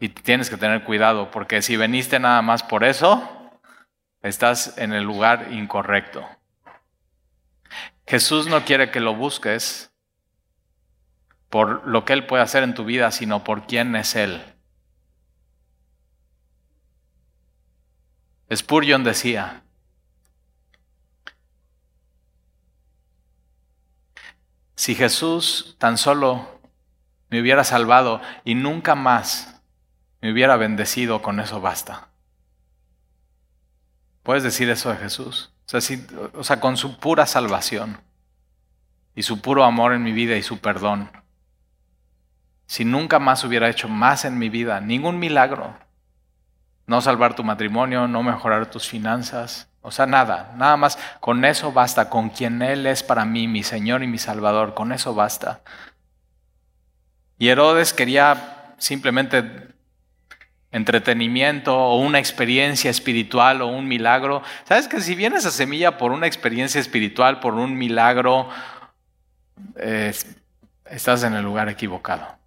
Y 0.00 0.08
tienes 0.08 0.48
que 0.48 0.56
tener 0.56 0.84
cuidado, 0.84 1.30
porque 1.30 1.60
si 1.60 1.76
veniste 1.76 2.18
nada 2.18 2.40
más 2.40 2.62
por 2.62 2.82
eso, 2.82 3.41
estás 4.22 4.78
en 4.78 4.92
el 4.92 5.04
lugar 5.04 5.52
incorrecto. 5.52 6.26
Jesús 8.06 8.46
no 8.46 8.64
quiere 8.64 8.90
que 8.90 9.00
lo 9.00 9.14
busques 9.14 9.92
por 11.48 11.86
lo 11.86 12.04
que 12.04 12.14
Él 12.14 12.26
puede 12.26 12.42
hacer 12.42 12.62
en 12.62 12.74
tu 12.74 12.84
vida, 12.84 13.10
sino 13.10 13.44
por 13.44 13.66
quién 13.66 13.94
es 13.96 14.16
Él. 14.16 14.42
Spurgeon 18.54 19.02
decía, 19.04 19.62
si 24.74 24.94
Jesús 24.94 25.76
tan 25.78 25.96
solo 25.96 26.60
me 27.30 27.40
hubiera 27.40 27.64
salvado 27.64 28.20
y 28.44 28.54
nunca 28.54 28.94
más 28.94 29.62
me 30.20 30.32
hubiera 30.32 30.56
bendecido, 30.56 31.22
con 31.22 31.40
eso 31.40 31.60
basta. 31.60 32.11
¿Puedes 34.22 34.42
decir 34.42 34.70
eso 34.70 34.90
de 34.90 34.96
Jesús? 34.96 35.52
O 36.34 36.44
sea, 36.44 36.60
con 36.60 36.76
su 36.76 36.98
pura 36.98 37.26
salvación 37.26 38.00
y 39.14 39.22
su 39.22 39.40
puro 39.40 39.64
amor 39.64 39.92
en 39.92 40.02
mi 40.02 40.12
vida 40.12 40.36
y 40.36 40.42
su 40.42 40.58
perdón. 40.58 41.10
Si 42.66 42.84
nunca 42.84 43.18
más 43.18 43.44
hubiera 43.44 43.68
hecho 43.68 43.88
más 43.88 44.24
en 44.24 44.38
mi 44.38 44.48
vida, 44.48 44.80
ningún 44.80 45.18
milagro, 45.18 45.74
no 46.86 47.00
salvar 47.00 47.34
tu 47.34 47.44
matrimonio, 47.44 48.06
no 48.08 48.22
mejorar 48.22 48.70
tus 48.70 48.88
finanzas, 48.88 49.68
o 49.82 49.90
sea, 49.90 50.06
nada, 50.06 50.52
nada 50.56 50.76
más, 50.76 50.98
con 51.20 51.44
eso 51.44 51.72
basta, 51.72 52.08
con 52.08 52.30
quien 52.30 52.62
Él 52.62 52.86
es 52.86 53.02
para 53.02 53.24
mí, 53.24 53.48
mi 53.48 53.64
Señor 53.64 54.04
y 54.04 54.06
mi 54.06 54.18
Salvador, 54.18 54.74
con 54.74 54.92
eso 54.92 55.12
basta. 55.12 55.60
Y 57.36 57.48
Herodes 57.48 57.92
quería 57.92 58.74
simplemente 58.78 59.71
entretenimiento 60.72 61.78
o 61.78 61.98
una 61.98 62.18
experiencia 62.18 62.90
espiritual 62.90 63.62
o 63.62 63.68
un 63.68 63.86
milagro. 63.86 64.42
Sabes 64.64 64.88
que 64.88 65.00
si 65.00 65.14
vienes 65.14 65.46
a 65.46 65.50
Semilla 65.50 65.98
por 65.98 66.12
una 66.12 66.26
experiencia 66.26 66.80
espiritual, 66.80 67.40
por 67.40 67.54
un 67.54 67.76
milagro, 67.76 68.48
estás 70.86 71.22
en 71.22 71.34
el 71.34 71.44
lugar 71.44 71.68
equivocado. 71.68 72.42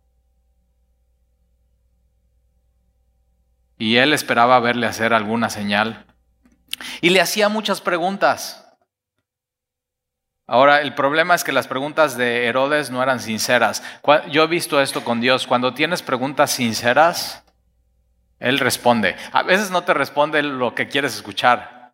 y 3.77 3.97
él 3.97 4.13
esperaba 4.13 4.59
verle 4.59 4.87
hacer 4.87 5.13
alguna 5.13 5.49
señal. 5.49 6.05
Y 7.01 7.09
le 7.09 7.21
hacía 7.21 7.49
muchas 7.49 7.81
preguntas. 7.81 8.61
Ahora, 10.47 10.81
el 10.81 10.93
problema 10.93 11.33
es 11.33 11.43
que 11.43 11.51
las 11.51 11.67
preguntas 11.67 12.17
de 12.17 12.45
Herodes 12.45 12.91
no 12.91 13.01
eran 13.01 13.19
sinceras. 13.19 13.83
Yo 14.31 14.43
he 14.43 14.47
visto 14.47 14.79
esto 14.79 15.03
con 15.03 15.19
Dios. 15.19 15.47
Cuando 15.47 15.73
tienes 15.73 16.03
preguntas 16.03 16.51
sinceras, 16.51 17.43
Él 18.39 18.59
responde. 18.59 19.15
A 19.31 19.43
veces 19.43 19.71
no 19.71 19.83
te 19.83 19.93
responde 19.93 20.43
lo 20.43 20.75
que 20.75 20.87
quieres 20.87 21.15
escuchar. 21.15 21.93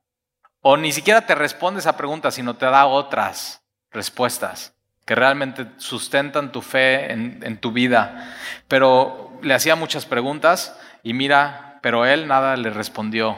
O 0.62 0.78
ni 0.78 0.92
siquiera 0.92 1.26
te 1.26 1.36
responde 1.36 1.80
esa 1.80 1.98
pregunta, 1.98 2.32
sino 2.32 2.56
te 2.56 2.66
da 2.66 2.86
otras 2.86 3.64
respuestas 3.92 4.76
que 5.06 5.16
realmente 5.16 5.68
sustentan 5.78 6.52
tu 6.52 6.62
fe 6.62 7.12
en, 7.12 7.58
tu 7.58 7.72
vida. 7.72 8.36
Pero 8.68 9.38
le 9.42 9.54
hacía 9.54 9.76
muchas 9.76 10.06
preguntas 10.06 10.78
y 11.04 11.14
mira, 11.14 11.80
pero 11.82 12.06
Él 12.06 12.28
nada 12.28 12.56
le 12.56 12.70
respondió. 12.70 13.38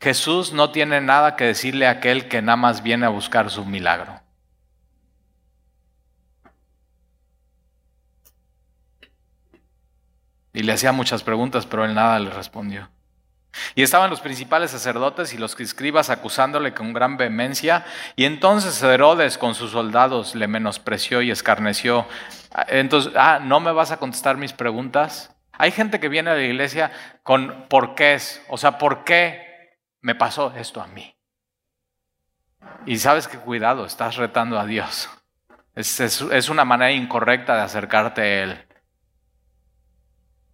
Jesús 0.00 0.52
no 0.52 0.70
tiene 0.70 1.00
nada 1.00 1.36
que 1.36 1.44
decirle 1.44 1.86
a 1.86 1.90
aquel 1.90 2.28
que 2.28 2.40
nada 2.40 2.56
más 2.56 2.82
viene 2.82 3.06
a 3.06 3.10
buscar 3.10 3.50
su 3.50 3.64
milagro. 3.64 4.20
Y 10.56 10.62
le 10.62 10.72
hacía 10.72 10.90
muchas 10.90 11.22
preguntas, 11.22 11.66
pero 11.66 11.84
él 11.84 11.94
nada 11.94 12.18
le 12.18 12.30
respondió. 12.30 12.88
Y 13.74 13.82
estaban 13.82 14.08
los 14.08 14.22
principales 14.22 14.70
sacerdotes 14.70 15.34
y 15.34 15.36
los 15.36 15.60
escribas 15.60 16.08
acusándole 16.08 16.72
con 16.72 16.94
gran 16.94 17.18
vehemencia. 17.18 17.84
Y 18.16 18.24
entonces 18.24 18.82
Herodes 18.82 19.36
con 19.36 19.54
sus 19.54 19.72
soldados 19.72 20.34
le 20.34 20.48
menospreció 20.48 21.20
y 21.20 21.30
escarneció. 21.30 22.06
Entonces, 22.68 23.12
ah, 23.16 23.38
¿no 23.38 23.60
me 23.60 23.70
vas 23.70 23.90
a 23.90 23.98
contestar 23.98 24.38
mis 24.38 24.54
preguntas? 24.54 25.36
Hay 25.52 25.72
gente 25.72 26.00
que 26.00 26.08
viene 26.08 26.30
a 26.30 26.36
la 26.36 26.42
iglesia 26.42 26.90
con 27.22 27.66
por 27.68 27.94
qué 27.94 28.14
es, 28.14 28.42
o 28.48 28.56
sea, 28.56 28.78
¿por 28.78 29.04
qué 29.04 29.76
me 30.00 30.14
pasó 30.14 30.54
esto 30.56 30.80
a 30.80 30.86
mí? 30.86 31.14
Y 32.86 32.96
sabes 32.96 33.28
que 33.28 33.36
cuidado, 33.36 33.84
estás 33.84 34.16
retando 34.16 34.58
a 34.58 34.64
Dios. 34.64 35.10
Es 35.74 36.48
una 36.48 36.64
manera 36.64 36.92
incorrecta 36.92 37.56
de 37.56 37.60
acercarte 37.60 38.22
a 38.22 38.42
Él. 38.42 38.65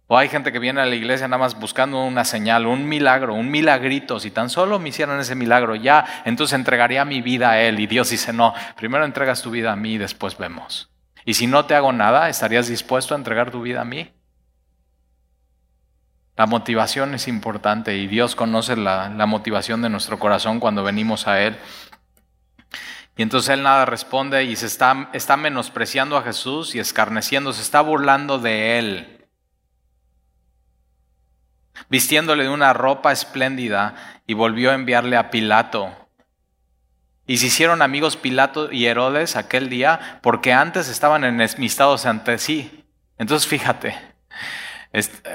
O 0.07 0.17
hay 0.17 0.27
gente 0.27 0.51
que 0.51 0.59
viene 0.59 0.81
a 0.81 0.85
la 0.85 0.95
iglesia 0.95 1.27
nada 1.27 1.39
más 1.39 1.57
buscando 1.57 2.03
una 2.03 2.25
señal, 2.25 2.65
un 2.65 2.87
milagro, 2.87 3.33
un 3.33 3.49
milagrito. 3.49 4.19
Si 4.19 4.31
tan 4.31 4.49
solo 4.49 4.77
me 4.77 4.89
hicieran 4.89 5.19
ese 5.19 5.35
milagro 5.35 5.75
ya, 5.75 6.23
entonces 6.25 6.55
entregaría 6.55 7.05
mi 7.05 7.21
vida 7.21 7.51
a 7.51 7.61
Él. 7.61 7.79
Y 7.79 7.87
Dios 7.87 8.09
dice, 8.09 8.33
no, 8.33 8.53
primero 8.75 9.05
entregas 9.05 9.41
tu 9.41 9.49
vida 9.49 9.71
a 9.71 9.75
mí 9.75 9.93
y 9.93 9.97
después 9.97 10.37
vemos. 10.37 10.89
Y 11.25 11.35
si 11.35 11.47
no 11.47 11.65
te 11.65 11.75
hago 11.75 11.93
nada, 11.93 12.27
¿estarías 12.27 12.67
dispuesto 12.67 13.15
a 13.15 13.17
entregar 13.17 13.49
tu 13.49 13.61
vida 13.61 13.81
a 13.81 13.85
mí? 13.85 14.11
La 16.35 16.47
motivación 16.47 17.13
es 17.13 17.29
importante 17.29 17.95
y 17.95 18.07
Dios 18.07 18.35
conoce 18.35 18.75
la, 18.75 19.09
motivación 19.25 19.81
de 19.81 19.89
nuestro 19.89 20.19
corazón 20.19 20.59
cuando 20.59 20.83
venimos 20.83 21.27
a 21.27 21.39
Él. 21.41 21.55
Y 23.15 23.21
entonces 23.21 23.51
Él 23.51 23.63
nada 23.63 23.85
responde 23.85 24.43
y 24.43 24.57
se 24.57 24.65
está, 24.65 25.09
está 25.13 25.37
menospreciando 25.37 26.17
a 26.17 26.23
Jesús 26.23 26.75
y 26.75 26.79
escarneciendo, 26.79 27.53
se 27.53 27.61
está 27.61 27.79
burlando 27.79 28.37
de 28.37 28.79
Él 28.79 29.22
vistiéndole 31.89 32.43
de 32.43 32.49
una 32.49 32.73
ropa 32.73 33.11
espléndida, 33.11 33.95
y 34.25 34.33
volvió 34.33 34.71
a 34.71 34.75
enviarle 34.75 35.17
a 35.17 35.29
Pilato. 35.29 35.95
Y 37.25 37.37
se 37.37 37.47
hicieron 37.47 37.81
amigos 37.81 38.17
Pilato 38.17 38.71
y 38.71 38.85
Herodes 38.85 39.35
aquel 39.35 39.69
día, 39.69 40.19
porque 40.21 40.53
antes 40.53 40.89
estaban 40.89 41.23
enemistados 41.23 42.05
ante 42.05 42.37
sí. 42.37 42.85
Entonces 43.17 43.47
fíjate, 43.47 43.95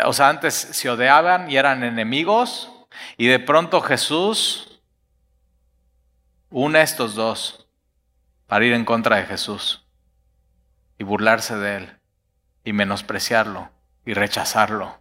o 0.05 0.13
sea, 0.13 0.29
antes 0.29 0.55
se 0.55 0.91
odiaban 0.91 1.51
y 1.51 1.57
eran 1.57 1.85
enemigos, 1.85 2.71
y 3.17 3.27
de 3.27 3.39
pronto 3.39 3.81
Jesús 3.81 4.81
une 6.51 6.79
a 6.79 6.83
estos 6.83 7.15
dos 7.15 7.67
para 8.47 8.65
ir 8.65 8.73
en 8.73 8.85
contra 8.85 9.17
de 9.17 9.27
Jesús 9.27 9.85
y 10.99 11.05
burlarse 11.05 11.57
de 11.57 11.77
él 11.77 11.99
y 12.65 12.73
menospreciarlo 12.73 13.71
y 14.05 14.15
rechazarlo. 14.15 14.99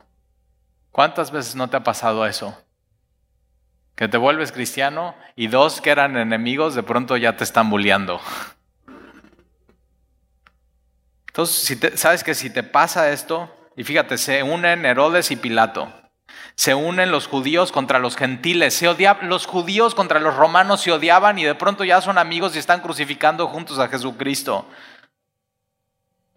¿Cuántas 0.98 1.30
veces 1.30 1.54
no 1.54 1.70
te 1.70 1.78
ha 1.78 1.84
pasado 1.84 2.26
eso? 2.26 2.60
Que 3.96 4.08
te 4.08 4.18
vuelves 4.18 4.52
cristiano 4.52 5.14
y 5.36 5.46
dos 5.46 5.80
que 5.80 5.92
eran 5.92 6.18
enemigos 6.18 6.74
de 6.74 6.82
pronto 6.82 7.18
ya 7.18 7.38
te 7.38 7.44
están 7.44 7.70
bulleando. 7.70 8.20
Entonces, 11.28 11.56
si 11.56 11.98
sabes 11.98 12.24
que 12.24 12.34
si 12.34 12.50
te 12.50 12.64
pasa 12.64 13.12
esto, 13.12 13.56
y 13.76 13.84
fíjate, 13.84 14.18
se 14.18 14.42
unen 14.42 14.88
Herodes 14.88 15.30
y 15.30 15.36
Pilato, 15.36 15.94
se 16.56 16.74
unen 16.74 17.12
los 17.12 17.28
judíos 17.28 17.72
contra 17.72 18.00
los 18.00 18.16
gentiles, 18.16 18.74
se 18.74 18.88
los 19.22 19.46
judíos 19.46 19.94
contra 19.94 20.20
los 20.20 20.36
romanos 20.36 20.82
se 20.82 20.92
odiaban 20.92 21.38
y 21.38 21.44
de 21.44 21.54
pronto 21.54 21.84
ya 21.84 22.02
son 22.02 22.18
amigos 22.18 22.56
y 22.56 22.60
están 22.60 22.82
crucificando 22.82 23.46
juntos 23.46 23.78
a 23.78 23.88
Jesucristo. 23.88 24.68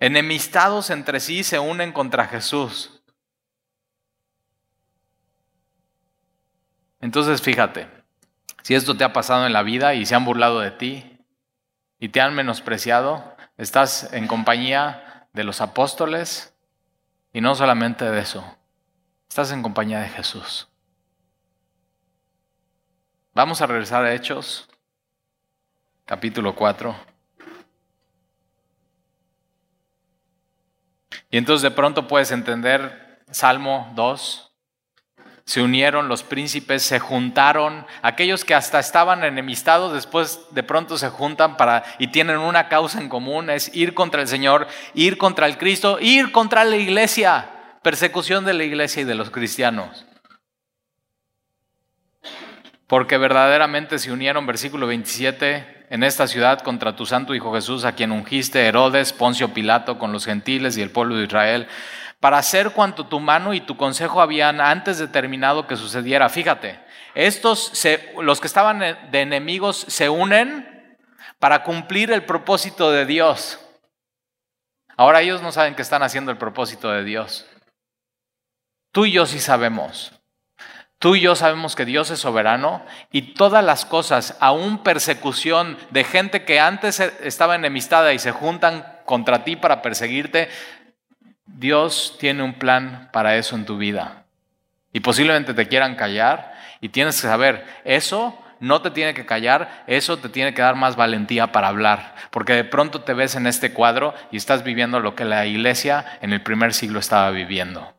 Enemistados 0.00 0.90
entre 0.90 1.18
sí 1.18 1.44
se 1.44 1.58
unen 1.58 1.92
contra 1.92 2.26
Jesús. 2.26 2.99
Entonces 7.00 7.40
fíjate, 7.40 7.88
si 8.62 8.74
esto 8.74 8.96
te 8.96 9.04
ha 9.04 9.12
pasado 9.12 9.46
en 9.46 9.52
la 9.52 9.62
vida 9.62 9.94
y 9.94 10.04
se 10.06 10.14
han 10.14 10.24
burlado 10.24 10.60
de 10.60 10.70
ti 10.70 11.18
y 11.98 12.10
te 12.10 12.20
han 12.20 12.34
menospreciado, 12.34 13.36
estás 13.56 14.12
en 14.12 14.26
compañía 14.26 15.26
de 15.32 15.44
los 15.44 15.60
apóstoles 15.60 16.54
y 17.32 17.40
no 17.40 17.54
solamente 17.54 18.10
de 18.10 18.20
eso, 18.20 18.56
estás 19.28 19.52
en 19.52 19.62
compañía 19.62 20.00
de 20.00 20.08
Jesús. 20.08 20.68
Vamos 23.32 23.62
a 23.62 23.66
regresar 23.66 24.04
a 24.04 24.12
Hechos, 24.12 24.68
capítulo 26.04 26.54
4. 26.54 26.94
Y 31.30 31.38
entonces 31.38 31.62
de 31.62 31.70
pronto 31.70 32.08
puedes 32.08 32.32
entender 32.32 33.22
Salmo 33.30 33.92
2, 33.94 34.49
se 35.44 35.62
unieron 35.62 36.08
los 36.08 36.22
príncipes, 36.22 36.82
se 36.82 36.98
juntaron, 36.98 37.86
aquellos 38.02 38.44
que 38.44 38.54
hasta 38.54 38.78
estaban 38.78 39.24
enemistados, 39.24 39.92
después 39.92 40.40
de 40.52 40.62
pronto 40.62 40.96
se 40.98 41.08
juntan 41.08 41.56
para 41.56 41.84
y 41.98 42.08
tienen 42.08 42.38
una 42.38 42.68
causa 42.68 43.00
en 43.00 43.08
común, 43.08 43.50
es 43.50 43.74
ir 43.74 43.94
contra 43.94 44.22
el 44.22 44.28
Señor, 44.28 44.68
ir 44.94 45.18
contra 45.18 45.46
el 45.46 45.58
Cristo, 45.58 45.98
ir 46.00 46.32
contra 46.32 46.64
la 46.64 46.76
iglesia, 46.76 47.50
persecución 47.82 48.44
de 48.44 48.54
la 48.54 48.64
iglesia 48.64 49.02
y 49.02 49.06
de 49.06 49.14
los 49.14 49.30
cristianos. 49.30 50.06
Porque 52.86 53.18
verdaderamente 53.18 53.98
se 53.98 54.12
unieron, 54.12 54.46
versículo 54.46 54.86
27, 54.86 55.86
en 55.90 56.04
esta 56.04 56.26
ciudad 56.26 56.60
contra 56.60 56.94
tu 56.94 57.06
santo 57.06 57.34
Hijo 57.34 57.52
Jesús, 57.52 57.84
a 57.84 57.92
quien 57.92 58.12
ungiste 58.12 58.66
Herodes, 58.66 59.12
Poncio 59.12 59.52
Pilato, 59.54 59.98
con 59.98 60.12
los 60.12 60.24
gentiles 60.24 60.76
y 60.76 60.82
el 60.82 60.90
pueblo 60.90 61.16
de 61.16 61.24
Israel 61.24 61.68
para 62.20 62.38
hacer 62.38 62.70
cuanto 62.72 63.06
tu 63.06 63.18
mano 63.18 63.54
y 63.54 63.60
tu 63.60 63.76
consejo 63.76 64.20
habían 64.20 64.60
antes 64.60 64.98
determinado 64.98 65.66
que 65.66 65.76
sucediera. 65.76 66.28
Fíjate, 66.28 66.78
estos, 67.14 67.72
los 68.20 68.40
que 68.40 68.46
estaban 68.46 68.78
de 68.78 69.20
enemigos, 69.20 69.86
se 69.88 70.08
unen 70.08 70.98
para 71.38 71.62
cumplir 71.62 72.12
el 72.12 72.24
propósito 72.24 72.92
de 72.92 73.06
Dios. 73.06 73.58
Ahora 74.96 75.22
ellos 75.22 75.40
no 75.40 75.50
saben 75.50 75.74
que 75.74 75.82
están 75.82 76.02
haciendo 76.02 76.30
el 76.30 76.36
propósito 76.36 76.90
de 76.90 77.02
Dios. 77.04 77.46
Tú 78.92 79.06
y 79.06 79.12
yo 79.12 79.24
sí 79.24 79.40
sabemos. 79.40 80.12
Tú 80.98 81.14
y 81.14 81.22
yo 81.22 81.34
sabemos 81.34 81.76
que 81.76 81.86
Dios 81.86 82.10
es 82.10 82.18
soberano 82.18 82.84
y 83.10 83.32
todas 83.32 83.64
las 83.64 83.86
cosas, 83.86 84.36
aún 84.38 84.82
persecución 84.82 85.78
de 85.88 86.04
gente 86.04 86.44
que 86.44 86.60
antes 86.60 87.00
estaba 87.00 87.54
enemistada 87.54 88.12
y 88.12 88.18
se 88.18 88.32
juntan 88.32 89.00
contra 89.06 89.42
ti 89.42 89.56
para 89.56 89.80
perseguirte, 89.80 90.50
Dios 91.46 92.16
tiene 92.18 92.42
un 92.42 92.54
plan 92.54 93.08
para 93.12 93.36
eso 93.36 93.56
en 93.56 93.66
tu 93.66 93.76
vida. 93.76 94.24
Y 94.92 95.00
posiblemente 95.00 95.54
te 95.54 95.68
quieran 95.68 95.96
callar 95.96 96.54
y 96.80 96.88
tienes 96.88 97.16
que 97.16 97.28
saber, 97.28 97.64
eso 97.84 98.38
no 98.60 98.82
te 98.82 98.90
tiene 98.90 99.14
que 99.14 99.26
callar, 99.26 99.84
eso 99.86 100.18
te 100.18 100.28
tiene 100.28 100.54
que 100.54 100.62
dar 100.62 100.76
más 100.76 100.96
valentía 100.96 101.50
para 101.50 101.68
hablar, 101.68 102.14
porque 102.30 102.52
de 102.52 102.64
pronto 102.64 103.02
te 103.02 103.14
ves 103.14 103.34
en 103.34 103.46
este 103.46 103.72
cuadro 103.72 104.14
y 104.30 104.36
estás 104.36 104.62
viviendo 104.62 105.00
lo 105.00 105.14
que 105.14 105.24
la 105.24 105.46
iglesia 105.46 106.18
en 106.20 106.32
el 106.32 106.42
primer 106.42 106.74
siglo 106.74 106.98
estaba 106.98 107.30
viviendo. 107.30 107.94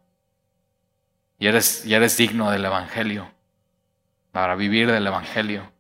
Y 1.40 1.48
eres, 1.48 1.86
eres 1.88 2.16
digno 2.18 2.52
del 2.52 2.66
Evangelio, 2.66 3.32
para 4.32 4.56
vivir 4.56 4.92
del 4.92 5.08
Evangelio. 5.08 5.72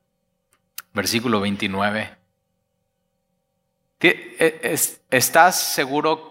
Versículo 0.94 1.40
29. 1.40 2.18
E, 4.02 4.76
¿Estás 5.12 5.62
seguro 5.62 6.31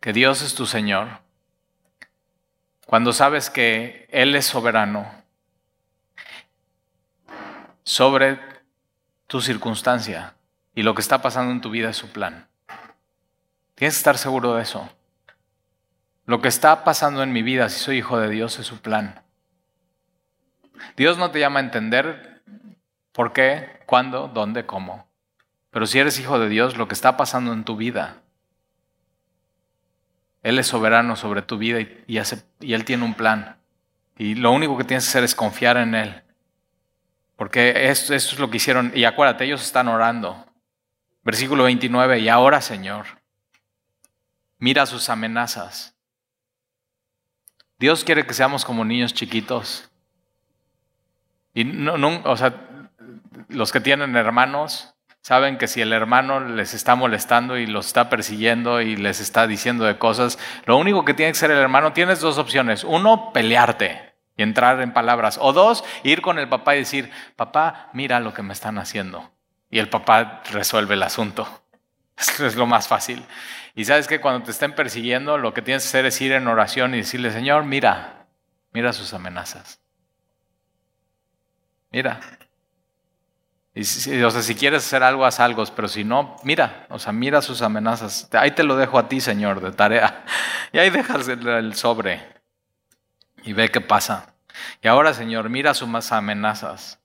que 0.00 0.12
Dios 0.12 0.42
es 0.42 0.54
tu 0.54 0.66
Señor, 0.66 1.20
cuando 2.86 3.12
sabes 3.12 3.50
que 3.50 4.08
Él 4.10 4.34
es 4.34 4.46
soberano 4.46 5.10
sobre 7.82 8.40
tu 9.26 9.40
circunstancia 9.40 10.34
y 10.74 10.82
lo 10.82 10.94
que 10.94 11.02
está 11.02 11.20
pasando 11.20 11.52
en 11.52 11.60
tu 11.60 11.70
vida 11.70 11.90
es 11.90 11.96
su 11.96 12.10
plan. 12.10 12.46
Tienes 13.74 13.94
que 13.94 13.98
estar 13.98 14.18
seguro 14.18 14.54
de 14.54 14.62
eso. 14.62 14.88
Lo 16.26 16.40
que 16.40 16.48
está 16.48 16.84
pasando 16.84 17.22
en 17.22 17.32
mi 17.32 17.42
vida, 17.42 17.68
si 17.68 17.78
soy 17.80 17.98
hijo 17.98 18.18
de 18.18 18.28
Dios, 18.28 18.58
es 18.58 18.66
su 18.66 18.80
plan. 18.80 19.22
Dios 20.96 21.18
no 21.18 21.30
te 21.30 21.40
llama 21.40 21.60
a 21.60 21.62
entender 21.62 22.42
por 23.12 23.32
qué, 23.32 23.80
cuándo, 23.86 24.28
dónde, 24.28 24.66
cómo. 24.66 25.06
Pero 25.70 25.86
si 25.86 25.98
eres 25.98 26.18
hijo 26.18 26.38
de 26.38 26.48
Dios, 26.48 26.76
lo 26.76 26.88
que 26.88 26.94
está 26.94 27.16
pasando 27.16 27.52
en 27.52 27.64
tu 27.64 27.76
vida, 27.76 28.22
Él 30.42 30.58
es 30.58 30.66
soberano 30.66 31.16
sobre 31.16 31.42
tu 31.42 31.58
vida 31.58 31.80
y, 31.80 32.18
Él 32.72 32.84
tiene 32.84 33.04
un 33.04 33.14
plan. 33.14 33.56
Y 34.16 34.34
lo 34.34 34.52
único 34.52 34.76
que 34.76 34.84
tienes 34.84 35.04
que 35.04 35.10
hacer 35.10 35.24
es 35.24 35.34
confiar 35.34 35.76
en 35.76 35.94
Él. 35.94 36.22
Porque 37.36 37.88
esto, 37.88 38.14
es 38.14 38.38
lo 38.38 38.50
que 38.50 38.56
hicieron. 38.56 38.92
Y 38.94 39.04
acuérdate, 39.04 39.44
ellos 39.44 39.62
están 39.62 39.88
orando. 39.88 40.44
Versículo 41.22 41.64
29, 41.64 42.20
y 42.20 42.28
ahora 42.28 42.60
Señor, 42.60 43.06
mira 44.58 44.86
sus 44.86 45.08
amenazas. 45.08 45.94
Dios 47.78 48.02
quiere 48.02 48.26
que 48.26 48.34
seamos 48.34 48.64
como 48.64 48.84
niños 48.84 49.14
chiquitos. 49.14 49.90
Y 51.54 51.64
no, 51.64 52.22
o 52.24 52.36
sea, 52.36 52.54
los 53.48 53.72
que 53.72 53.80
tienen 53.80 54.16
hermanos 54.16 54.94
saben 55.22 55.58
que 55.58 55.66
si 55.66 55.80
el 55.80 55.92
hermano 55.92 56.40
les 56.40 56.74
está 56.74 56.94
molestando 56.94 57.58
y 57.58 57.66
los 57.66 57.86
está 57.86 58.08
persiguiendo 58.08 58.80
y 58.80 58.96
les 58.96 59.20
está 59.20 59.46
diciendo 59.46 59.84
de 59.84 59.98
cosas, 59.98 60.38
lo 60.64 60.76
único 60.76 61.04
que 61.04 61.14
tiene 61.14 61.32
que 61.32 61.38
ser 61.38 61.50
el 61.50 61.58
hermano, 61.58 61.92
tienes 61.92 62.20
dos 62.20 62.38
opciones. 62.38 62.84
Uno, 62.84 63.32
pelearte 63.32 64.14
y 64.36 64.42
entrar 64.42 64.80
en 64.80 64.92
palabras. 64.92 65.38
O 65.40 65.52
dos, 65.52 65.84
ir 66.02 66.22
con 66.22 66.38
el 66.38 66.48
papá 66.48 66.76
y 66.76 66.80
decir, 66.80 67.10
papá, 67.36 67.90
mira 67.92 68.20
lo 68.20 68.32
que 68.32 68.42
me 68.42 68.52
están 68.52 68.78
haciendo. 68.78 69.30
Y 69.70 69.78
el 69.80 69.88
papá 69.88 70.42
resuelve 70.50 70.94
el 70.94 71.02
asunto. 71.02 71.46
Eso 72.16 72.46
es 72.46 72.56
lo 72.56 72.66
más 72.66 72.88
fácil. 72.88 73.22
Y 73.74 73.84
sabes 73.84 74.06
que 74.08 74.20
cuando 74.20 74.44
te 74.44 74.50
estén 74.50 74.74
persiguiendo, 74.74 75.38
lo 75.38 75.52
que 75.52 75.62
tienes 75.62 75.82
que 75.84 75.88
hacer 75.88 76.06
es 76.06 76.20
ir 76.20 76.32
en 76.32 76.48
oración 76.48 76.94
y 76.94 76.98
decirle, 76.98 77.30
Señor, 77.30 77.64
mira, 77.64 78.26
mira 78.72 78.92
sus 78.92 79.12
amenazas. 79.12 79.80
Mira. 81.90 82.20
Y 83.74 83.84
si, 83.84 84.22
o 84.22 84.30
sea, 84.30 84.42
si 84.42 84.54
quieres 84.54 84.84
hacer 84.84 85.02
algo, 85.02 85.24
haz 85.24 85.40
algo, 85.40 85.64
pero 85.76 85.88
si 85.88 86.02
no, 86.02 86.36
mira, 86.42 86.86
o 86.90 86.98
sea, 86.98 87.12
mira 87.12 87.42
sus 87.42 87.62
amenazas. 87.62 88.28
Ahí 88.32 88.50
te 88.50 88.64
lo 88.64 88.76
dejo 88.76 88.98
a 88.98 89.08
ti, 89.08 89.20
Señor, 89.20 89.60
de 89.60 89.72
tarea. 89.72 90.24
Y 90.70 90.78
ahí 90.78 90.90
dejas 90.90 91.26
el 91.28 91.74
sobre 91.74 92.38
y 93.42 93.54
ve 93.54 93.70
qué 93.70 93.80
pasa. 93.80 94.34
Y 94.82 94.88
ahora, 94.88 95.14
Señor, 95.14 95.48
mira 95.48 95.72
sus 95.72 96.12
amenazas. 96.12 96.98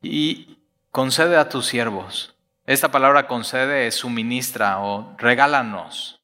Y 0.00 0.58
concede 0.90 1.36
a 1.36 1.48
tus 1.48 1.66
siervos. 1.66 2.34
Esta 2.66 2.90
palabra 2.90 3.26
concede 3.26 3.86
es 3.86 3.96
suministra 3.96 4.78
o 4.80 5.14
regálanos. 5.18 6.22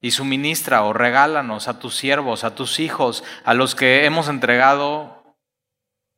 Y 0.00 0.12
suministra 0.12 0.84
o 0.84 0.92
regálanos 0.92 1.68
a 1.68 1.78
tus 1.78 1.96
siervos, 1.96 2.44
a 2.44 2.54
tus 2.54 2.80
hijos, 2.80 3.24
a 3.44 3.52
los 3.54 3.74
que 3.74 4.04
hemos 4.04 4.28
entregado 4.28 5.19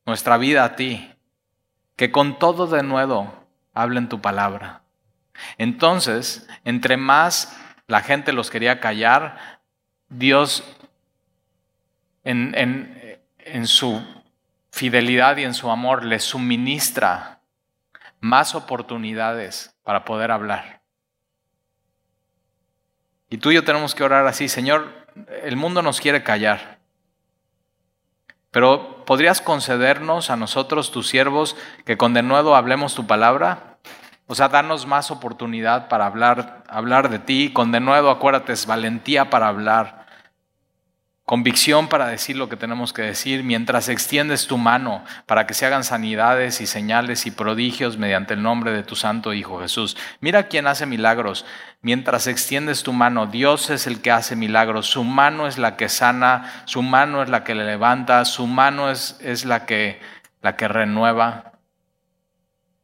nuestra 0.05 0.37
vida 0.37 0.63
a 0.63 0.75
ti. 0.75 1.09
Que 1.95 2.11
con 2.11 2.39
todo 2.39 2.67
de 2.67 2.83
nuevo 2.83 3.45
hablen 3.73 4.09
tu 4.09 4.21
palabra. 4.21 4.81
Entonces, 5.57 6.47
entre 6.63 6.97
más 6.97 7.57
la 7.87 8.01
gente 8.01 8.33
los 8.33 8.49
quería 8.49 8.79
callar, 8.79 9.59
Dios 10.09 10.63
en, 12.23 13.67
su 13.67 14.01
fidelidad 14.71 15.37
y 15.37 15.43
en 15.43 15.53
su 15.53 15.69
amor 15.69 16.05
les 16.05 16.23
suministra 16.23 17.41
más 18.19 18.55
oportunidades 18.55 19.75
para 19.83 20.05
poder 20.05 20.31
hablar. 20.31 20.81
Y 23.29 23.37
tú 23.37 23.51
y 23.51 23.55
yo 23.55 23.63
tenemos 23.63 23.95
que 23.95 24.03
orar 24.03 24.25
así, 24.27 24.47
Señor, 24.47 25.07
el 25.43 25.55
mundo 25.57 25.81
nos 25.81 25.99
quiere 25.99 26.23
callar, 26.23 26.79
pero 28.51 28.92
¿podrías 29.05 29.41
concedernos 29.41 30.29
a 30.29 30.35
nosotros, 30.35 30.91
tus 30.91 31.07
siervos, 31.07 31.55
que 31.85 31.97
con 31.97 32.13
de 32.13 32.23
nuevo 32.23 32.55
hablemos 32.55 32.95
tu 32.95 33.07
palabra? 33.07 33.77
O 34.27 34.35
sea, 34.35 34.47
danos 34.49 34.85
más 34.85 35.11
oportunidad 35.11 35.89
para 35.89 36.05
hablar, 36.05 36.63
hablar 36.69 37.09
de 37.09 37.19
ti. 37.19 37.51
Con 37.51 37.71
de 37.71 37.79
nuevo, 37.79 38.09
acuérdate, 38.09 38.53
es 38.53 38.65
valentía 38.65 39.29
para 39.29 39.47
hablar 39.47 40.02
convicción 41.25 41.87
para 41.87 42.07
decir 42.07 42.35
lo 42.35 42.49
que 42.49 42.57
tenemos 42.57 42.91
que 42.91 43.01
decir, 43.01 43.43
mientras 43.43 43.87
extiendes 43.87 44.45
tu 44.47 44.57
mano 44.57 45.03
para 45.25 45.47
que 45.47 45.53
se 45.53 45.65
hagan 45.65 45.83
sanidades 45.83 46.59
y 46.59 46.67
señales 46.67 47.25
y 47.25 47.31
prodigios 47.31 47.97
mediante 47.97 48.33
el 48.33 48.41
nombre 48.43 48.71
de 48.71 48.83
tu 48.83 48.95
Santo 48.95 49.33
Hijo 49.33 49.61
Jesús. 49.61 49.95
Mira 50.19 50.47
quién 50.47 50.67
hace 50.67 50.85
milagros. 50.85 51.45
Mientras 51.81 52.27
extiendes 52.27 52.83
tu 52.83 52.91
mano, 52.91 53.27
Dios 53.27 53.69
es 53.69 53.87
el 53.87 54.01
que 54.01 54.11
hace 54.11 54.35
milagros. 54.35 54.87
Su 54.87 55.03
mano 55.03 55.47
es 55.47 55.57
la 55.57 55.77
que 55.77 55.87
sana, 55.87 56.63
su 56.65 56.81
mano 56.81 57.23
es 57.23 57.29
la 57.29 57.43
que 57.43 57.55
le 57.55 57.65
levanta, 57.65 58.25
su 58.25 58.45
mano 58.47 58.91
es, 58.91 59.17
es 59.21 59.45
la, 59.45 59.65
que, 59.65 60.01
la 60.41 60.55
que 60.57 60.67
renueva. 60.67 61.53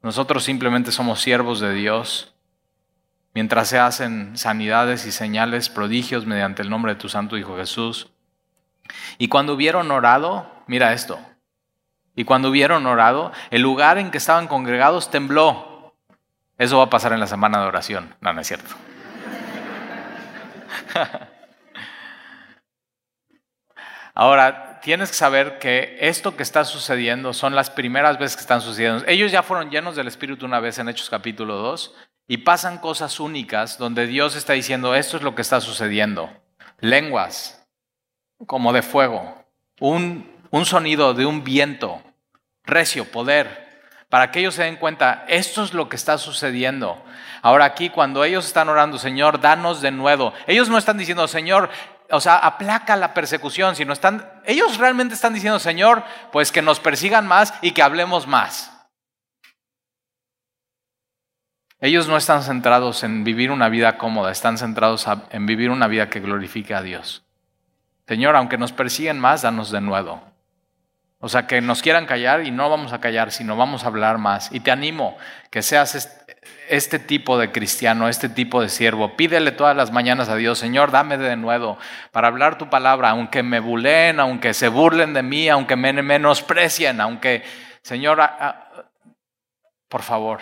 Nosotros 0.01 0.45
simplemente 0.45 0.93
somos 0.93 1.21
siervos 1.21 1.59
de 1.59 1.73
Dios. 1.73 2.33
Mientras 3.33 3.67
se 3.67 3.79
hacen 3.79 4.37
sanidades 4.37 5.05
y 5.05 5.11
señales, 5.11 5.69
prodigios 5.69 6.25
mediante 6.25 6.61
el 6.61 6.69
nombre 6.69 6.93
de 6.93 6.99
tu 6.99 7.09
Santo 7.09 7.37
Hijo 7.37 7.57
Jesús. 7.57 8.09
Y 9.17 9.27
cuando 9.27 9.53
hubieron 9.53 9.91
orado, 9.91 10.49
mira 10.67 10.93
esto, 10.93 11.19
y 12.15 12.25
cuando 12.25 12.49
hubieron 12.49 12.85
orado, 12.85 13.31
el 13.49 13.61
lugar 13.61 13.97
en 13.97 14.11
que 14.11 14.17
estaban 14.17 14.47
congregados 14.47 15.09
tembló. 15.09 15.95
Eso 16.57 16.77
va 16.79 16.83
a 16.83 16.89
pasar 16.89 17.13
en 17.13 17.21
la 17.21 17.27
semana 17.27 17.61
de 17.61 17.67
oración. 17.67 18.13
No, 18.19 18.33
no 18.33 18.41
es 18.41 18.47
cierto. 18.47 18.75
Ahora, 24.13 24.81
tienes 24.81 25.11
que 25.11 25.15
saber 25.15 25.59
que 25.59 25.97
esto 26.01 26.35
que 26.35 26.43
está 26.43 26.65
sucediendo 26.65 27.31
son 27.33 27.55
las 27.55 27.69
primeras 27.69 28.19
veces 28.19 28.35
que 28.35 28.41
están 28.41 28.59
sucediendo. 28.59 29.05
Ellos 29.07 29.31
ya 29.31 29.41
fueron 29.41 29.69
llenos 29.69 29.95
del 29.95 30.09
Espíritu 30.09 30.45
una 30.45 30.59
vez 30.59 30.77
en 30.77 30.89
Hechos 30.89 31.09
capítulo 31.09 31.55
2 31.55 31.95
y 32.27 32.39
pasan 32.39 32.79
cosas 32.79 33.21
únicas 33.21 33.77
donde 33.77 34.07
Dios 34.07 34.35
está 34.35 34.51
diciendo, 34.53 34.93
esto 34.93 35.15
es 35.15 35.23
lo 35.23 35.35
que 35.35 35.41
está 35.41 35.61
sucediendo. 35.61 36.29
Lenguas, 36.81 37.58
como 38.45 38.73
de 38.73 38.81
fuego, 38.81 39.45
un, 39.79 40.29
un 40.51 40.65
sonido 40.65 41.13
de 41.13 41.25
un 41.25 41.43
viento, 41.43 42.01
recio, 42.63 43.05
poder, 43.05 43.69
para 44.09 44.31
que 44.31 44.39
ellos 44.39 44.55
se 44.55 44.63
den 44.63 44.77
cuenta, 44.77 45.25
esto 45.27 45.63
es 45.63 45.73
lo 45.73 45.87
que 45.87 45.95
está 45.95 46.17
sucediendo. 46.17 47.03
Ahora 47.41 47.65
aquí, 47.65 47.89
cuando 47.89 48.23
ellos 48.23 48.45
están 48.45 48.67
orando, 48.67 48.97
Señor, 48.97 49.39
danos 49.39 49.81
de 49.81 49.91
nuevo, 49.91 50.33
ellos 50.47 50.67
no 50.67 50.77
están 50.77 50.97
diciendo, 50.97 51.27
Señor, 51.27 51.69
o 52.09 52.19
sea, 52.19 52.37
aplaca 52.37 52.95
la 52.95 53.13
persecución, 53.13 53.75
sino 53.75 53.93
están, 53.93 54.27
ellos 54.45 54.77
realmente 54.77 55.13
están 55.13 55.33
diciendo, 55.33 55.59
Señor, 55.59 56.03
pues 56.31 56.51
que 56.51 56.63
nos 56.63 56.79
persigan 56.79 57.27
más 57.27 57.53
y 57.61 57.71
que 57.71 57.83
hablemos 57.83 58.25
más. 58.25 58.75
Ellos 61.81 62.07
no 62.07 62.17
están 62.17 62.43
centrados 62.43 63.03
en 63.03 63.23
vivir 63.23 63.51
una 63.51 63.69
vida 63.69 63.97
cómoda, 63.97 64.31
están 64.31 64.57
centrados 64.57 65.05
en 65.29 65.45
vivir 65.45 65.69
una 65.69 65.87
vida 65.87 66.09
que 66.09 66.19
glorifique 66.19 66.73
a 66.73 66.81
Dios. 66.81 67.28
Señor, 68.09 68.35
aunque 68.35 68.57
nos 68.57 68.71
persiguen 68.71 69.19
más, 69.19 69.43
danos 69.43 69.69
de 69.69 69.81
nuevo. 69.81 70.19
O 71.19 71.29
sea, 71.29 71.45
que 71.45 71.61
nos 71.61 71.83
quieran 71.83 72.07
callar 72.07 72.43
y 72.43 72.49
no 72.49 72.67
vamos 72.67 72.91
a 72.91 72.99
callar, 72.99 73.31
sino 73.31 73.55
vamos 73.55 73.83
a 73.83 73.87
hablar 73.87 74.17
más. 74.17 74.51
Y 74.51 74.61
te 74.61 74.71
animo 74.71 75.15
que 75.51 75.61
seas 75.61 76.25
este 76.69 76.97
tipo 76.97 77.37
de 77.37 77.51
cristiano, 77.51 78.09
este 78.09 78.27
tipo 78.27 78.63
de 78.63 78.69
siervo. 78.69 79.15
Pídele 79.15 79.51
todas 79.51 79.77
las 79.77 79.91
mañanas 79.91 80.27
a 80.27 80.35
Dios, 80.37 80.57
Señor, 80.57 80.89
dame 80.89 81.19
de 81.19 81.35
nuevo 81.35 81.77
para 82.11 82.29
hablar 82.29 82.57
tu 82.57 82.67
palabra, 82.67 83.11
aunque 83.11 83.43
me 83.43 83.59
bulen, 83.59 84.19
aunque 84.19 84.55
se 84.55 84.69
burlen 84.69 85.13
de 85.13 85.21
mí, 85.21 85.47
aunque 85.47 85.75
me 85.75 85.93
menosprecien, 85.93 87.01
aunque, 87.01 87.43
Señor, 87.83 88.27
por 89.87 90.01
favor, 90.01 90.41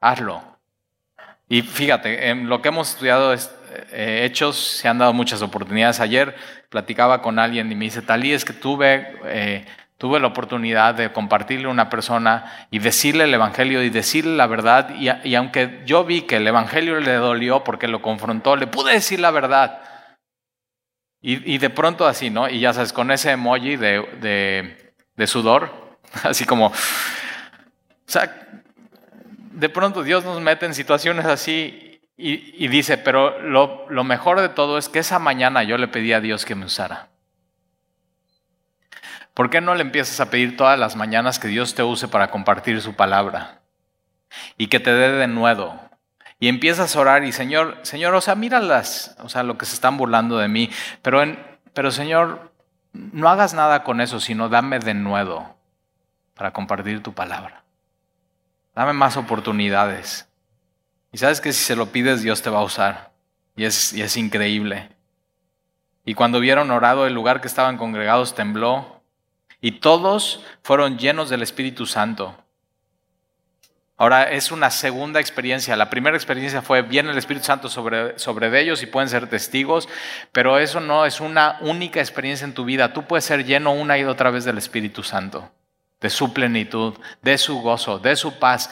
hazlo. 0.00 0.40
Y 1.48 1.62
fíjate, 1.62 2.28
en 2.28 2.48
lo 2.48 2.62
que 2.62 2.68
hemos 2.68 2.90
estudiado 2.90 3.32
es, 3.32 3.52
eh, 3.92 4.24
hechos, 4.24 4.56
se 4.56 4.88
han 4.88 4.98
dado 4.98 5.12
muchas 5.12 5.42
oportunidades. 5.42 6.00
Ayer 6.00 6.34
platicaba 6.68 7.22
con 7.22 7.38
alguien 7.38 7.70
y 7.70 7.74
me 7.74 7.86
dice, 7.86 8.02
Talí, 8.02 8.32
es 8.32 8.44
que 8.44 8.52
tuve, 8.52 9.14
eh, 9.24 9.66
tuve 9.96 10.20
la 10.20 10.26
oportunidad 10.26 10.94
de 10.94 11.12
compartirle 11.12 11.66
a 11.66 11.70
una 11.70 11.88
persona 11.88 12.66
y 12.70 12.78
decirle 12.78 13.24
el 13.24 13.34
Evangelio 13.34 13.82
y 13.82 13.90
decirle 13.90 14.36
la 14.36 14.46
verdad. 14.46 14.94
Y, 14.96 15.34
aunque 15.34 15.82
yo 15.86 16.04
vi 16.04 16.22
que 16.22 16.36
el 16.36 16.46
Evangelio 16.46 17.00
le 17.00 17.14
dolió 17.14 17.64
porque 17.64 17.88
lo 17.88 18.02
confrontó, 18.02 18.56
le 18.56 18.66
pude 18.66 18.92
decir 18.92 19.20
la 19.20 19.30
verdad. 19.30 19.80
Y, 21.20 21.58
de 21.58 21.70
pronto 21.70 22.06
así, 22.06 22.30
¿no? 22.30 22.48
Y 22.48 22.60
ya 22.60 22.72
sabes, 22.72 22.92
con 22.92 23.10
ese 23.10 23.32
emoji 23.32 23.76
de, 23.76 24.76
de 25.16 25.26
sudor, 25.26 25.98
así 26.22 26.44
como... 26.44 26.66
O 26.66 28.10
sea, 28.10 28.48
de 29.52 29.68
pronto 29.68 30.02
Dios 30.02 30.24
nos 30.24 30.40
mete 30.40 30.64
en 30.64 30.72
situaciones 30.72 31.26
así 31.26 31.87
y, 32.20 32.66
dice, 32.66 32.98
pero 32.98 33.38
lo, 33.40 34.02
mejor 34.02 34.40
de 34.40 34.48
todo 34.48 34.76
es 34.76 34.88
que 34.88 34.98
esa 34.98 35.20
mañana 35.20 35.62
yo 35.62 35.78
le 35.78 35.86
pedí 35.86 36.12
a 36.12 36.20
Dios 36.20 36.44
que 36.44 36.56
me 36.56 36.64
usara. 36.64 37.10
¿Por 39.34 39.50
qué 39.50 39.60
no 39.60 39.76
le 39.76 39.82
empiezas 39.82 40.18
a 40.18 40.28
pedir 40.28 40.56
todas 40.56 40.76
las 40.76 40.96
mañanas 40.96 41.38
que 41.38 41.46
Dios 41.46 41.76
te 41.76 41.84
use 41.84 42.08
para 42.08 42.32
compartir 42.32 42.82
su 42.82 42.96
palabra? 42.96 43.60
Y 44.56 44.66
que 44.66 44.80
te 44.80 44.92
dé 44.92 45.12
de 45.12 45.28
nuevo. 45.28 45.80
Y 46.40 46.48
empiezas 46.48 46.96
a 46.96 47.00
orar 47.00 47.22
y 47.22 47.30
Señor, 47.30 47.78
Señor, 47.82 48.12
o 48.16 48.20
sea, 48.20 48.34
míralas, 48.34 49.16
o 49.20 49.28
sea, 49.28 49.44
lo 49.44 49.56
que 49.56 49.66
se 49.66 49.74
están 49.74 49.96
burlando 49.96 50.38
de 50.38 50.48
mí, 50.48 50.70
pero, 51.02 51.22
en, 51.22 51.38
pero 51.72 51.92
Señor, 51.92 52.50
no 52.92 53.28
hagas 53.28 53.54
nada 53.54 53.84
con 53.84 54.00
eso, 54.00 54.18
sino 54.18 54.48
dame 54.48 54.80
de 54.80 54.94
nuevo 54.94 55.56
para 56.34 56.52
compartir 56.52 57.00
tu 57.00 57.14
palabra. 57.14 57.62
Dame 58.74 58.92
más 58.92 59.16
oportunidades. 59.16 60.27
Y 61.12 61.18
sabes 61.18 61.40
que 61.40 61.52
si 61.52 61.64
se 61.64 61.76
lo 61.76 61.86
pides, 61.86 62.22
Dios 62.22 62.42
te 62.42 62.50
va 62.50 62.58
a 62.58 62.64
usar. 62.64 63.12
Y 63.56 63.64
es, 63.64 63.92
y 63.92 64.02
es 64.02 64.16
increíble. 64.16 64.90
Y 66.04 66.14
cuando 66.14 66.40
vieron 66.40 66.70
orado, 66.70 67.06
el 67.06 67.14
lugar 67.14 67.40
que 67.40 67.48
estaban 67.48 67.76
congregados 67.76 68.34
tembló. 68.34 69.02
Y 69.60 69.72
todos 69.80 70.44
fueron 70.62 70.98
llenos 70.98 71.30
del 71.30 71.42
Espíritu 71.42 71.86
Santo 71.86 72.36
Ahora 74.00 74.30
es 74.30 74.52
una 74.52 74.70
segunda 74.70 75.18
experiencia. 75.18 75.74
La 75.74 75.90
primera 75.90 76.16
experiencia 76.16 76.62
fue, 76.62 76.82
viene 76.82 77.10
el 77.10 77.18
Espíritu 77.18 77.46
Santo 77.46 77.68
sobre, 77.68 78.16
sobre 78.16 78.60
ellos 78.60 78.80
y 78.84 78.86
pueden 78.86 79.08
ser 79.08 79.28
testigos, 79.28 79.88
pero 80.30 80.60
eso 80.60 80.78
no 80.78 81.04
es 81.04 81.18
una 81.18 81.58
única 81.62 81.98
experiencia 81.98 82.44
en 82.44 82.54
tu 82.54 82.64
vida. 82.64 82.92
Tú 82.92 83.06
puedes 83.06 83.24
ser 83.24 83.44
lleno 83.44 83.72
una 83.72 83.98
y 83.98 84.04
otra 84.04 84.30
vez 84.30 84.44
del 84.44 84.56
Espíritu 84.56 85.02
Santo, 85.02 85.50
de 86.00 86.10
su 86.10 86.32
plenitud, 86.32 86.94
de 87.22 87.38
su 87.38 87.60
gozo, 87.60 87.98
de 87.98 88.14
su 88.14 88.38
paz. 88.38 88.70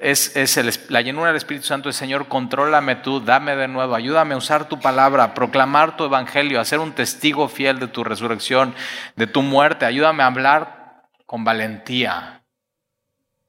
Es, 0.00 0.36
es 0.36 0.90
la 0.90 1.00
llenura 1.00 1.28
del 1.28 1.36
Espíritu 1.36 1.66
Santo 1.66 1.88
es, 1.88 1.96
Señor, 1.96 2.28
contrólame 2.28 2.96
tú, 2.96 3.20
dame 3.20 3.56
de 3.56 3.68
nuevo, 3.68 3.94
ayúdame 3.94 4.34
a 4.34 4.38
usar 4.38 4.68
tu 4.68 4.80
palabra, 4.80 5.34
proclamar 5.34 5.96
tu 5.96 6.04
evangelio, 6.04 6.60
a 6.60 6.64
ser 6.64 6.78
un 6.78 6.92
testigo 6.92 7.48
fiel 7.48 7.78
de 7.78 7.88
tu 7.88 8.04
resurrección, 8.04 8.74
de 9.16 9.26
tu 9.26 9.42
muerte. 9.42 9.86
Ayúdame 9.86 10.22
a 10.22 10.26
hablar 10.26 11.04
con 11.26 11.44
valentía, 11.44 12.38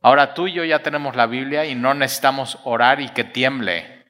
Ahora 0.02 0.34
tú 0.34 0.48
y 0.48 0.54
yo 0.54 0.64
ya 0.64 0.80
tenemos 0.80 1.16
la 1.16 1.26
Biblia 1.26 1.66
y 1.66 1.76
no 1.76 1.94
necesitamos 1.94 2.58
orar 2.64 3.02
y 3.02 3.10
que 3.10 3.26
tiemble. 3.26 4.06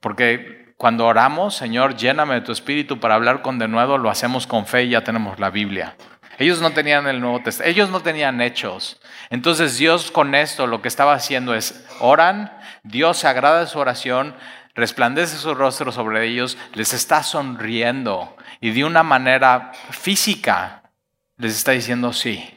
Porque 0.00 0.74
cuando 0.76 1.06
oramos, 1.06 1.54
Señor, 1.54 1.96
lléname 1.96 2.34
de 2.34 2.40
tu 2.42 2.52
espíritu 2.52 3.00
para 3.00 3.14
hablar 3.14 3.40
con 3.40 3.58
de 3.58 3.66
nuevo, 3.66 3.96
lo 3.96 4.10
hacemos 4.10 4.46
con 4.46 4.66
fe 4.66 4.84
y 4.84 4.90
ya 4.90 5.02
tenemos 5.02 5.38
la 5.38 5.48
Biblia. 5.48 5.96
Ellos 6.38 6.60
no 6.60 6.72
tenían 6.72 7.06
el 7.06 7.20
Nuevo 7.20 7.40
Testamento, 7.40 7.70
ellos 7.70 7.90
no 7.90 8.00
tenían 8.00 8.40
hechos. 8.40 9.00
Entonces 9.30 9.78
Dios 9.78 10.10
con 10.10 10.34
esto 10.34 10.66
lo 10.66 10.82
que 10.82 10.88
estaba 10.88 11.14
haciendo 11.14 11.54
es, 11.54 11.86
oran, 12.00 12.52
Dios 12.82 13.18
se 13.18 13.28
agrada 13.28 13.66
su 13.66 13.78
oración, 13.78 14.34
resplandece 14.74 15.36
su 15.36 15.54
rostro 15.54 15.92
sobre 15.92 16.26
ellos, 16.26 16.58
les 16.74 16.92
está 16.92 17.22
sonriendo 17.22 18.36
y 18.60 18.70
de 18.70 18.84
una 18.84 19.02
manera 19.02 19.72
física 19.90 20.82
les 21.36 21.56
está 21.56 21.72
diciendo 21.72 22.12
sí. 22.12 22.52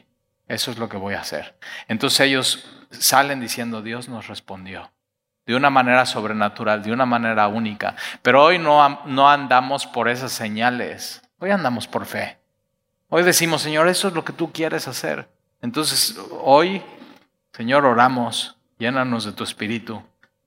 Eso 0.46 0.72
es 0.72 0.78
lo 0.78 0.88
que 0.88 0.96
voy 0.96 1.14
a 1.14 1.20
hacer. 1.20 1.56
Entonces 1.86 2.20
ellos 2.20 2.64
salen 2.90 3.40
diciendo, 3.40 3.82
Dios 3.82 4.08
nos 4.08 4.26
respondió 4.26 4.90
de 5.46 5.54
una 5.54 5.70
manera 5.70 6.06
sobrenatural, 6.06 6.82
de 6.82 6.92
una 6.92 7.06
manera 7.06 7.48
única. 7.48 7.96
Pero 8.22 8.44
hoy 8.44 8.58
no, 8.58 9.02
no 9.06 9.30
andamos 9.30 9.86
por 9.86 10.08
esas 10.08 10.32
señales, 10.32 11.22
hoy 11.38 11.50
andamos 11.50 11.86
por 11.86 12.06
fe. 12.06 12.39
Hoy 13.10 13.22
decimos, 13.22 13.62
Señor, 13.62 13.88
eso 13.88 14.08
es 14.08 14.14
lo 14.14 14.24
que 14.24 14.32
tú 14.32 14.52
quieres 14.52 14.88
hacer. 14.88 15.28
Entonces 15.60 16.18
hoy, 16.42 16.82
Señor, 17.52 17.84
oramos, 17.84 18.56
llénanos 18.78 19.24
de 19.24 19.32
tu 19.32 19.44
espíritu, 19.44 20.02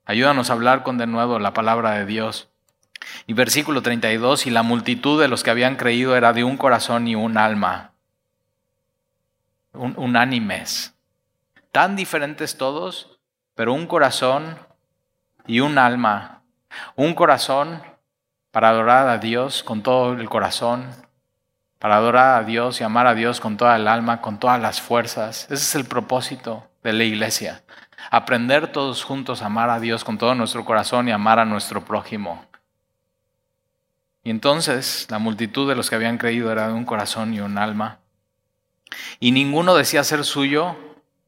ayúdanos 0.06 0.50
a 0.50 0.54
hablar 0.54 0.82
con 0.82 0.98
de 0.98 1.06
nuevo 1.06 1.38
la 1.38 1.54
palabra 1.54 1.92
de 1.92 2.06
Dios. 2.06 2.50
Y 3.28 3.34
versículo 3.34 3.82
32, 3.82 4.48
y 4.48 4.50
la 4.50 4.64
multitud 4.64 5.22
de 5.22 5.28
los 5.28 5.44
que 5.44 5.52
habían 5.52 5.76
creído 5.76 6.16
era 6.16 6.34
de 6.34 6.44
un 6.44 6.58
corazón 6.58 7.08
y 7.08 7.16
un 7.16 7.38
alma 7.38 7.94
unánimes, 9.74 10.96
tan 11.72 11.96
diferentes 11.96 12.58
todos, 12.58 13.20
pero 13.56 13.74
un 13.74 13.88
corazón 13.88 14.58
y 15.48 15.60
un 15.60 15.78
alma. 15.78 16.42
Un 16.96 17.14
corazón 17.14 17.82
para 18.52 18.70
adorar 18.70 19.08
a 19.08 19.18
Dios 19.18 19.64
con 19.64 19.84
todo 19.84 20.14
el 20.14 20.30
corazón, 20.30 20.90
para 21.84 21.98
adorar 21.98 22.42
a 22.42 22.46
Dios 22.46 22.80
y 22.80 22.86
amar 22.86 23.08
a 23.08 23.14
Dios 23.14 23.42
con 23.42 23.58
toda 23.58 23.76
el 23.76 23.90
alma, 23.90 24.22
con 24.22 24.40
todas 24.40 24.58
las 24.58 24.80
fuerzas. 24.80 25.44
Ese 25.52 25.56
es 25.56 25.76
el 25.76 25.84
propósito 25.84 26.66
de 26.82 26.94
la 26.94 27.04
iglesia. 27.04 27.62
Aprender 28.10 28.72
todos 28.72 29.04
juntos 29.04 29.42
a 29.42 29.48
amar 29.48 29.70
a 29.70 29.82
Dios 29.82 30.06
con 30.06 30.18
todo 30.18 30.34
nuestro 30.34 30.64
corazón 30.64 31.10
y 31.10 31.12
amar 31.12 31.40
a 31.40 31.46
nuestro 31.46 31.84
prójimo. 31.84 32.46
Y 34.24 34.30
entonces 34.30 35.08
la 35.10 35.20
multitud 35.20 35.68
de 35.68 35.76
los 35.76 35.90
que 35.90 35.98
habían 35.98 36.18
creído 36.18 36.54
era 36.54 36.70
de 36.70 36.74
un 36.74 36.86
corazón 36.86 37.34
y 37.34 37.42
un 37.42 37.58
alma. 37.58 38.00
Y 39.20 39.34
ninguno 39.34 39.76
decía 39.76 40.06
ser 40.06 40.24
suyo 40.24 40.78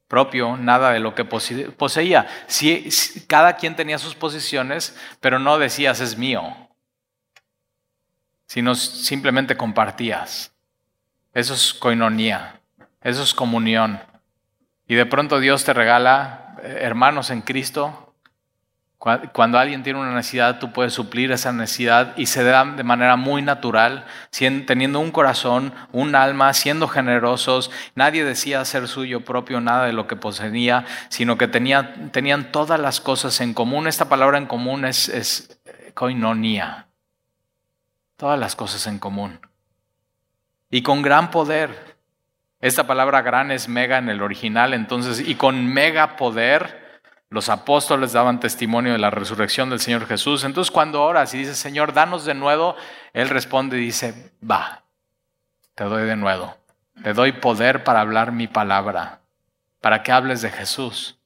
propio 0.08 0.56
nada 0.56 0.92
de 0.92 1.02
lo 1.02 1.16
que 1.16 1.26
poseía. 1.26 2.28
Cada 3.28 3.58
quien 3.58 3.76
tenía 3.76 3.98
sus 3.98 4.16
posiciones, 4.16 4.96
pero 5.20 5.38
no 5.38 5.58
decías 5.58 6.00
es 6.00 6.18
mío, 6.18 6.65
sino 8.56 8.74
simplemente 8.74 9.58
compartías. 9.58 10.54
Eso 11.34 11.54
es 11.54 11.74
coinonía, 11.74 12.62
eso 13.02 13.22
es 13.22 13.34
comunión. 13.34 14.00
Y 14.88 14.96
de 14.96 15.06
pronto 15.06 15.42
Dios 15.42 15.66
te 15.66 15.74
regala 15.74 16.56
eh, 16.64 16.78
hermanos 16.84 17.32
en 17.32 17.42
Cristo 17.42 18.14
cuando 19.34 19.60
alguien 19.60 19.84
tiene 19.84 20.00
una 20.00 20.16
necesidad, 20.16 20.60
tú 20.60 20.72
puedes 20.72 20.94
suplir 20.94 21.34
esa 21.34 21.52
necesidad 21.52 22.18
y 22.18 22.28
se 22.28 22.46
da 22.46 22.64
de 22.64 22.84
manera 22.84 23.18
muy 23.18 23.42
natural, 23.42 24.06
teniendo 24.32 25.02
un 25.02 25.12
corazón, 25.12 25.74
un 25.92 26.16
alma, 26.16 26.54
siendo 26.54 26.88
generosos. 26.88 27.72
Nadie 27.94 28.24
decía 28.24 28.64
ser 28.64 28.88
suyo 28.88 29.26
propio 29.26 29.60
nada 29.60 29.86
de 29.86 29.92
lo 29.92 30.08
que 30.08 30.16
poseía, 30.16 30.86
sino 31.10 31.38
que 31.38 31.50
tenía, 31.50 31.94
tenían 32.14 32.54
todas 32.54 32.80
las 32.80 33.02
cosas 33.02 33.42
en 33.42 33.54
común. 33.54 33.88
Esta 33.88 34.08
palabra 34.08 34.38
en 34.38 34.46
común 34.46 34.86
es, 34.86 35.10
es 35.10 35.60
koinonia. 35.94 36.88
Todas 38.18 38.40
las 38.40 38.56
cosas 38.56 38.88
en 38.88 39.00
común. 39.00 39.40
Y 40.70 40.82
con 40.82 41.02
gran 41.02 41.32
poder. 41.32 41.96
Esta 42.62 42.88
palabra 42.88 43.22
gran 43.22 43.52
es 43.52 43.68
mega 43.68 43.98
en 43.98 44.10
el 44.10 44.22
original, 44.22 44.74
entonces, 44.74 45.20
y 45.20 45.36
con 45.36 45.68
mega 45.68 46.16
poder 46.16 46.86
los 47.30 47.50
apóstoles 47.50 48.14
daban 48.14 48.40
testimonio 48.40 48.94
de 48.94 48.98
la 48.98 49.10
resurrección 49.10 49.70
del 49.70 49.80
Señor 49.80 50.08
Jesús. 50.08 50.44
Entonces 50.44 50.72
cuando 50.72 51.04
oras 51.04 51.34
y 51.34 51.40
dices, 51.40 51.58
Señor, 51.58 51.94
danos 51.94 52.24
de 52.24 52.34
nuevo, 52.34 52.76
Él 53.14 53.30
responde 53.30 53.78
y 53.78 53.82
dice, 53.82 54.32
va, 54.50 54.84
te 55.74 55.84
doy 55.84 56.04
de 56.04 56.16
nuevo. 56.16 56.56
Te 57.04 57.14
doy 57.14 57.34
poder 57.34 57.84
para 57.84 58.00
hablar 58.00 58.32
mi 58.32 58.48
palabra, 58.48 59.20
para 59.82 60.02
que 60.02 60.14
hables 60.14 60.42
de 60.42 60.50
Jesús. 60.50 61.18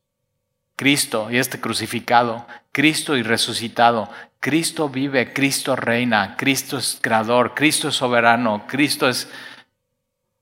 Cristo 0.75 1.29
y 1.29 1.37
este 1.37 1.59
crucificado, 1.59 2.47
Cristo 2.71 3.15
y 3.15 3.21
resucitado, 3.21 4.09
Cristo 4.39 4.87
vive, 4.87 5.33
Cristo 5.33 5.75
reina, 5.75 6.35
Cristo 6.37 6.77
es 6.77 6.97
creador, 7.01 7.53
Cristo 7.53 7.89
es 7.89 7.95
soberano, 7.95 8.65
Cristo 8.67 9.09
es, 9.09 9.29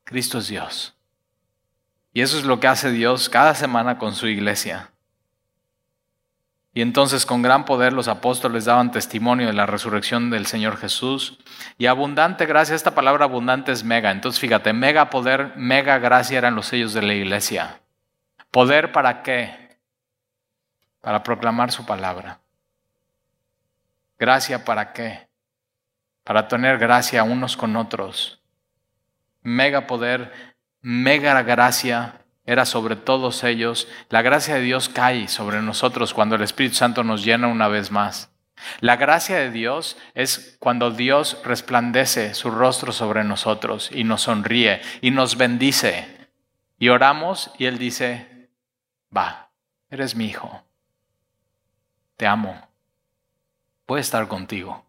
Cristo 0.03 0.37
es 0.37 0.47
Dios. 0.47 0.95
Y 2.13 2.21
eso 2.21 2.37
es 2.37 2.45
lo 2.45 2.59
que 2.59 2.67
hace 2.67 2.91
Dios 2.91 3.29
cada 3.29 3.55
semana 3.55 3.97
con 3.97 4.13
su 4.13 4.27
iglesia. 4.27 4.91
Y 6.73 6.81
entonces 6.81 7.25
con 7.25 7.41
gran 7.41 7.65
poder 7.65 7.91
los 7.91 8.07
apóstoles 8.07 8.65
daban 8.65 8.91
testimonio 8.91 9.47
de 9.47 9.53
la 9.53 9.65
resurrección 9.65 10.29
del 10.29 10.45
Señor 10.45 10.77
Jesús. 10.77 11.39
Y 11.79 11.87
abundante 11.87 12.45
gracia, 12.45 12.75
esta 12.75 12.93
palabra 12.93 13.25
abundante 13.25 13.71
es 13.71 13.83
mega. 13.83 14.11
Entonces 14.11 14.39
fíjate, 14.39 14.73
mega 14.73 15.09
poder, 15.09 15.53
mega 15.55 15.97
gracia 15.97 16.37
eran 16.37 16.53
los 16.53 16.67
sellos 16.67 16.93
de 16.93 17.01
la 17.01 17.15
iglesia. 17.15 17.81
¿Poder 18.51 18.91
para 18.91 19.23
qué? 19.23 19.79
Para 21.01 21.23
proclamar 21.23 21.71
su 21.71 21.83
palabra. 21.83 22.41
¿Gracia 24.19 24.65
para 24.65 24.93
qué? 24.93 25.27
Para 26.23 26.47
tener 26.47 26.77
gracia 26.77 27.23
unos 27.23 27.55
con 27.55 27.75
otros. 27.75 28.41
Mega 29.41 29.87
poder, 29.87 30.55
mega 30.81 31.41
gracia 31.43 32.21
era 32.45 32.65
sobre 32.65 32.95
todos 32.95 33.43
ellos. 33.43 33.87
La 34.09 34.21
gracia 34.21 34.55
de 34.55 34.61
Dios 34.61 34.89
cae 34.89 35.27
sobre 35.27 35.61
nosotros 35.61 36.13
cuando 36.13 36.35
el 36.35 36.41
Espíritu 36.41 36.75
Santo 36.75 37.03
nos 37.03 37.23
llena 37.23 37.47
una 37.47 37.67
vez 37.67 37.91
más. 37.91 38.31
La 38.79 38.95
gracia 38.95 39.37
de 39.37 39.51
Dios 39.51 39.97
es 40.15 40.57
cuando 40.59 40.91
Dios 40.91 41.39
resplandece 41.43 42.33
su 42.33 42.49
rostro 42.49 42.91
sobre 42.91 43.23
nosotros 43.23 43.91
y 43.93 44.03
nos 44.03 44.23
sonríe 44.23 44.81
y 45.01 45.11
nos 45.11 45.37
bendice. 45.37 46.29
Y 46.79 46.89
oramos 46.89 47.51
y 47.57 47.65
Él 47.65 47.77
dice, 47.77 48.49
va, 49.15 49.51
eres 49.89 50.15
mi 50.15 50.25
hijo. 50.25 50.63
Te 52.15 52.25
amo. 52.25 52.66
Voy 53.87 53.99
a 53.99 54.01
estar 54.01 54.27
contigo. 54.27 54.85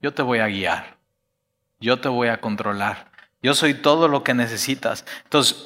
Yo 0.00 0.12
te 0.12 0.22
voy 0.22 0.38
a 0.38 0.46
guiar. 0.46 0.96
Yo 1.80 2.00
te 2.00 2.08
voy 2.08 2.28
a 2.28 2.40
controlar. 2.40 3.10
Yo 3.42 3.54
soy 3.54 3.74
todo 3.74 4.08
lo 4.08 4.22
que 4.22 4.34
necesitas. 4.34 5.04
Entonces, 5.24 5.64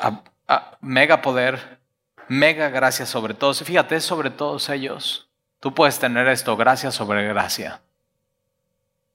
Ah, 0.49 0.79
mega 0.81 1.21
poder, 1.21 1.79
mega 2.27 2.71
gracia 2.71 3.05
sobre 3.05 3.35
todos. 3.35 3.63
Fíjate, 3.63 4.01
sobre 4.01 4.31
todos 4.31 4.71
ellos. 4.71 5.29
Tú 5.61 5.75
puedes 5.75 5.99
tener 5.99 6.27
esto, 6.27 6.57
gracia 6.57 6.91
sobre 6.91 7.29
gracia. 7.29 7.83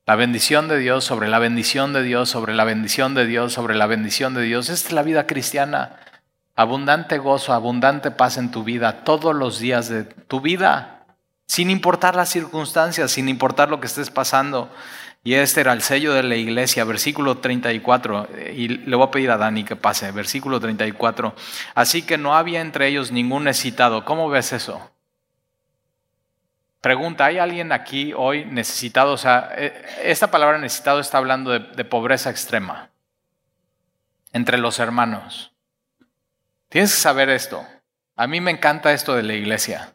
La 0.06 0.16
bendición 0.16 0.68
de 0.68 0.78
Dios 0.78 1.04
sobre 1.04 1.28
la 1.28 1.40
bendición 1.40 1.92
de 1.92 2.04
Dios, 2.04 2.30
sobre 2.30 2.54
la 2.54 2.66
bendición 2.66 3.16
de 3.16 3.26
Dios, 3.26 3.54
sobre 3.54 3.74
la 3.74 3.88
bendición 3.88 4.36
de 4.36 4.44
Dios. 4.44 4.70
Esta 4.70 4.90
es 4.90 4.94
la 4.94 5.02
vida 5.02 5.26
cristiana. 5.26 5.96
Abundante 6.56 7.18
gozo, 7.18 7.54
abundante 7.54 8.12
paz 8.12 8.38
en 8.38 8.52
tu 8.52 8.64
vida, 8.64 9.04
todos 9.04 9.34
los 9.34 9.58
días 9.58 9.90
de 9.90 10.04
tu 10.04 10.40
vida. 10.40 10.93
Sin 11.54 11.70
importar 11.70 12.16
las 12.16 12.30
circunstancias, 12.30 13.12
sin 13.12 13.30
importar 13.30 13.70
lo 13.70 13.80
que 13.80 13.86
estés 13.86 14.10
pasando. 14.10 14.74
Y 15.24 15.36
este 15.36 15.62
era 15.62 15.72
el 15.74 15.84
sello 15.84 16.12
de 16.12 16.24
la 16.24 16.36
iglesia, 16.36 16.84
versículo 16.84 17.38
34, 17.38 18.28
y 18.56 18.70
le 18.70 18.96
voy 18.96 19.06
a 19.06 19.12
pedir 19.12 19.30
a 19.30 19.38
Dani 19.38 19.64
que 19.64 19.76
pase, 19.76 20.12
versículo 20.12 20.60
34. 20.60 21.36
Así 21.76 22.02
que 22.02 22.18
no 22.18 22.36
había 22.36 22.60
entre 22.60 22.88
ellos 22.88 23.12
ningún 23.12 23.44
necesitado. 23.44 24.04
¿Cómo 24.04 24.32
ves 24.32 24.52
eso? 24.52 24.90
Pregunta, 26.82 27.26
¿hay 27.26 27.38
alguien 27.38 27.72
aquí 27.72 28.14
hoy 28.18 28.46
necesitado? 28.46 29.14
O 29.14 29.18
sea, 29.18 29.52
eh, 29.56 29.86
esta 30.02 30.32
palabra 30.32 30.58
necesitado 30.58 31.00
está 31.00 31.20
hablando 31.20 31.52
de, 31.52 31.86
pobreza 31.86 32.32
extrema 32.32 32.90
entre 34.32 34.58
los 34.58 34.80
hermanos. 34.80 35.54
Tienes 36.70 36.96
que 36.96 37.00
saber 37.00 37.30
esto. 37.30 37.64
A 38.16 38.26
mí 38.26 38.42
me 38.42 38.50
encanta 38.50 38.92
esto 38.92 39.14
de 39.14 39.22
la 39.22 39.36
iglesia. 39.36 39.94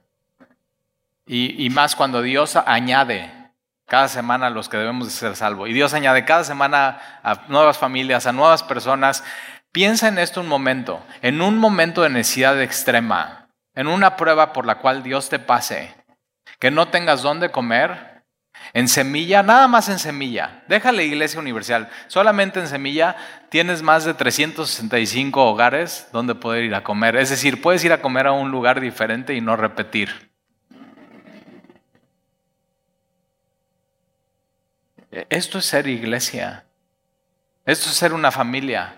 Y, 1.28 1.68
más 1.70 1.94
cuando 1.94 2.22
Dios 2.22 2.56
añade 2.56 3.30
cada 3.86 4.08
semana 4.08 4.46
a 4.46 4.50
los 4.50 4.68
que 4.68 4.78
debemos 4.78 5.08
de 5.08 5.12
ser 5.12 5.36
salvos. 5.36 5.68
Y 5.68 5.74
Dios 5.74 5.92
añade 5.92 6.24
cada 6.24 6.42
semana 6.42 7.00
a 7.22 7.42
nuevas 7.48 7.76
familias, 7.76 8.26
a 8.26 8.32
nuevas 8.32 8.62
personas. 8.62 9.22
Piensa 9.70 10.08
en 10.08 10.18
esto 10.18 10.40
un 10.40 10.48
momento, 10.48 11.04
en 11.20 11.42
un 11.42 11.58
momento 11.58 12.02
de 12.02 12.08
necesidad 12.08 12.60
extrema, 12.62 13.48
en 13.74 13.86
una 13.86 14.16
prueba 14.16 14.54
por 14.54 14.64
la 14.64 14.78
cual 14.78 15.02
Dios 15.02 15.28
te 15.28 15.38
pase 15.38 15.94
que 16.58 16.70
no 16.70 16.88
tengas 16.88 17.22
dónde 17.22 17.50
comer, 17.50 18.24
en 18.72 18.88
semilla, 18.88 19.42
nada 19.42 19.68
más 19.68 19.88
en 19.88 19.98
semilla, 19.98 20.64
deja 20.66 20.92
la 20.92 21.02
iglesia 21.02 21.40
universal, 21.40 21.88
solamente 22.08 22.60
en 22.60 22.66
semilla 22.66 23.16
tienes 23.50 23.82
más 23.82 24.04
de 24.04 24.14
365 24.14 25.44
hogares 25.44 26.08
donde 26.12 26.34
poder 26.34 26.64
ir 26.64 26.74
a 26.74 26.82
comer, 26.82 27.16
es 27.16 27.30
decir, 27.30 27.62
puedes 27.62 27.84
ir 27.84 27.92
a 27.92 28.00
comer 28.00 28.26
a 28.26 28.32
un 28.32 28.50
lugar 28.50 28.80
diferente 28.80 29.34
y 29.34 29.40
no 29.40 29.56
repetir. 29.56 30.27
Esto 35.10 35.58
es 35.58 35.64
ser 35.64 35.86
iglesia, 35.86 36.64
esto 37.64 37.88
es 37.88 37.96
ser 37.96 38.12
una 38.12 38.30
familia. 38.30 38.94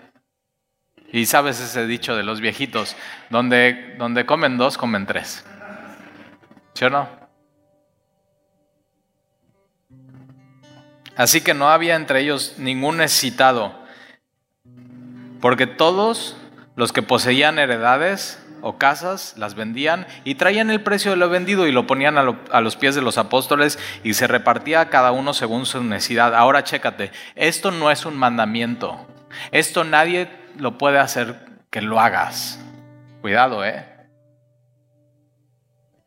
Y 1.13 1.25
sabes 1.25 1.59
ese 1.59 1.85
dicho 1.87 2.15
de 2.15 2.23
los 2.23 2.39
viejitos, 2.39 2.95
donde, 3.29 3.95
donde 3.97 4.25
comen 4.25 4.57
dos, 4.57 4.77
comen 4.77 5.05
tres. 5.05 5.43
¿Sí 6.73 6.85
o 6.85 6.89
no? 6.89 7.09
Así 11.15 11.41
que 11.41 11.53
no 11.53 11.69
había 11.69 11.95
entre 11.95 12.21
ellos 12.21 12.55
ningún 12.57 12.97
necesitado, 12.97 13.77
porque 15.41 15.67
todos 15.67 16.37
los 16.75 16.93
que 16.93 17.01
poseían 17.01 17.59
heredades 17.59 18.40
o 18.61 18.77
casas 18.77 19.35
las 19.37 19.55
vendían 19.55 20.07
y 20.23 20.35
traían 20.35 20.69
el 20.69 20.81
precio 20.81 21.11
de 21.11 21.17
lo 21.17 21.29
vendido 21.29 21.67
y 21.67 21.71
lo 21.71 21.87
ponían 21.87 22.17
a, 22.17 22.61
los 22.61 22.75
pies 22.75 22.95
de 22.95 23.01
los 23.01 23.17
apóstoles 23.17 23.79
y 24.03 24.13
se 24.13 24.27
repartía 24.27 24.81
a 24.81 24.89
cada 24.89 25.11
uno 25.11 25.33
según 25.33 25.65
su 25.65 25.83
necesidad. 25.83 26.35
Ahora 26.35 26.63
chécate, 26.63 27.11
esto 27.35 27.71
no 27.71 27.91
es 27.91 28.05
un 28.05 28.17
mandamiento, 28.17 29.07
esto 29.51 29.83
nadie 29.83 30.29
lo 30.57 30.77
puede 30.77 30.99
hacer 30.99 31.35
que 31.69 31.81
lo 31.81 31.99
hagas. 31.99 32.59
Cuidado, 33.21 33.65
¿eh? 33.65 33.85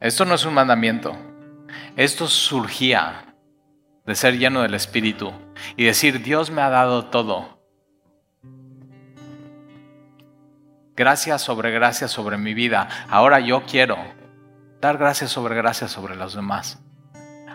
Esto 0.01 0.25
no 0.25 0.35
es 0.35 0.45
un 0.45 0.55
mandamiento, 0.55 1.17
esto 1.97 2.29
surgía 2.29 3.35
de 4.05 4.15
ser 4.15 4.39
lleno 4.39 4.63
del 4.63 4.75
Espíritu 4.75 5.33
y 5.77 5.85
decir, 5.85 6.23
Dios 6.23 6.51
me 6.51 6.63
ha 6.63 6.69
dado 6.69 7.07
todo. 7.07 7.54
Gracias 10.97 11.43
sobre 11.43 11.73
gracias 11.73 12.13
sobre 12.13 12.39
mi 12.39 12.55
vida. 12.55 12.89
Ahora 13.09 13.41
yo 13.41 13.65
quiero 13.67 13.99
dar 14.81 14.97
gracias 14.97 15.31
sobre 15.31 15.57
gracias 15.57 15.91
sobre 15.91 16.15
los 16.15 16.35
demás. 16.35 16.79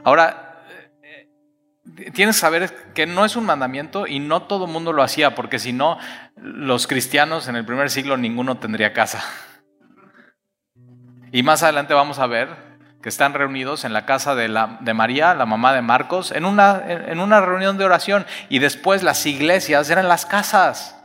Ahora, 0.03 0.63
eh, 1.03 2.11
tienes 2.11 2.35
que 2.35 2.41
saber 2.41 2.91
que 2.93 3.05
no 3.05 3.23
es 3.23 3.35
un 3.35 3.45
mandamiento 3.45 4.07
y 4.07 4.19
no 4.19 4.43
todo 4.43 4.65
el 4.65 4.71
mundo 4.71 4.91
lo 4.91 5.03
hacía, 5.03 5.35
porque 5.35 5.59
si 5.59 5.71
no, 5.71 5.97
los 6.35 6.87
cristianos 6.87 7.47
en 7.47 7.55
el 7.55 7.65
primer 7.65 7.89
siglo 7.89 8.17
ninguno 8.17 8.57
tendría 8.57 8.93
casa. 8.93 9.23
Y 11.31 11.43
más 11.43 11.63
adelante 11.63 11.93
vamos 11.93 12.19
a 12.19 12.27
ver 12.27 12.69
que 13.01 13.09
están 13.09 13.33
reunidos 13.33 13.85
en 13.85 13.93
la 13.93 14.05
casa 14.05 14.35
de, 14.35 14.49
la, 14.49 14.79
de 14.81 14.93
María, 14.93 15.33
la 15.33 15.45
mamá 15.45 15.73
de 15.73 15.81
Marcos, 15.81 16.31
en 16.31 16.43
una, 16.43 16.81
en 16.85 17.19
una 17.21 17.39
reunión 17.39 17.77
de 17.77 17.85
oración. 17.85 18.25
Y 18.49 18.59
después 18.59 19.03
las 19.03 19.25
iglesias 19.25 19.89
eran 19.89 20.09
las 20.09 20.25
casas. 20.25 20.98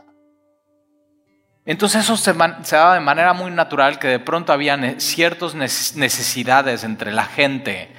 Entonces 1.65 2.03
eso 2.03 2.15
se, 2.15 2.33
daba 2.33 2.93
de 2.93 2.99
manera 2.99 3.33
muy 3.33 3.49
natural 3.49 3.97
que 3.97 4.07
de 4.07 4.19
pronto 4.19 4.53
había 4.53 4.99
ciertas 4.99 5.55
necesidades 5.55 6.83
entre 6.83 7.11
la 7.11 7.25
gente 7.25 7.91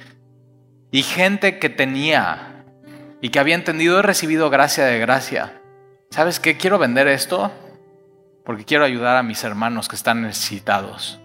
y 0.89 1.03
gente 1.03 1.59
que 1.59 1.69
tenía 1.69 2.63
y 3.21 3.29
que 3.29 3.39
había 3.39 3.55
entendido, 3.55 3.99
he 3.99 4.03
recibido 4.03 4.49
gracia 4.49 4.85
de 4.85 4.99
gracia. 4.99 5.61
¿Sabes 6.11 6.39
qué? 6.39 6.55
Quiero 6.55 6.79
vender 6.79 7.07
esto 7.09 7.51
porque 8.45 8.63
quiero 8.63 8.85
ayudar 8.85 9.17
a 9.17 9.23
mis 9.23 9.43
hermanos 9.43 9.89
que 9.89 9.97
están 9.97 10.21
necesitados. 10.21 11.19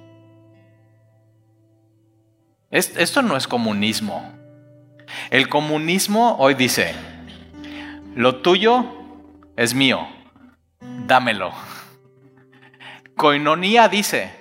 Esto 2.70 3.22
no 3.22 3.36
es 3.36 3.47
comunismo. 3.47 4.32
El 5.30 5.49
comunismo 5.49 6.36
hoy 6.40 6.55
dice, 6.55 6.95
lo 8.16 8.36
tuyo 8.36 8.86
es 9.57 9.74
mío, 9.74 10.09
dámelo. 11.07 11.53
Coinonía 13.22 13.88
dice, 13.88 14.32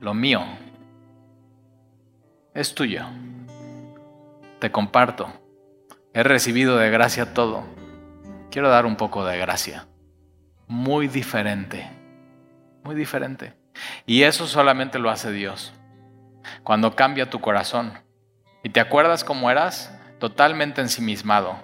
lo 0.00 0.12
mío 0.12 0.42
es 2.52 2.74
tuyo. 2.74 3.04
Te 4.58 4.72
comparto. 4.72 5.32
He 6.14 6.24
recibido 6.24 6.78
de 6.78 6.90
gracia 6.90 7.32
todo. 7.32 7.62
Quiero 8.50 8.70
dar 8.70 8.86
un 8.86 8.96
poco 8.96 9.24
de 9.24 9.38
gracia. 9.38 9.86
Muy 10.66 11.06
diferente. 11.06 11.88
Muy 12.82 12.96
diferente. 12.96 13.54
Y 14.04 14.24
eso 14.24 14.48
solamente 14.48 14.98
lo 14.98 15.08
hace 15.08 15.30
Dios 15.30 15.72
cuando 16.64 16.96
cambia 16.96 17.30
tu 17.30 17.40
corazón. 17.40 17.92
Y 18.64 18.70
te 18.70 18.80
acuerdas 18.80 19.22
cómo 19.22 19.48
eras, 19.48 19.96
totalmente 20.18 20.80
ensimismado, 20.80 21.54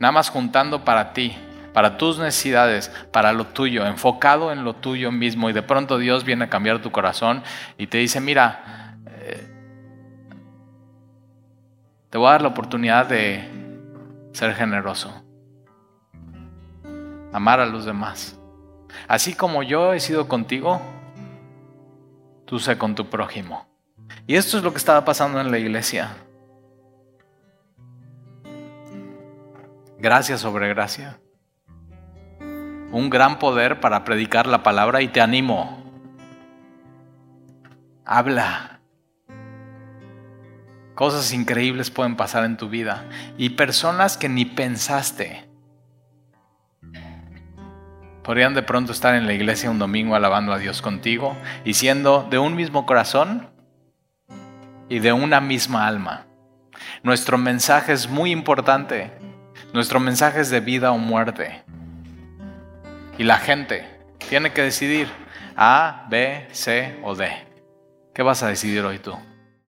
nada 0.00 0.10
más 0.10 0.28
juntando 0.28 0.84
para 0.84 1.12
ti, 1.12 1.36
para 1.74 1.98
tus 1.98 2.20
necesidades, 2.20 2.88
para 3.10 3.32
lo 3.32 3.48
tuyo, 3.48 3.84
enfocado 3.84 4.52
en 4.52 4.62
lo 4.62 4.76
tuyo 4.76 5.10
mismo. 5.10 5.50
Y 5.50 5.52
de 5.52 5.62
pronto 5.62 5.98
Dios 5.98 6.24
viene 6.24 6.44
a 6.44 6.48
cambiar 6.48 6.80
tu 6.80 6.92
corazón 6.92 7.42
y 7.76 7.88
te 7.88 7.98
dice, 7.98 8.20
mira, 8.20 8.96
eh, 9.08 9.46
te 12.08 12.16
voy 12.16 12.28
a 12.28 12.30
dar 12.30 12.42
la 12.42 12.48
oportunidad 12.48 13.06
de 13.06 13.50
ser 14.32 14.54
generoso, 14.54 15.12
amar 17.32 17.58
a 17.58 17.66
los 17.66 17.84
demás. 17.84 18.38
Así 19.08 19.34
como 19.34 19.64
yo 19.64 19.94
he 19.94 20.00
sido 20.00 20.28
contigo, 20.28 20.80
tú 22.44 22.60
sé 22.60 22.78
con 22.78 22.94
tu 22.94 23.10
prójimo. 23.10 23.66
Y 24.28 24.36
esto 24.36 24.58
es 24.58 24.62
lo 24.62 24.70
que 24.70 24.78
estaba 24.78 25.04
pasando 25.04 25.40
en 25.40 25.50
la 25.50 25.58
iglesia. 25.58 26.10
Gracia 29.98 30.38
sobre 30.38 30.68
gracia. 30.68 31.18
Un 32.94 33.10
gran 33.10 33.40
poder 33.40 33.80
para 33.80 34.04
predicar 34.04 34.46
la 34.46 34.62
palabra 34.62 35.02
y 35.02 35.08
te 35.08 35.20
animo. 35.20 35.82
Habla. 38.04 38.78
Cosas 40.94 41.32
increíbles 41.32 41.90
pueden 41.90 42.14
pasar 42.14 42.44
en 42.44 42.56
tu 42.56 42.68
vida 42.68 43.04
y 43.36 43.50
personas 43.50 44.16
que 44.16 44.28
ni 44.28 44.44
pensaste 44.44 45.48
podrían 48.22 48.54
de 48.54 48.62
pronto 48.62 48.92
estar 48.92 49.16
en 49.16 49.26
la 49.26 49.32
iglesia 49.32 49.72
un 49.72 49.80
domingo 49.80 50.14
alabando 50.14 50.52
a 50.52 50.58
Dios 50.58 50.80
contigo 50.80 51.36
y 51.64 51.74
siendo 51.74 52.28
de 52.30 52.38
un 52.38 52.54
mismo 52.54 52.86
corazón 52.86 53.50
y 54.88 55.00
de 55.00 55.12
una 55.12 55.40
misma 55.40 55.88
alma. 55.88 56.26
Nuestro 57.02 57.38
mensaje 57.38 57.92
es 57.92 58.08
muy 58.08 58.30
importante. 58.30 59.10
Nuestro 59.72 59.98
mensaje 59.98 60.42
es 60.42 60.50
de 60.50 60.60
vida 60.60 60.92
o 60.92 60.98
muerte. 60.98 61.64
Y 63.16 63.22
la 63.24 63.38
gente 63.38 63.86
tiene 64.28 64.52
que 64.52 64.62
decidir 64.62 65.08
A, 65.56 66.06
B, 66.10 66.48
C 66.52 66.98
o 67.02 67.14
D. 67.14 67.30
¿Qué 68.12 68.22
vas 68.22 68.42
a 68.42 68.48
decidir 68.48 68.82
hoy 68.84 68.98
tú? 68.98 69.16